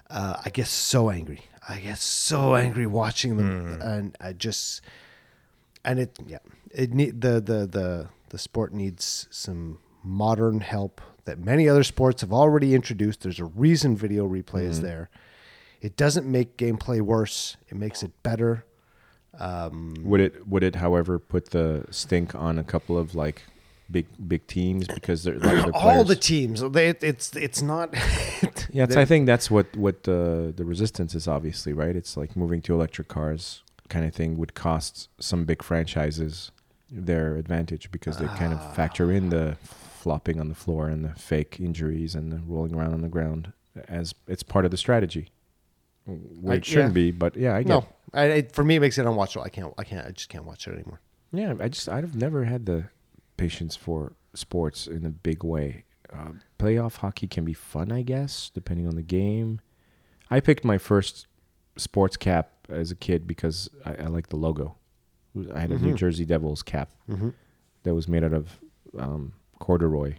[0.09, 1.41] Uh, I get so angry.
[1.67, 4.81] I get so angry watching them, and I just
[5.85, 6.39] and it yeah
[6.71, 12.21] it need the the the the sport needs some modern help that many other sports
[12.21, 13.21] have already introduced.
[13.21, 15.09] There's a reason video replay is there.
[15.81, 17.55] It doesn't make gameplay worse.
[17.69, 18.65] It makes it better.
[20.03, 20.47] Would it?
[20.47, 23.43] Would it, however, put the stink on a couple of like
[23.89, 27.93] big big teams because they're like All the teams, they, it's it's not.
[28.71, 31.27] Yeah, it's, I think that's what what uh, the resistance is.
[31.27, 31.95] Obviously, right?
[31.95, 36.51] It's like moving to electric cars, kind of thing, would cost some big franchises
[36.89, 41.13] their advantage because they kind of factor in the flopping on the floor and the
[41.15, 43.53] fake injuries and the rolling around on the ground
[43.87, 45.29] as it's part of the strategy.
[46.05, 46.93] Where I- it shouldn't yeah.
[46.93, 47.69] be, but yeah, I get.
[47.69, 49.45] no, I, I, for me, it makes it unwatchable.
[49.45, 49.73] I can't.
[49.77, 50.05] I can't.
[50.07, 50.99] I just can't watch it anymore.
[51.31, 52.85] Yeah, I just I've never had the
[53.37, 55.85] patience for sports in a big way.
[56.11, 59.59] Uh, playoff hockey can be fun, I guess, depending on the game.
[60.29, 61.25] I picked my first
[61.75, 64.75] sports cap as a kid because I, I like the logo.
[65.53, 66.91] I had a New Jersey Devils cap
[67.83, 68.59] that was made out of
[68.97, 70.15] um, corduroy,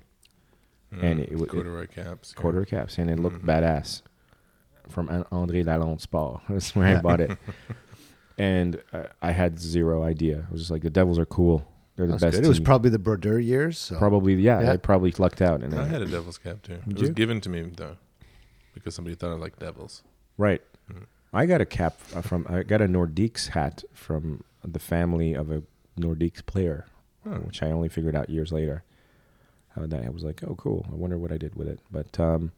[0.90, 2.34] and it, it, corduroy caps.
[2.36, 2.42] yeah.
[2.42, 4.02] corduroy caps, and it looked badass.
[4.88, 6.42] From André Lalonde Sport.
[6.48, 7.36] That's where I bought it.
[8.36, 10.44] And uh, I had zero idea.
[10.48, 11.64] I was just like, the Devils are cool.
[11.94, 12.36] They're the That's best.
[12.38, 12.44] good.
[12.44, 12.64] It was team.
[12.64, 13.78] probably the Brodeur years.
[13.78, 13.96] So.
[13.96, 14.72] Probably, yeah, Yeah.
[14.72, 15.62] I probably lucked out.
[15.62, 16.72] And I I, had a devil's cap too.
[16.72, 17.14] It Did was you?
[17.14, 17.96] given to me though,
[18.74, 20.02] because somebody thought I liked devils.
[20.36, 20.60] right,
[21.32, 22.44] I got a cap uh, from.
[22.48, 25.62] I got a Nordiques hat from the family of a
[25.96, 26.86] Nordiques player,
[27.22, 28.82] which I only figured out years later.
[29.76, 30.86] Uh, that I was like, oh, cool.
[30.90, 31.78] I wonder what I did with it.
[31.90, 32.50] But um,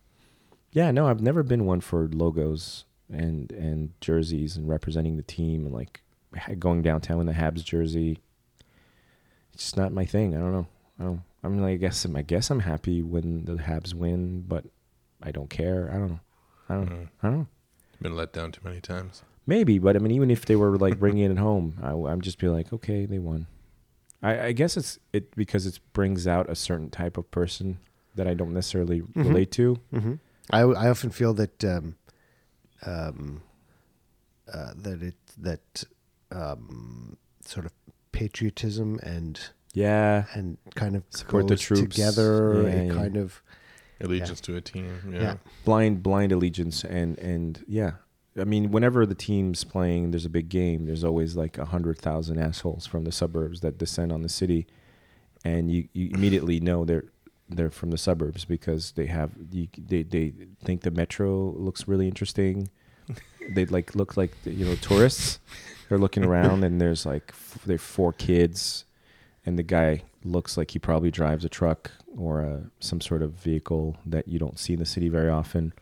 [0.77, 5.65] yeah, no, I've never been one for logos and and jerseys and representing the team
[5.65, 6.03] and like
[6.59, 8.19] going downtown in the Habs jersey.
[9.55, 10.37] It's just not my thing.
[10.37, 10.67] I don't know.
[11.01, 11.23] I don't.
[11.43, 14.67] I mean, I guess I guess I'm happy when the Habs win, but
[15.23, 15.91] I don't care.
[15.91, 16.21] I don't know.
[16.69, 16.91] I don't.
[16.91, 17.09] Mm.
[17.23, 17.47] I don't know.
[18.03, 19.23] Been let down too many times.
[19.47, 22.39] Maybe, but I mean, even if they were like bringing it home, I, I'm just
[22.39, 23.47] be like, okay, they won.
[24.23, 27.79] I, I guess it's it because it brings out a certain type of person
[28.15, 29.77] that I don't necessarily relate to.
[29.91, 30.15] hmm
[30.51, 31.97] I, I often feel that um,
[32.85, 33.43] um,
[34.53, 35.85] uh, that it that
[36.31, 37.73] um, sort of
[38.13, 39.39] patriotism and
[39.75, 41.81] Yeah, and kind of Support the goes troops.
[41.95, 42.63] together.
[42.63, 42.95] Yeah, it yeah.
[42.95, 43.43] kind of
[44.01, 45.11] Allegiance to a team.
[45.13, 45.21] Yeah.
[45.21, 45.37] yeah.
[45.65, 47.93] blind blind allegiance and and yeah.
[48.39, 50.85] I mean, whenever the team's playing, there's a big game.
[50.85, 54.67] There's always like a hundred thousand assholes from the suburbs that descend on the city,
[55.43, 57.05] and you, you immediately know they're
[57.49, 60.33] they're from the suburbs because they have you, they they
[60.65, 62.71] think the metro looks really interesting.
[63.55, 65.39] they like look like you know tourists.
[65.89, 68.85] They're looking around and there's like f- there are four kids,
[69.45, 73.33] and the guy looks like he probably drives a truck or a, some sort of
[73.35, 75.73] vehicle that you don't see in the city very often.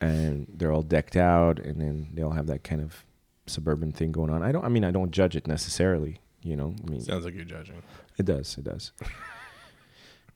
[0.00, 3.04] And they're all decked out, and then they all have that kind of
[3.46, 4.42] suburban thing going on.
[4.42, 4.64] I don't.
[4.64, 6.20] I mean, I don't judge it necessarily.
[6.42, 7.82] You know, I mean, Sounds like you're judging.
[8.18, 8.56] it does.
[8.58, 8.92] It does.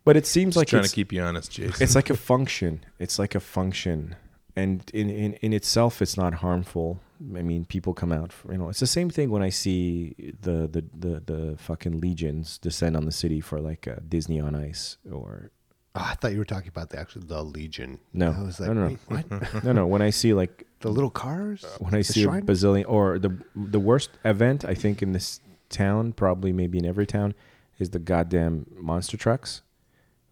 [0.05, 1.83] But it seems Just like trying it's, to keep you honest, Jason.
[1.83, 2.85] it's like a function.
[2.99, 4.17] It's like a function,
[4.57, 7.01] and in, in in itself, it's not harmful.
[7.37, 8.33] I mean, people come out.
[8.33, 12.01] For, you know, it's the same thing when I see the the the, the fucking
[12.01, 15.51] legions descend on the city for like uh, Disney on Ice or
[15.95, 17.99] Oh, I thought you were talking about the actual the Legion.
[18.13, 19.65] no, I was like, no, no, wait, what?
[19.65, 19.87] no, no.
[19.89, 21.65] When I see like the little cars?
[21.81, 22.43] when I The see shrine?
[22.45, 26.87] a bazillion or the the worst event I think in this town, probably maybe in
[26.87, 27.35] every town,
[27.79, 29.63] is the goddamn monster trucks,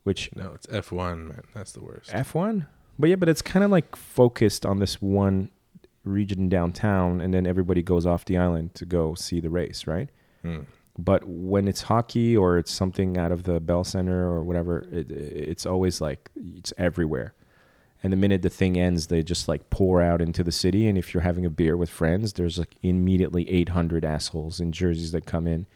[0.09, 1.43] which no, it's F1, man.
[1.55, 2.09] That's the worst.
[2.15, 2.67] F one.
[2.99, 5.51] But yeah, but it's kind of like focused on this one
[6.03, 10.09] region downtown, and then everybody goes off the island to go see the race, right?
[10.41, 10.61] Hmm.
[10.97, 15.11] But when it's hockey or it's something out of the Bell Center or whatever, it,
[15.11, 17.35] it's always like it's everywhere.
[18.03, 20.89] And the minute the thing ends, they just like pour out into the city.
[20.89, 25.13] And if you're having a beer with friends, there's like immediately 800 assholes in jerseys
[25.13, 25.67] that come in.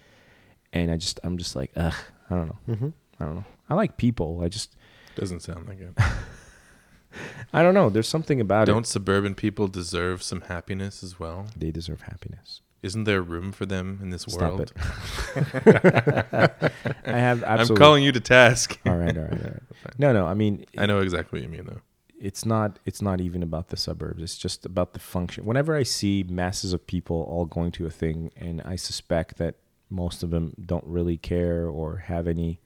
[0.72, 1.94] And I just, I'm just like, ugh,
[2.30, 2.58] I don't know.
[2.70, 2.88] Mm-hmm.
[3.20, 3.44] I don't know.
[3.72, 4.42] I like people.
[4.44, 4.76] I just,
[5.14, 5.94] Doesn't sound like it.
[7.54, 7.88] I don't know.
[7.88, 8.72] There's something about it.
[8.72, 8.86] Don't it.
[8.86, 11.46] suburban people deserve some happiness as well?
[11.56, 12.60] They deserve happiness.
[12.82, 14.60] Isn't there room for them in this Stop world?
[14.60, 14.72] it.
[17.06, 18.78] I have I'm calling you to task.
[18.84, 19.62] All right, all right, all right.
[19.98, 20.26] No, no.
[20.26, 21.80] I mean, I know exactly what you mean, though.
[22.20, 22.78] it's not.
[22.84, 24.22] It's not even about the suburbs.
[24.22, 25.46] It's just about the function.
[25.46, 29.54] Whenever I see masses of people all going to a thing, and I suspect that
[29.88, 32.60] most of them don't really care or have any.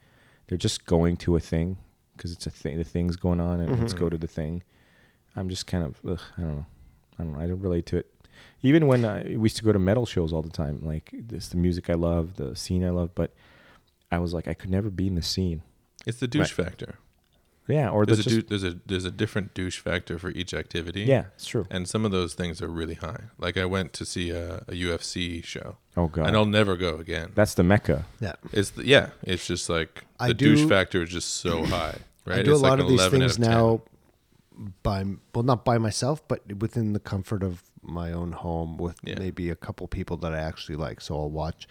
[0.46, 1.78] They're just going to a thing
[2.16, 2.78] because it's a thing.
[2.78, 4.04] The thing's going on, and let's mm-hmm.
[4.04, 4.62] go to the thing.
[5.34, 6.00] I'm just kind of.
[6.08, 6.66] Ugh, I don't know.
[7.18, 7.40] I don't know.
[7.40, 8.12] I don't relate to it.
[8.62, 11.48] Even when I, we used to go to metal shows all the time, like this,
[11.48, 13.32] the music I love, the scene I love, but
[14.10, 15.62] I was like, I could never be in the scene.
[16.06, 16.96] It's the douche factor.
[17.68, 20.54] Yeah, or There's a, just, dou- there's a there's a different douche factor for each
[20.54, 21.02] activity.
[21.02, 21.66] yeah, it's true.
[21.70, 23.24] and some of those things are really high.
[23.38, 26.96] Like I went to see a, a UFC show, Oh god, and I'll never go
[26.98, 27.32] again.
[27.34, 28.04] that's the mecca.
[28.20, 28.34] Yeah.
[28.52, 32.38] It's the, yeah, it's just like the I douche factor is just so high, right?
[32.40, 33.50] I do it's a lot like of these 11 out things of 10.
[33.50, 33.82] now
[34.82, 39.18] by well not by myself but within the comfort of my own home with Yeah.
[39.18, 41.68] maybe a couple people that I actually like so I'll watch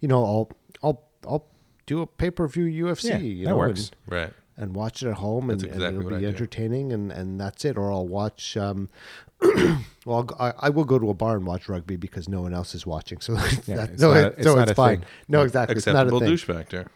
[0.00, 0.50] you know I'll
[0.82, 1.46] I'll I'll
[1.86, 3.10] do a pay per view UFC.
[3.10, 3.92] Yeah, you that know, works.
[4.08, 4.32] And, Right.
[4.56, 6.28] And watch it at home, and, exactly and it'll be do.
[6.28, 7.76] entertaining, and, and that's it.
[7.76, 8.56] Or I'll watch.
[8.56, 8.88] Um,
[9.42, 12.40] well, I'll go- I, I will go to a bar and watch rugby because no
[12.40, 13.20] one else is watching.
[13.20, 13.34] So
[13.66, 14.98] Yeah, that, it's no, not it- it's so it's fine.
[15.00, 15.06] thing.
[15.28, 15.76] No, exactly.
[15.76, 16.28] It's not a Acceptable thing.
[16.30, 16.86] douche factor.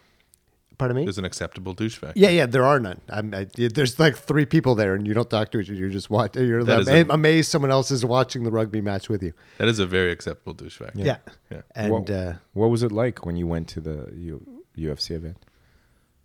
[0.79, 1.03] Pardon me.
[1.03, 2.19] There's an acceptable douche factor.
[2.19, 2.99] Yeah, yeah, there are none.
[3.07, 5.77] I'm, I, there's like three people there, and you don't talk to each other.
[5.77, 6.47] You're just watching.
[6.47, 9.33] You're That is ama- a- amazed someone else is watching the rugby match with you.
[9.59, 10.97] That is a very acceptable douche factor.
[10.99, 11.17] Yeah,
[11.51, 11.61] Yeah.
[11.75, 14.43] and what, uh, what was it like when you went to the U,
[14.75, 15.37] UFC event?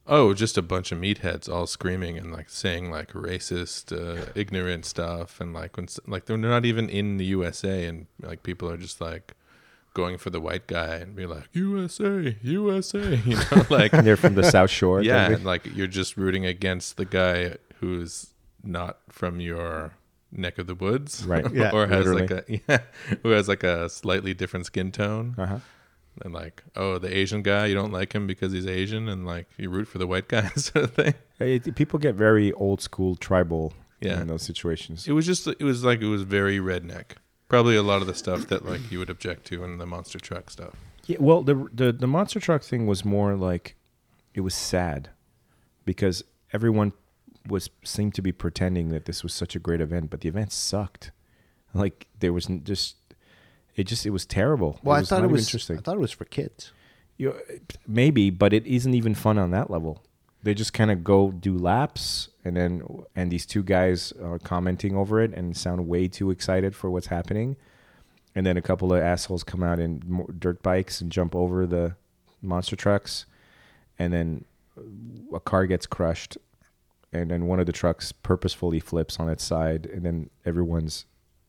[0.08, 4.84] Oh, just a bunch of meatheads all screaming and like saying like racist, uh, ignorant
[4.84, 8.76] stuff, and like when like they're not even in the USA, and like people are
[8.76, 9.34] just like
[9.94, 14.34] going for the white guy and be like USA, USA, you know, like They're from
[14.34, 15.02] the South Shore.
[15.02, 18.28] yeah, and like you're just rooting against the guy who's
[18.62, 19.92] not from your
[20.30, 21.50] neck of the woods, Right.
[21.52, 22.20] Yeah, or has literally.
[22.22, 25.58] like a yeah, who has like a slightly different skin tone, Uh-huh.
[26.22, 29.48] And like oh the Asian guy you don't like him because he's Asian, and like
[29.58, 31.14] you root for the white guy sort of thing.
[31.38, 34.20] It, people get very old school tribal Yeah.
[34.22, 35.06] in those situations.
[35.06, 37.16] It was just it was like it was very redneck.
[37.48, 40.18] Probably a lot of the stuff that like you would object to in the monster
[40.18, 40.74] truck stuff.
[41.06, 43.76] Yeah, well, the, the the monster truck thing was more like
[44.34, 45.10] it was sad
[45.84, 46.92] because everyone
[47.48, 50.52] was seemed to be pretending that this was such a great event, but the event
[50.52, 51.12] sucked.
[51.74, 52.96] Like there was just
[53.76, 54.80] it just it was terrible.
[54.82, 55.78] well, I was thought it was interesting.
[55.78, 56.72] I thought it was for kids.
[57.18, 57.34] You,
[57.86, 60.02] maybe, but it isn't even fun on that level.
[60.42, 62.82] They just kind of go do laps, and then
[63.14, 67.06] and these two guys are commenting over it and sound way too excited for what's
[67.06, 67.56] happening.
[68.34, 71.96] And then a couple of assholes come out in dirt bikes and jump over the
[72.42, 73.24] monster trucks,
[73.98, 74.44] and then
[75.32, 76.36] a car gets crushed,
[77.12, 81.06] and then one of the trucks purposefully flips on its side, and then everyone's,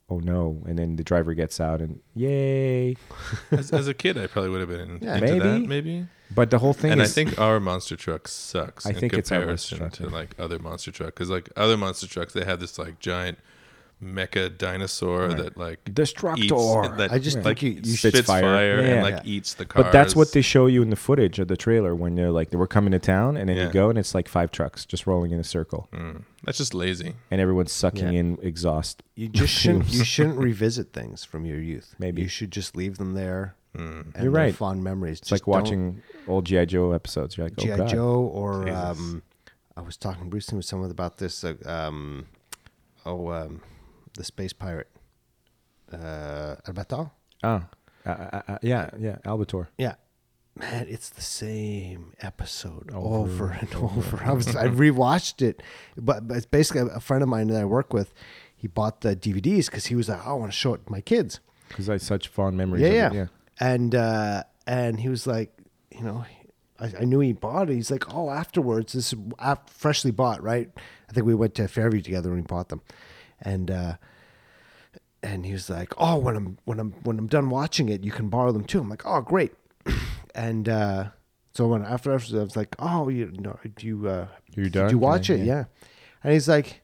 [0.10, 0.64] oh no!
[0.68, 2.96] And then the driver gets out and yay!
[3.52, 5.16] As, as a kid, I probably would have been Yeah.
[5.18, 5.40] into Maybe.
[5.40, 6.08] that, maybe.
[6.34, 8.86] But the whole thing and is, I think our monster truck sucks.
[8.86, 11.50] I in think it's our monster comparison truck, to like other monster truck because like
[11.56, 13.38] other monster trucks, they have this like giant
[14.04, 16.44] mecha dinosaur that like Destructor.
[16.44, 18.80] eats, that I just like think you- you spits spits fire, fire.
[18.80, 19.32] and like Yeah.
[19.34, 19.86] eats the cars.
[19.86, 22.52] But that's what they show you in the footage of the trailer when they're like,
[22.54, 23.68] we're coming to town, and then Yeah.
[23.68, 26.76] you go, and it's like five trucks just rolling in a circle, Mm, that's just
[26.76, 27.16] lazy.
[27.32, 28.20] and everyone's sucking Yeah.
[28.20, 29.02] in exhaust.
[29.16, 29.90] You just shouldn't.
[29.90, 31.96] You shouldn't revisit things from your youth.
[31.98, 32.22] Maybe.
[32.22, 33.56] you should just leave them there.
[33.76, 34.14] Mm.
[34.16, 34.54] And You're right.
[34.56, 35.20] Fond memories.
[35.20, 37.36] It's like watching old GI Joe episodes.
[37.38, 38.80] You're like, oh GI god, Joe or Jesus.
[39.00, 39.22] um,
[39.76, 41.44] I was talking recently with someone about this.
[41.44, 42.26] Uh, um,
[43.06, 43.62] oh, um,
[44.18, 44.90] the space pirate,
[45.92, 47.12] uh, Albator.
[47.44, 47.64] oh,
[48.06, 49.68] uh, uh, yeah, yeah, Albator.
[49.78, 49.96] Yeah.
[50.56, 54.24] Man, it's the same episode Over over, and over.
[54.24, 55.62] I was I rewatched it,
[55.96, 58.12] but, but it's basically a friend of mine that I work with.
[58.56, 60.92] He bought the DVDs because he was like, "Oh, I want to show it to
[60.92, 62.82] my kids." Because I had such fond memories.
[62.82, 63.26] Yeah, yeah, it, yeah.
[63.60, 65.54] And uh, and he was like,
[65.92, 66.26] you know,
[66.80, 67.76] I, I knew he bought it.
[67.76, 69.20] He's like, oh, afterwards, this is
[69.68, 70.70] freshly bought, right?
[71.10, 72.82] I think we went to Fairview together when he bought them,
[73.42, 73.94] and uh,
[75.24, 78.12] and he was like, oh, when I'm when I'm when I'm done watching it, you
[78.12, 78.80] can borrow them too.
[78.80, 79.54] I'm like, oh, great.
[80.36, 81.10] and uh,
[81.54, 84.74] so when after after I was like, oh, you know, do you uh, You did
[84.74, 84.90] done?
[84.92, 85.40] you watch it?
[85.40, 85.46] yeah.
[85.46, 85.64] Yeah.
[86.24, 86.82] And he's like,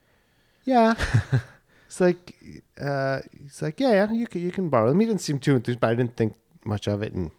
[0.64, 0.94] yeah.
[1.88, 2.36] it's like,
[2.80, 5.00] uh, he's like, yeah, yeah, you can, you can borrow them.
[5.00, 6.36] He didn't seem too enthused, but I didn't think
[6.66, 7.14] much of it.
[7.14, 7.32] And,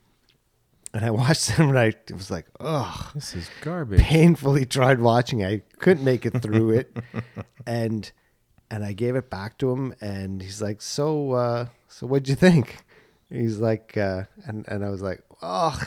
[0.92, 4.00] and I watched them and I was like, ugh, This is garbage.
[4.00, 5.40] painfully tried watching.
[5.40, 5.46] it.
[5.48, 6.96] I couldn't make it through it.
[7.66, 8.10] and,
[8.74, 12.34] and I gave it back to him and he's like, so, uh, so what'd you
[12.34, 12.66] think?
[13.30, 15.78] He's like, uh, and, and I was like, oh,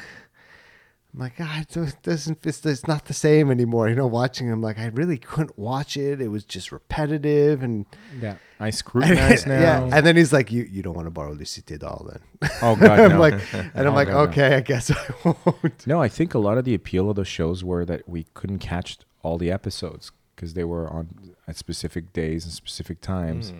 [1.14, 3.90] I'm like, God, it doesn't, it's, it's not the same anymore.
[3.90, 6.22] You know, watching him, like, I really couldn't watch it.
[6.22, 7.64] It was just repetitive.
[7.64, 7.86] And,
[8.22, 9.60] Yeah, I scrutinize now.
[9.60, 9.90] yeah.
[9.92, 12.50] And then he's like, you, you don't want to borrow Lucite doll then.
[12.62, 13.20] oh god, I'm no.
[13.20, 14.32] like, and I'm Oh, like, God, no.
[14.32, 15.88] okay, I guess I won't.
[15.88, 18.60] No, I think a lot of the appeal of those shows were that we couldn't
[18.60, 23.58] catch all the episodes because they were on at specific days and specific times, Hmm.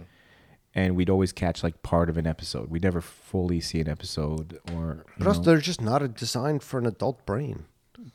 [0.76, 2.70] and we'd always catch like part of an episode.
[2.70, 5.04] We'd never fully see an episode or.
[5.08, 7.66] you But also, know, they're just not a designed for an adult brain.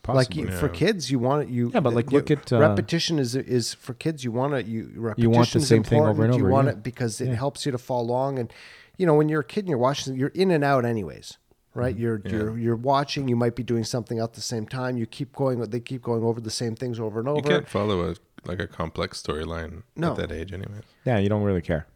[0.05, 0.44] possibly.
[0.44, 1.49] Like you, for kids, you want it.
[1.49, 4.23] You Yeah, but, like, you- look at, uh, repetition is is for kids.
[4.24, 4.66] You want it.
[4.66, 6.35] you repetition want the same thing over important.
[6.36, 6.73] and You want yeah.
[6.74, 7.35] it because it Yeah.
[7.35, 8.39] helps you to fall along.
[8.39, 8.53] And
[8.97, 11.36] you know, when you're a kid and you're watching, you're in and out anyways,
[11.74, 11.94] right?
[11.94, 12.03] Mm-hmm.
[12.03, 13.27] You're you're you're watching.
[13.28, 14.97] You might be doing something at the same time.
[14.97, 15.61] You keep going.
[15.61, 17.39] They keep going over the same things over and over.
[17.40, 17.55] You over.
[17.62, 20.12] can't follow a like a complex storyline No.
[20.12, 20.81] at that age, anyway.
[21.05, 21.86] yeah, you don't really care.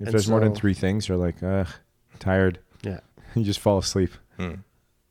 [0.00, 1.68] If And there's more than three things, you're like, ugh,
[2.18, 2.58] tired.
[2.82, 3.00] Yeah.
[3.34, 4.54] you just fall asleep Hmm.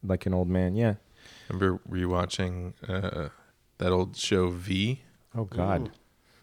[0.03, 0.75] like an old man.
[0.75, 0.95] Yeah.
[1.49, 3.29] Remember rewatching uh,
[3.77, 5.01] that old show V,
[5.35, 5.91] Oh God.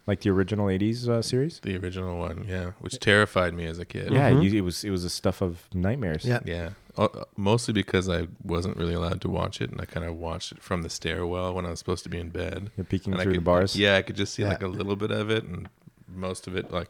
[0.07, 1.59] Like the original '80s uh, series.
[1.59, 4.11] the original one, yeah, which terrified me as a kid.
[4.11, 4.43] Yeah, Mhm.
[4.43, 6.25] you, it was it was the stuff of nightmares.
[6.25, 6.39] Yeah.
[6.45, 6.69] yeah.
[6.99, 10.51] Uh, mostly because I wasn't really allowed to watch it, and I kind of watched
[10.51, 12.71] it from the stairwell when I was supposed to be in bed.
[12.77, 13.75] You're peeking And I through the bars.
[13.75, 14.49] Yeah, I could just see Yeah.
[14.49, 15.69] like a little bit of it, and
[16.07, 16.89] most of it like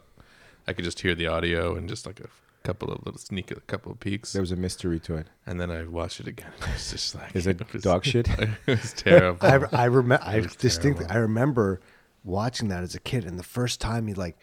[0.68, 2.28] I could just hear the audio and just like a
[2.62, 5.26] couple of little sneak, a couple of peeks, There was a mystery to it.
[5.46, 6.52] and then I watched it again.
[6.60, 8.28] It was just like Is it was- dog shit?
[8.38, 9.46] It was terrible.
[9.46, 10.24] I, I remember.
[10.24, 11.06] I distinctly.
[11.06, 11.12] terrible.
[11.16, 11.80] I remember
[12.24, 14.36] watching that as a kid, and the first time he like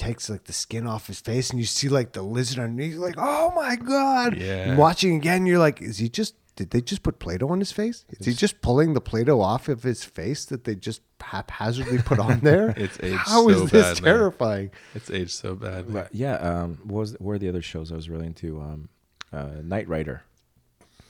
[0.00, 2.94] takes like the skin off his face, and you see like the lizard underneath.
[2.94, 4.36] You're like, oh my god!
[4.36, 4.70] Yeah.
[4.70, 6.34] And watching again, you're like, is he just?
[6.56, 8.04] Did they just put Play-Doh on his face?
[8.10, 12.18] Is he just pulling the Play-Doh off of his face that they just haphazardly put
[12.18, 12.74] on there?
[12.76, 14.12] It's aged How is so this bad now.
[14.12, 14.70] terrifying?
[14.94, 15.90] it's aged so bad.
[15.90, 18.60] But yeah, um, what was what were the other shows I was really into?
[18.60, 18.88] Um,
[19.32, 20.22] uh, Knight Rider.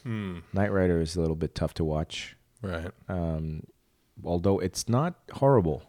[0.05, 0.39] Hmm.
[0.53, 2.91] Knight Rider is a little bit tough to watch, Right.
[3.09, 3.65] um,
[4.25, 5.83] although it's not horrible.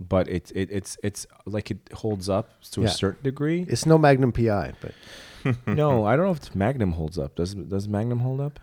[0.00, 2.86] But it's it, it's it's like it holds up to Yeah.
[2.88, 3.66] a certain degree.
[3.68, 4.94] It's no Magnum PI, but
[5.66, 7.34] no, I don't know if Magnum holds up.
[7.36, 8.58] Does does Magnum hold up?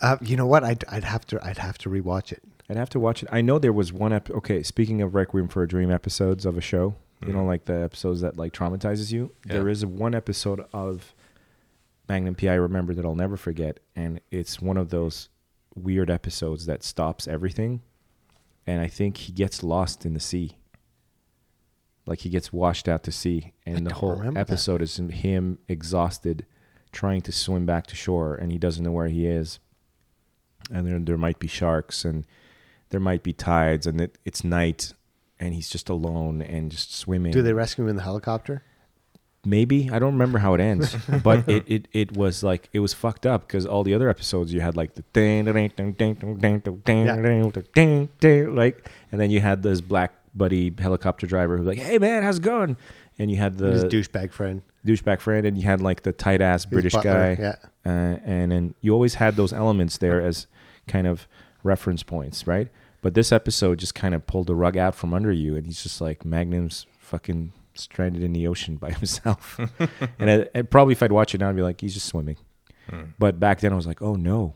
[0.00, 0.62] uh, you know what?
[0.62, 1.44] I'd, I'd have to.
[1.44, 2.42] I'd have to rewatch it.
[2.70, 3.28] I'd have to watch it.
[3.32, 6.56] I know there was one ep- okay, speaking of Requiem for a Dream episodes of
[6.56, 6.94] a show,
[7.26, 9.32] you know, like the episodes that like traumatizes you.
[9.46, 9.54] Yeah.
[9.54, 11.12] There is one episode of
[12.08, 15.28] Magnum PI I remember that I'll never forget, and it's one of those
[15.74, 17.80] weird episodes that stops everything,
[18.66, 20.56] and I think he gets lost in the sea.
[22.08, 26.46] Like he gets washed out to sea, and the whole episode is him exhausted,
[26.90, 29.58] trying to swim back to shore, and he doesn't know where he is.
[30.72, 32.24] And there, there might be sharks, and
[32.88, 34.94] there might be tides, and it, it's night,
[35.38, 37.32] and he's just alone and just swimming.
[37.32, 38.62] Do they rescue him in the helicopter?
[39.44, 42.94] Maybe I don't remember how it ends, but it, it, it was like it was
[42.94, 46.14] fucked up because all the other episodes you had like the ding ding ding ding
[46.14, 51.56] ding ding ding ding ding like, and then you had this black buddy helicopter driver
[51.56, 52.76] who's like, "Hey man, how's it going?"
[53.18, 54.62] And you had His the douchebag friend.
[54.86, 57.56] douchebag friend, and you had like the tight ass British butler, guy, yeah.
[57.84, 60.46] uh, and then you always had those elements there as
[60.86, 61.26] kind of
[61.62, 62.68] reference points, right?
[63.02, 65.82] But this episode just kind of pulled the rug out from under you, and he's
[65.82, 69.58] just like Magnum's fucking stranded in the ocean by himself.
[70.18, 72.36] and, I, and probably if I'd watch it now, I'd be like, he's just swimming.
[73.18, 74.54] But back then, I was like, oh no,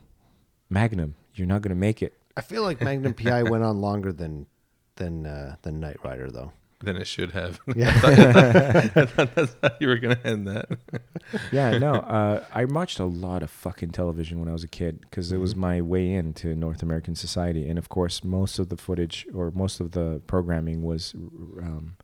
[0.67, 2.17] Magnum, you're not gonna make it.
[2.35, 4.47] I feel like Magnum PI went on longer than
[4.95, 6.51] than uh, than Knight Rider though.
[6.81, 7.61] Than it should have.
[7.77, 7.93] Yeah.
[8.95, 10.67] I thought that's how you were gonna end that.
[11.51, 11.93] yeah, no.
[11.93, 15.37] Uh, I watched a lot of fucking television when I was a kid because it
[15.37, 19.49] was my way into North American society, and of course, most of the footage or
[19.51, 21.95] most of the programming was um,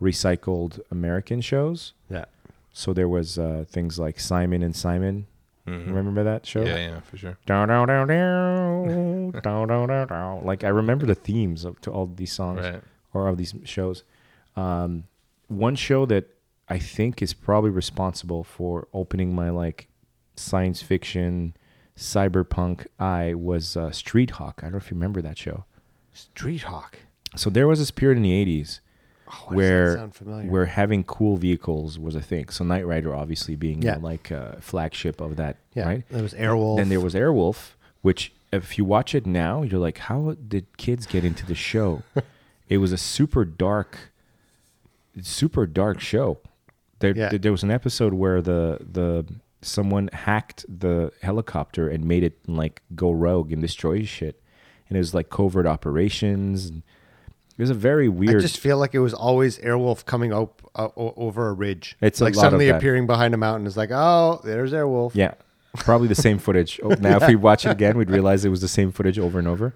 [0.00, 1.94] recycled American shows.
[2.10, 2.26] yeah.
[2.72, 5.26] So there was uh, things like Simon and Simon.
[5.70, 6.60] Remember that show?
[6.60, 6.68] Mm-hmm.
[6.68, 7.38] Yeah, yeah, for sure.
[7.46, 10.44] Down, down, down, down, down, down, down.
[10.44, 12.82] Like I remember the themes of to all these songs Right.
[13.14, 14.04] or of these shows.
[14.56, 15.04] Um,
[15.48, 16.26] one show that
[16.68, 19.88] I think is probably responsible for opening my like
[20.36, 21.54] science fiction,
[21.96, 24.56] cyberpunk eye was uh, Street Hawk.
[24.58, 25.64] I don't know if you remember that show.
[26.12, 26.98] Street Hawk.
[27.36, 28.80] So there was this period in the '80s
[29.32, 32.48] Oh, where where having cool vehicles was a thing.
[32.48, 33.96] So Knight Rider obviously being Yeah.
[33.96, 36.04] uh, like a flagship of that, yeah, right?
[36.10, 36.78] There was Airwolf.
[36.78, 41.06] Then there was Airwolf, which if you watch it now, you're like, how did kids
[41.06, 42.02] get into the show?
[42.68, 43.96] it was a super dark,
[45.22, 46.38] super dark show.
[47.00, 47.30] There, Yeah.
[47.36, 49.24] there was an episode where the the
[49.62, 54.40] someone hacked the helicopter and made it like go rogue and destroy shit,
[54.88, 56.66] and it was like covert operations.
[56.66, 56.82] And
[57.60, 58.36] it was a very weird.
[58.36, 61.94] I just feel like it was always Airwolf coming up uh, over a ridge.
[62.00, 63.66] It's like suddenly appearing behind a mountain.
[63.66, 65.14] It's like, oh, there's Airwolf.
[65.14, 65.34] Yeah,
[65.74, 66.80] probably the same footage.
[66.82, 69.38] Oh, now, if we watch it again, we'd realize it was the same footage over
[69.38, 69.74] and over.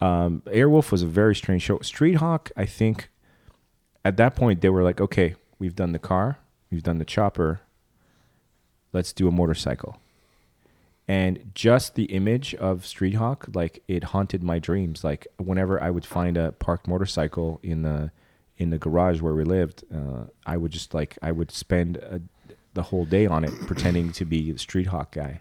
[0.00, 1.78] Um, Airwolf was a very strange show.
[1.78, 3.08] Street Hawk, I think,
[4.04, 6.38] at that point they were like, okay, we've done the car,
[6.72, 7.60] we've done the chopper,
[8.92, 9.96] let's do a motorcycle.
[11.08, 15.02] And just the image of Street Hawk, like it haunted my dreams.
[15.02, 18.12] Like whenever I would find a parked motorcycle in the
[18.56, 22.20] in the garage where we lived, uh, I would just like I would spend a,
[22.74, 25.40] the whole day on it, pretending to be the Street Hawk guy.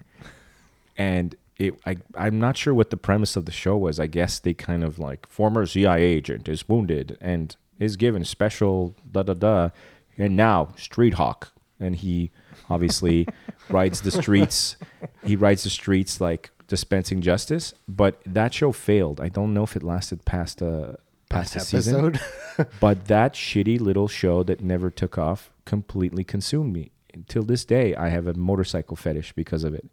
[0.97, 3.99] And it, I, I'm not sure what the premise of the show was.
[3.99, 8.95] I guess they kind of like former CIA agent is wounded and is given special
[9.11, 9.69] da da da,
[10.17, 12.31] and now Street Hawk, and he
[12.69, 13.27] obviously
[13.69, 14.77] rides the streets.
[15.23, 17.73] He rides the streets like dispensing justice.
[17.87, 19.19] But that show failed.
[19.19, 20.97] I don't know if it lasted past a
[21.29, 22.19] past a season.
[22.79, 26.91] But that shitty little show that never took off completely consumed me.
[27.13, 29.89] Until this day, I have a motorcycle fetish because of it.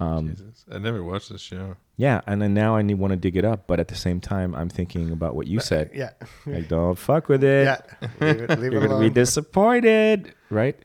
[0.00, 0.64] Um, Jesus.
[0.70, 1.76] I never watched this show.
[1.96, 4.20] Yeah, and then now I need want to dig it up, but at the same
[4.20, 5.90] time, I'm thinking about what you said.
[5.94, 6.10] yeah.
[6.46, 7.64] Like, don't fuck with it.
[7.64, 8.08] Yeah.
[8.20, 10.76] Leave it, leave You're it gonna be disappointed, right?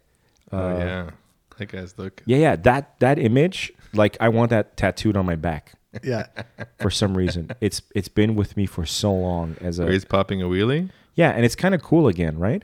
[0.53, 1.09] Oh Uh, yeah.
[1.57, 2.21] That guy's look.
[2.25, 2.55] Yeah, yeah.
[2.55, 5.73] That that image, like I want that tattooed on my back
[6.03, 6.27] Yeah.
[6.79, 7.51] for some reason.
[7.61, 10.89] it's it's been with me for so long as Where a he's popping a wheelie.
[11.15, 12.63] yeah, and it's kind of cool again, right?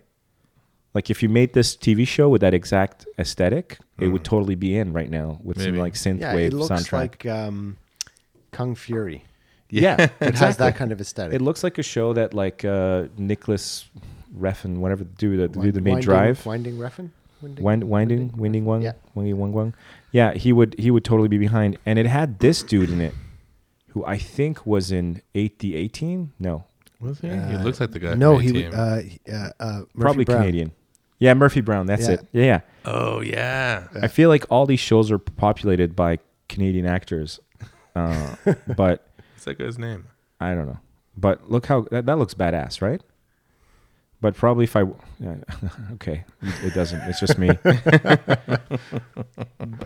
[0.96, 4.76] Like if you made this TV show with that exact aesthetic, it would totally be
[4.76, 5.78] in right now with some Maybe.
[5.82, 6.34] like synth Yeah.
[6.34, 6.92] wave It looks soundtrack.
[6.94, 7.78] like um,
[8.52, 9.24] Kung Fury.
[9.70, 11.36] yeah, It has that kind of aesthetic.
[11.36, 13.86] It looks like a show that like uh Nicolas
[14.36, 17.12] Refn, whatever the dude that the dude that made Drive, Winding Refn?
[17.42, 17.64] Winding?
[17.64, 18.94] Wind, winding, winding one, Yeah.
[19.16, 19.74] winding one, one.
[20.12, 23.14] Yeah, he would he would totally be behind, and it had this dude in it,
[23.90, 26.34] who I think was in eight the A-Team.
[26.40, 26.66] No,
[27.00, 27.30] Was he?
[27.30, 28.16] he looks like the guy.
[28.16, 28.70] No, from he A-Team.
[28.72, 28.80] would.
[28.80, 29.02] Uh,
[29.32, 30.40] uh, uh, probably Brown.
[30.42, 30.72] Canadian.
[31.20, 31.86] Yeah, Murphy Brown.
[31.86, 32.14] That's Yeah.
[32.14, 32.28] it.
[32.32, 32.60] Yeah, yeah.
[32.86, 33.88] oh yeah.
[34.02, 37.40] I feel like all these shows are populated by Canadian actors,
[37.96, 38.36] uh,
[38.76, 40.08] but What's that guy's name?
[40.40, 40.80] I don't know.
[41.18, 43.02] But look how that, that looks badass, right?
[44.22, 44.92] But probably if I, yeah,
[45.94, 46.24] okay,
[46.64, 47.02] it doesn't.
[47.02, 47.50] It's just me.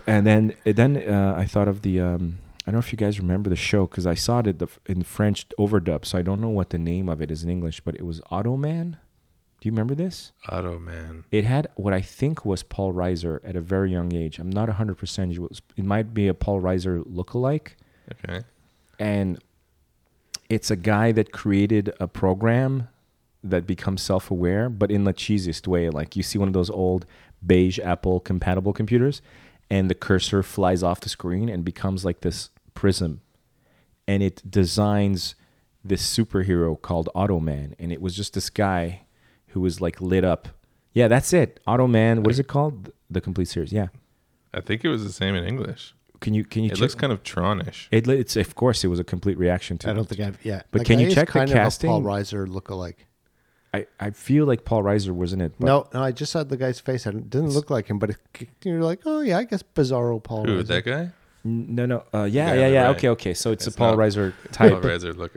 [0.06, 2.00] and then, then uh, I thought of the.
[2.00, 4.56] Um, I don't know if you guys remember the show because I saw it in,
[4.56, 7.80] the, French overdub, so I don't know what the name of it is in English.
[7.80, 8.96] But it was Automan.
[9.60, 10.32] Do you remember this?
[10.50, 11.24] Auto Man.
[11.30, 14.38] It had what I think was Paul Reiser at a very young age.
[14.38, 15.44] I'm not 100% sure.
[15.44, 17.68] It, was, it might be a Paul Reiser lookalike
[18.12, 18.44] Okay.
[18.98, 19.38] and
[20.50, 22.88] it's a guy that created a program
[23.44, 27.04] that becomes self-aware but in the cheesiest way like you see one of those old
[27.46, 29.20] beige apple compatible computers
[29.70, 33.20] and the cursor flies off the screen and becomes like this prism
[34.08, 35.34] and it designs
[35.84, 39.02] this superhero called automan and it was just this guy
[39.48, 40.48] who was like lit up
[40.94, 43.88] yeah that's it automan what is it called the complete series yeah
[44.56, 45.94] I think it was the same in English.
[46.20, 47.88] can you can you It check- looks kind of Tronish.
[47.90, 50.38] it, it's of course it was a complete reaction to I don't think I've.
[50.44, 50.62] Yeah.
[50.70, 51.90] But That can guy you is check the kind of a casting?
[51.90, 53.00] Paul Reiser lookalike.
[53.74, 55.52] I, I feel like Paul Reiser was in it.
[55.58, 57.06] But No, no, I just saw the guy's face.
[57.06, 60.44] It didn't look like him, but it, you're like, oh yeah, I guess Bizarro Paul.
[60.46, 60.62] Who?
[60.62, 60.66] Reiser.
[60.68, 61.10] That guy?
[61.44, 62.04] No, no.
[62.14, 62.82] Uh, yeah, Yeah, yeah, yeah.
[62.86, 62.96] right.
[62.96, 63.34] Okay, okay.
[63.34, 64.72] So it's, It's a Paul Reiser type.
[64.72, 65.14] Paul Reiser.
[65.16, 65.36] Look,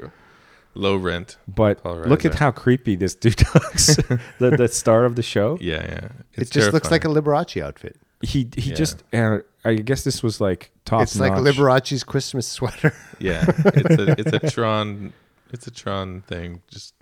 [0.76, 1.38] low rent.
[1.48, 3.96] But look at how creepy this dude looks.
[4.40, 5.58] the, the star of the show.
[5.60, 6.10] Yeah, yeah.
[6.34, 7.98] It just looks like a Liberace outfit.
[8.22, 8.76] He he Yeah.
[8.76, 9.04] just.
[9.14, 11.02] Uh, I guess this was like top.
[11.04, 11.44] it's like notch.
[11.56, 12.94] Liberace's Christmas sweater.
[13.20, 15.12] Yeah, it's a it's a Tron
[15.52, 16.94] it's a Tron thing, just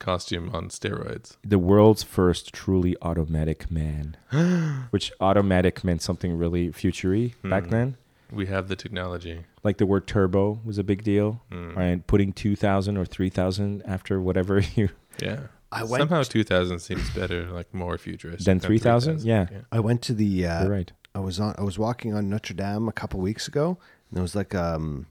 [0.00, 1.36] costume on steroids.
[1.44, 4.16] the world's first truly automatic man,
[4.90, 7.70] which automatic meant something really futury back Hmm.
[7.70, 7.96] then.
[8.32, 9.44] We have the technology.
[9.64, 11.76] Like the word turbo was a big deal, Mm.
[11.76, 14.88] and putting two thousand or three thousand after whatever you
[15.20, 15.40] Yeah.
[15.72, 18.44] I went- Somehow 2000 seems better, like more futuristic.
[18.44, 19.22] Than 3000?
[19.22, 19.46] Yeah.
[19.70, 20.44] I went to the.
[20.46, 20.92] Uh, You're right.
[21.14, 21.54] I was on.
[21.58, 23.78] I was walking on Notre Dame a couple weeks ago,
[24.08, 25.06] and there was like um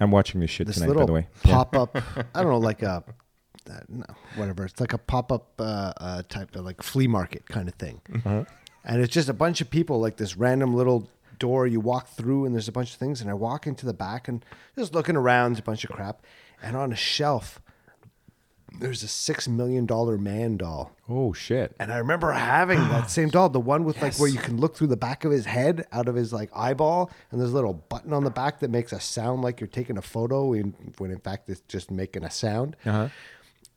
[0.00, 1.28] I'm watching this shit this tonight, little by the way.
[1.42, 1.94] Pop up.
[2.34, 3.04] I don't know, like a
[3.70, 4.04] uh, no,
[4.36, 4.64] whatever.
[4.64, 8.00] It's like a pop up uh, uh, type of like flea market kind of thing,
[8.14, 8.44] Uh-huh.
[8.84, 10.00] and it's just a bunch of people.
[10.00, 13.20] Like this random little door you walk through, and there's a bunch of things.
[13.20, 14.44] And I walk into the back and
[14.76, 16.24] just looking around, a bunch of crap,
[16.62, 17.60] and on a shelf.
[18.78, 20.92] There's a six million dollar man doll.
[21.08, 21.74] Oh shit.
[21.80, 24.76] And I remember having that same doll, the one with like where you can look
[24.76, 27.74] through the back of his head out of his like eyeball, and there's a little
[27.74, 31.10] button on the back that makes a sound like you're taking a photo, in, when
[31.10, 32.76] in fact it's just making a sound.
[32.86, 33.08] Uh-huh.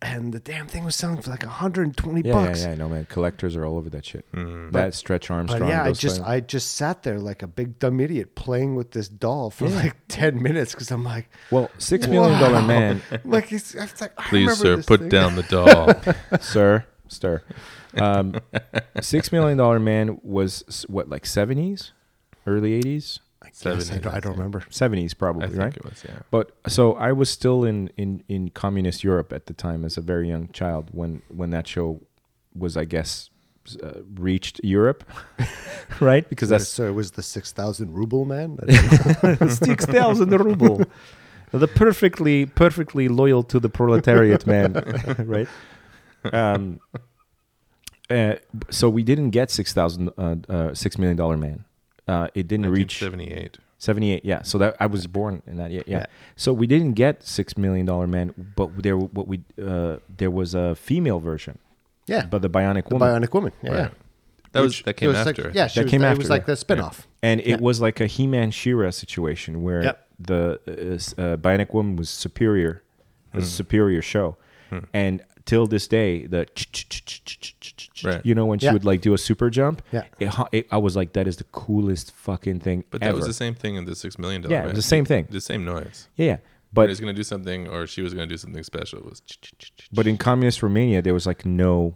[0.04, 2.64] And the damn thing was selling for like 120 Yeah, yeah, bucks.
[2.66, 3.06] yeah, I know, man.
[3.06, 4.26] Collectors are all over that shit.
[4.34, 5.62] That Stretch Armstrong.
[5.62, 8.76] But yeah, I just fucking- I just sat there like a big dumb idiot playing
[8.76, 9.76] with this doll for Yeah.
[9.78, 14.16] like 10 minutes because I'm like, well, six million dollar man, like it's, it's like
[14.18, 15.10] Please, remember sir, this put thing.
[15.10, 15.44] down the
[16.34, 16.40] doll.
[16.42, 17.42] sir, sir.
[17.96, 18.36] Um,
[19.02, 21.94] six million dollar man was what, like seventies,
[22.46, 23.20] early eighties,
[23.66, 24.38] I, guess, I, don't, I I don't think.
[24.38, 24.64] remember.
[24.70, 25.78] seventies, I probably, think right?
[25.78, 26.20] it was, yeah.
[26.32, 30.02] But so I was still in, in, in communist Europe at the time as a
[30.02, 32.02] very young child when when that show
[32.56, 33.30] was, I guess,
[33.82, 35.04] uh, reached Europe,
[36.00, 36.28] right?
[36.30, 38.58] Because So, that's so it was the 6,000 ruble man.
[38.62, 38.66] I
[39.22, 39.48] don't know.
[39.50, 40.82] six thousand ruble.
[41.52, 44.74] The perfectly perfectly loyal to the proletariat man,
[45.20, 45.48] right?
[46.32, 46.80] Um,
[48.10, 48.36] uh,
[48.70, 51.66] so we didn't get six thousand uh, uh, six million dollar man.
[52.08, 53.58] Uh, it didn't reach 78.
[53.80, 56.06] 78 yeah so that i was born in that year yeah, Yeah.
[56.36, 60.54] so we didn't get six million dollar man but there what we uh there was
[60.56, 61.58] a female version
[62.08, 63.54] yeah, but the bionic the woman Bionic Woman.
[63.62, 63.78] Yeah, Right.
[63.80, 63.90] yeah.
[64.52, 65.44] That was that came was after.
[65.46, 67.08] Like, yeah, she That was, came It after, was like the spin-off.
[67.22, 67.58] and it Yeah.
[67.62, 70.08] was like a he-man She-Ra situation where Yep.
[70.20, 72.84] the uh, uh, bionic woman was superior it
[73.32, 73.38] Hmm.
[73.38, 74.36] was a superior show
[74.94, 76.46] and till this day the
[78.04, 78.26] Right.
[78.26, 78.74] you know when she Yeah.
[78.74, 80.04] would like do a super jump Yeah.
[80.20, 83.18] it, it, i was like that is the coolest fucking thing But that ever.
[83.18, 84.54] was the same thing in the six million dollar.
[84.56, 85.28] Yeah, it the same thing.
[85.30, 86.08] The same noise.
[86.18, 86.36] yeah yeah
[86.74, 89.00] But but he was gonna do something, or she was gonna do something special.
[89.00, 89.22] It was.
[89.92, 91.94] But in communist Romania, there was like no,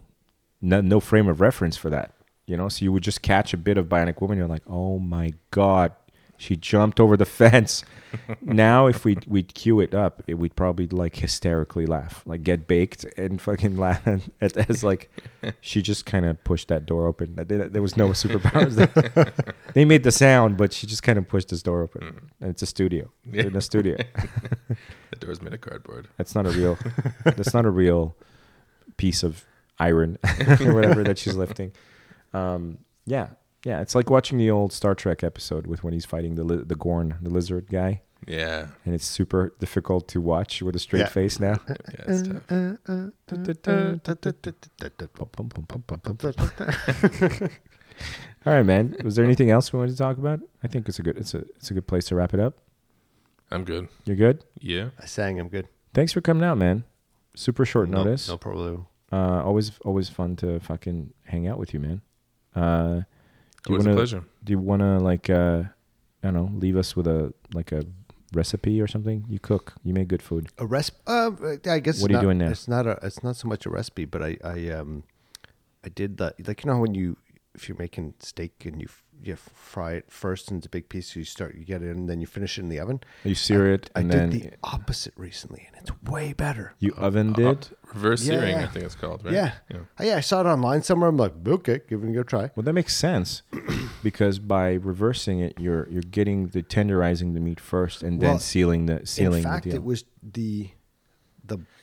[0.62, 2.14] no, no frame of reference for that.
[2.46, 4.38] You know, so you would just catch a bit of Bionic Woman.
[4.38, 5.92] You're like, oh my god,
[6.38, 7.84] she jumped over the fence.
[8.40, 12.66] now, if we we'd cue it up, it, we'd probably like hysterically laugh, like get
[12.66, 14.06] baked and fucking laugh
[14.40, 15.10] at, as like
[15.60, 17.34] she just kind of pushed that door open.
[17.36, 18.76] There there was no superpowers.
[18.76, 19.32] there.
[19.74, 22.62] they made the sound, but she just kind of pushed this door open, and it's
[22.62, 23.10] a studio.
[23.30, 23.42] Yeah.
[23.42, 23.98] In a studio.
[25.10, 26.08] The door's made of cardboard.
[26.16, 26.78] That's not a real.
[27.24, 28.16] that's not a real
[28.96, 29.44] piece of
[29.78, 30.18] iron
[30.60, 31.72] or whatever that she's lifting.
[32.32, 33.28] Um, yeah,
[33.64, 33.80] yeah.
[33.80, 36.74] It's like watching the old Star Trek episode with when he's fighting the li- the
[36.76, 38.68] Gorn, the lizard guy, Yeah.
[38.84, 41.06] and it's super difficult to watch with a straight Yeah.
[41.08, 41.56] face now.
[41.68, 41.76] Yeah,
[42.08, 42.50] it's tough.
[48.46, 48.96] All right, man.
[49.04, 50.40] Was there anything else we wanted to talk about?
[50.62, 51.18] I think it's a good.
[51.18, 52.58] It's a it's a good place to wrap it up.
[53.50, 53.88] I'm good.
[54.04, 54.44] You're good.
[54.60, 54.90] Yeah.
[55.00, 55.40] I sang.
[55.40, 55.68] I'm good.
[55.94, 56.84] Thanks for coming out, man.
[57.34, 58.28] Super short No- notice.
[58.28, 58.86] No problem.
[59.10, 62.02] Uh, always always fun to fucking hang out with you, man.
[62.54, 63.02] Uh,
[63.68, 64.24] do you Always a wanna- pleasure.
[64.44, 65.62] Do you want to like uh,
[66.22, 67.84] I don't know, leave us with a like a
[68.34, 69.24] recipe or something?
[69.28, 69.74] You cook.
[69.84, 70.48] You make good food.
[70.58, 70.98] A recipe?
[71.06, 71.30] Uh,
[71.66, 72.00] I guess.
[72.02, 72.50] What are you doing now?
[72.50, 72.98] It's not a.
[73.02, 75.04] It's not so much a recipe, but I, I, um,
[75.84, 76.34] I did that.
[76.46, 77.16] Like you know when you,
[77.58, 78.88] if you're making steak and you,
[79.20, 82.20] you fry it first into big pieces, you start, you get it, in, and then
[82.20, 83.00] you finish it in the oven.
[83.24, 86.74] You sear I, it I and did then the opposite recently, and it's way better.
[86.78, 87.68] you oven did.
[87.92, 88.62] Reverse Yeah, searing, yeah.
[88.64, 89.34] I think it's called, right?
[89.34, 89.52] Yeah.
[89.70, 89.78] yeah.
[89.98, 91.08] Oh, yeah, I saw it online somewhere.
[91.08, 92.50] I'm like, okay, give it a go try.
[92.54, 93.42] Well, that makes sense
[94.02, 98.86] because by reversing it, you're you're getting the tenderizing the meat first and then sealing
[98.86, 99.80] the sealing in fact, the deal.
[99.80, 100.70] it was the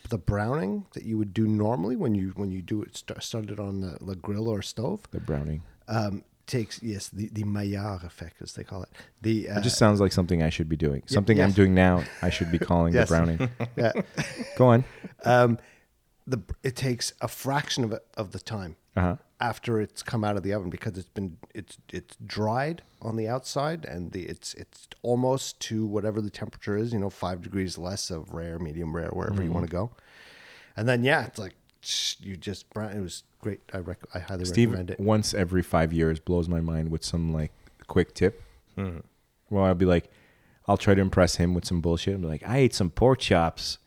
[0.08, 3.58] the browning that you would do normally when you when you do it start, started
[3.60, 5.00] on the, the grill or stove.
[5.10, 5.62] the browning.
[5.88, 8.88] Um, takes yes the the Maillard effect as they call it.
[9.22, 11.02] The uh, It just sounds like something I should be doing.
[11.06, 12.04] Something I'm doing now.
[12.22, 13.08] I should be calling Yes.
[13.08, 13.50] the browning.
[13.76, 13.92] yeah.
[14.56, 14.84] Go on.
[15.24, 15.58] um,
[16.26, 19.16] the it takes a fraction of it, of the time Uh huh.
[19.40, 23.28] after it's come out of the oven because it's been it's it's dried on the
[23.28, 27.76] outside and the it's it's almost to whatever the temperature is you know five degrees
[27.76, 29.90] less of rare medium rare wherever you want to go
[30.76, 31.54] and then yeah it's like
[32.20, 35.62] you just brown it was great i rec- i highly Steve recommend it once every
[35.62, 37.52] five years blows my mind with some like
[37.86, 38.42] quick tip.
[38.74, 38.98] Hmm.
[39.50, 40.10] Well, I'll be like,
[40.66, 42.14] I'll try to impress him with some bullshit.
[42.16, 43.78] I'm like, I ate some pork chops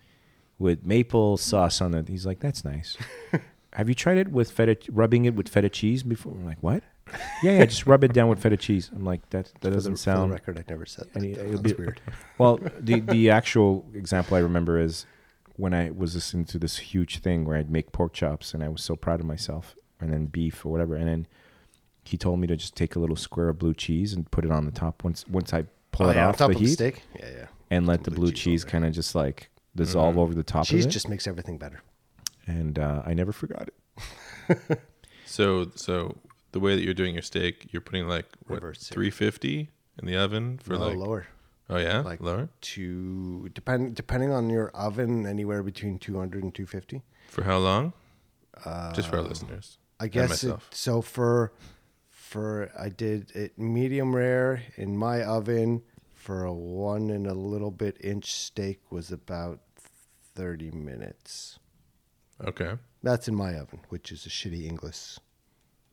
[0.57, 2.07] with maple sauce on it.
[2.07, 2.98] He's like, that's nice.
[3.74, 6.34] Have you tried it with feta, rubbing it with feta cheese before?
[6.34, 6.84] I'm like, what?
[7.44, 8.90] yeah, yeah, just rub it down with feta cheese.
[8.96, 10.32] I'm like, that that for doesn't for the sound.
[10.32, 12.02] record i never said that any- be- weird
[12.38, 15.06] Well, the the actual example I remember is
[15.56, 18.70] when I was listening to this huge thing where I'd make pork chops and I
[18.70, 21.28] was so proud of myself, and then beef or whatever, and then
[22.06, 24.52] he told me to just take a little square of blue cheese and put it
[24.52, 26.62] on the top once once I pull Oh, it yeah, on off top the of
[26.62, 29.50] the steak yeah yeah and let the blue blue cheese cheese kind of just like
[29.76, 30.20] dissolve mm-hmm.
[30.20, 30.84] over the top cheese of it.
[30.86, 31.82] Cheese just makes everything better
[32.50, 34.80] and uh, I never forgot it.
[35.30, 36.18] So, so
[36.54, 39.70] the way that you're doing your steak, you're putting like what 350
[40.00, 41.28] in the oven for no, like lower
[41.70, 47.04] oh yeah like lower to depend depending on your oven anywhere between 200 and 250
[47.28, 47.94] for how long?
[48.96, 49.78] Just for our listeners.
[50.00, 51.02] I guess it, so.
[51.02, 51.54] For
[52.10, 55.84] for I did it medium rare in my oven
[56.16, 59.60] for a one and a little bit inch steak was about
[60.36, 61.60] thirty minutes.
[62.48, 62.74] Okay.
[63.03, 65.20] That's in my oven, which is a shitty Inglis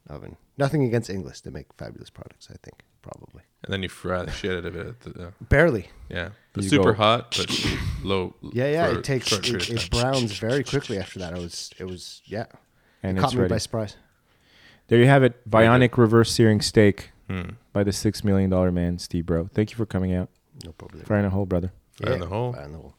[0.08, 0.36] oven.
[0.58, 2.48] Nothing against Inglis; they make fabulous products.
[2.50, 5.00] I think probably And then you fry the shit out of it.
[5.00, 5.88] The, uh, barely.
[6.08, 7.66] yeah, but You super go- hot, but
[8.02, 8.34] low.
[8.52, 8.86] Yeah, yeah.
[8.92, 10.00] for it takes short period it, of it time.
[10.12, 11.32] browns very quickly after that.
[11.36, 12.46] It was it was yeah.
[13.02, 13.50] And it it's caught me ready.
[13.54, 13.96] by surprise.
[14.88, 15.48] There you have it.
[15.48, 17.50] Bionic reverse searing steak Hmm.
[17.72, 19.50] by the six million dollar man, Steve Breault.
[19.52, 20.28] Thank you for coming out.
[20.64, 21.02] No problem.
[21.04, 21.72] Fire in a hole, brother.
[22.02, 22.52] Fire in the hole.
[22.52, 22.94] Fire in the hole.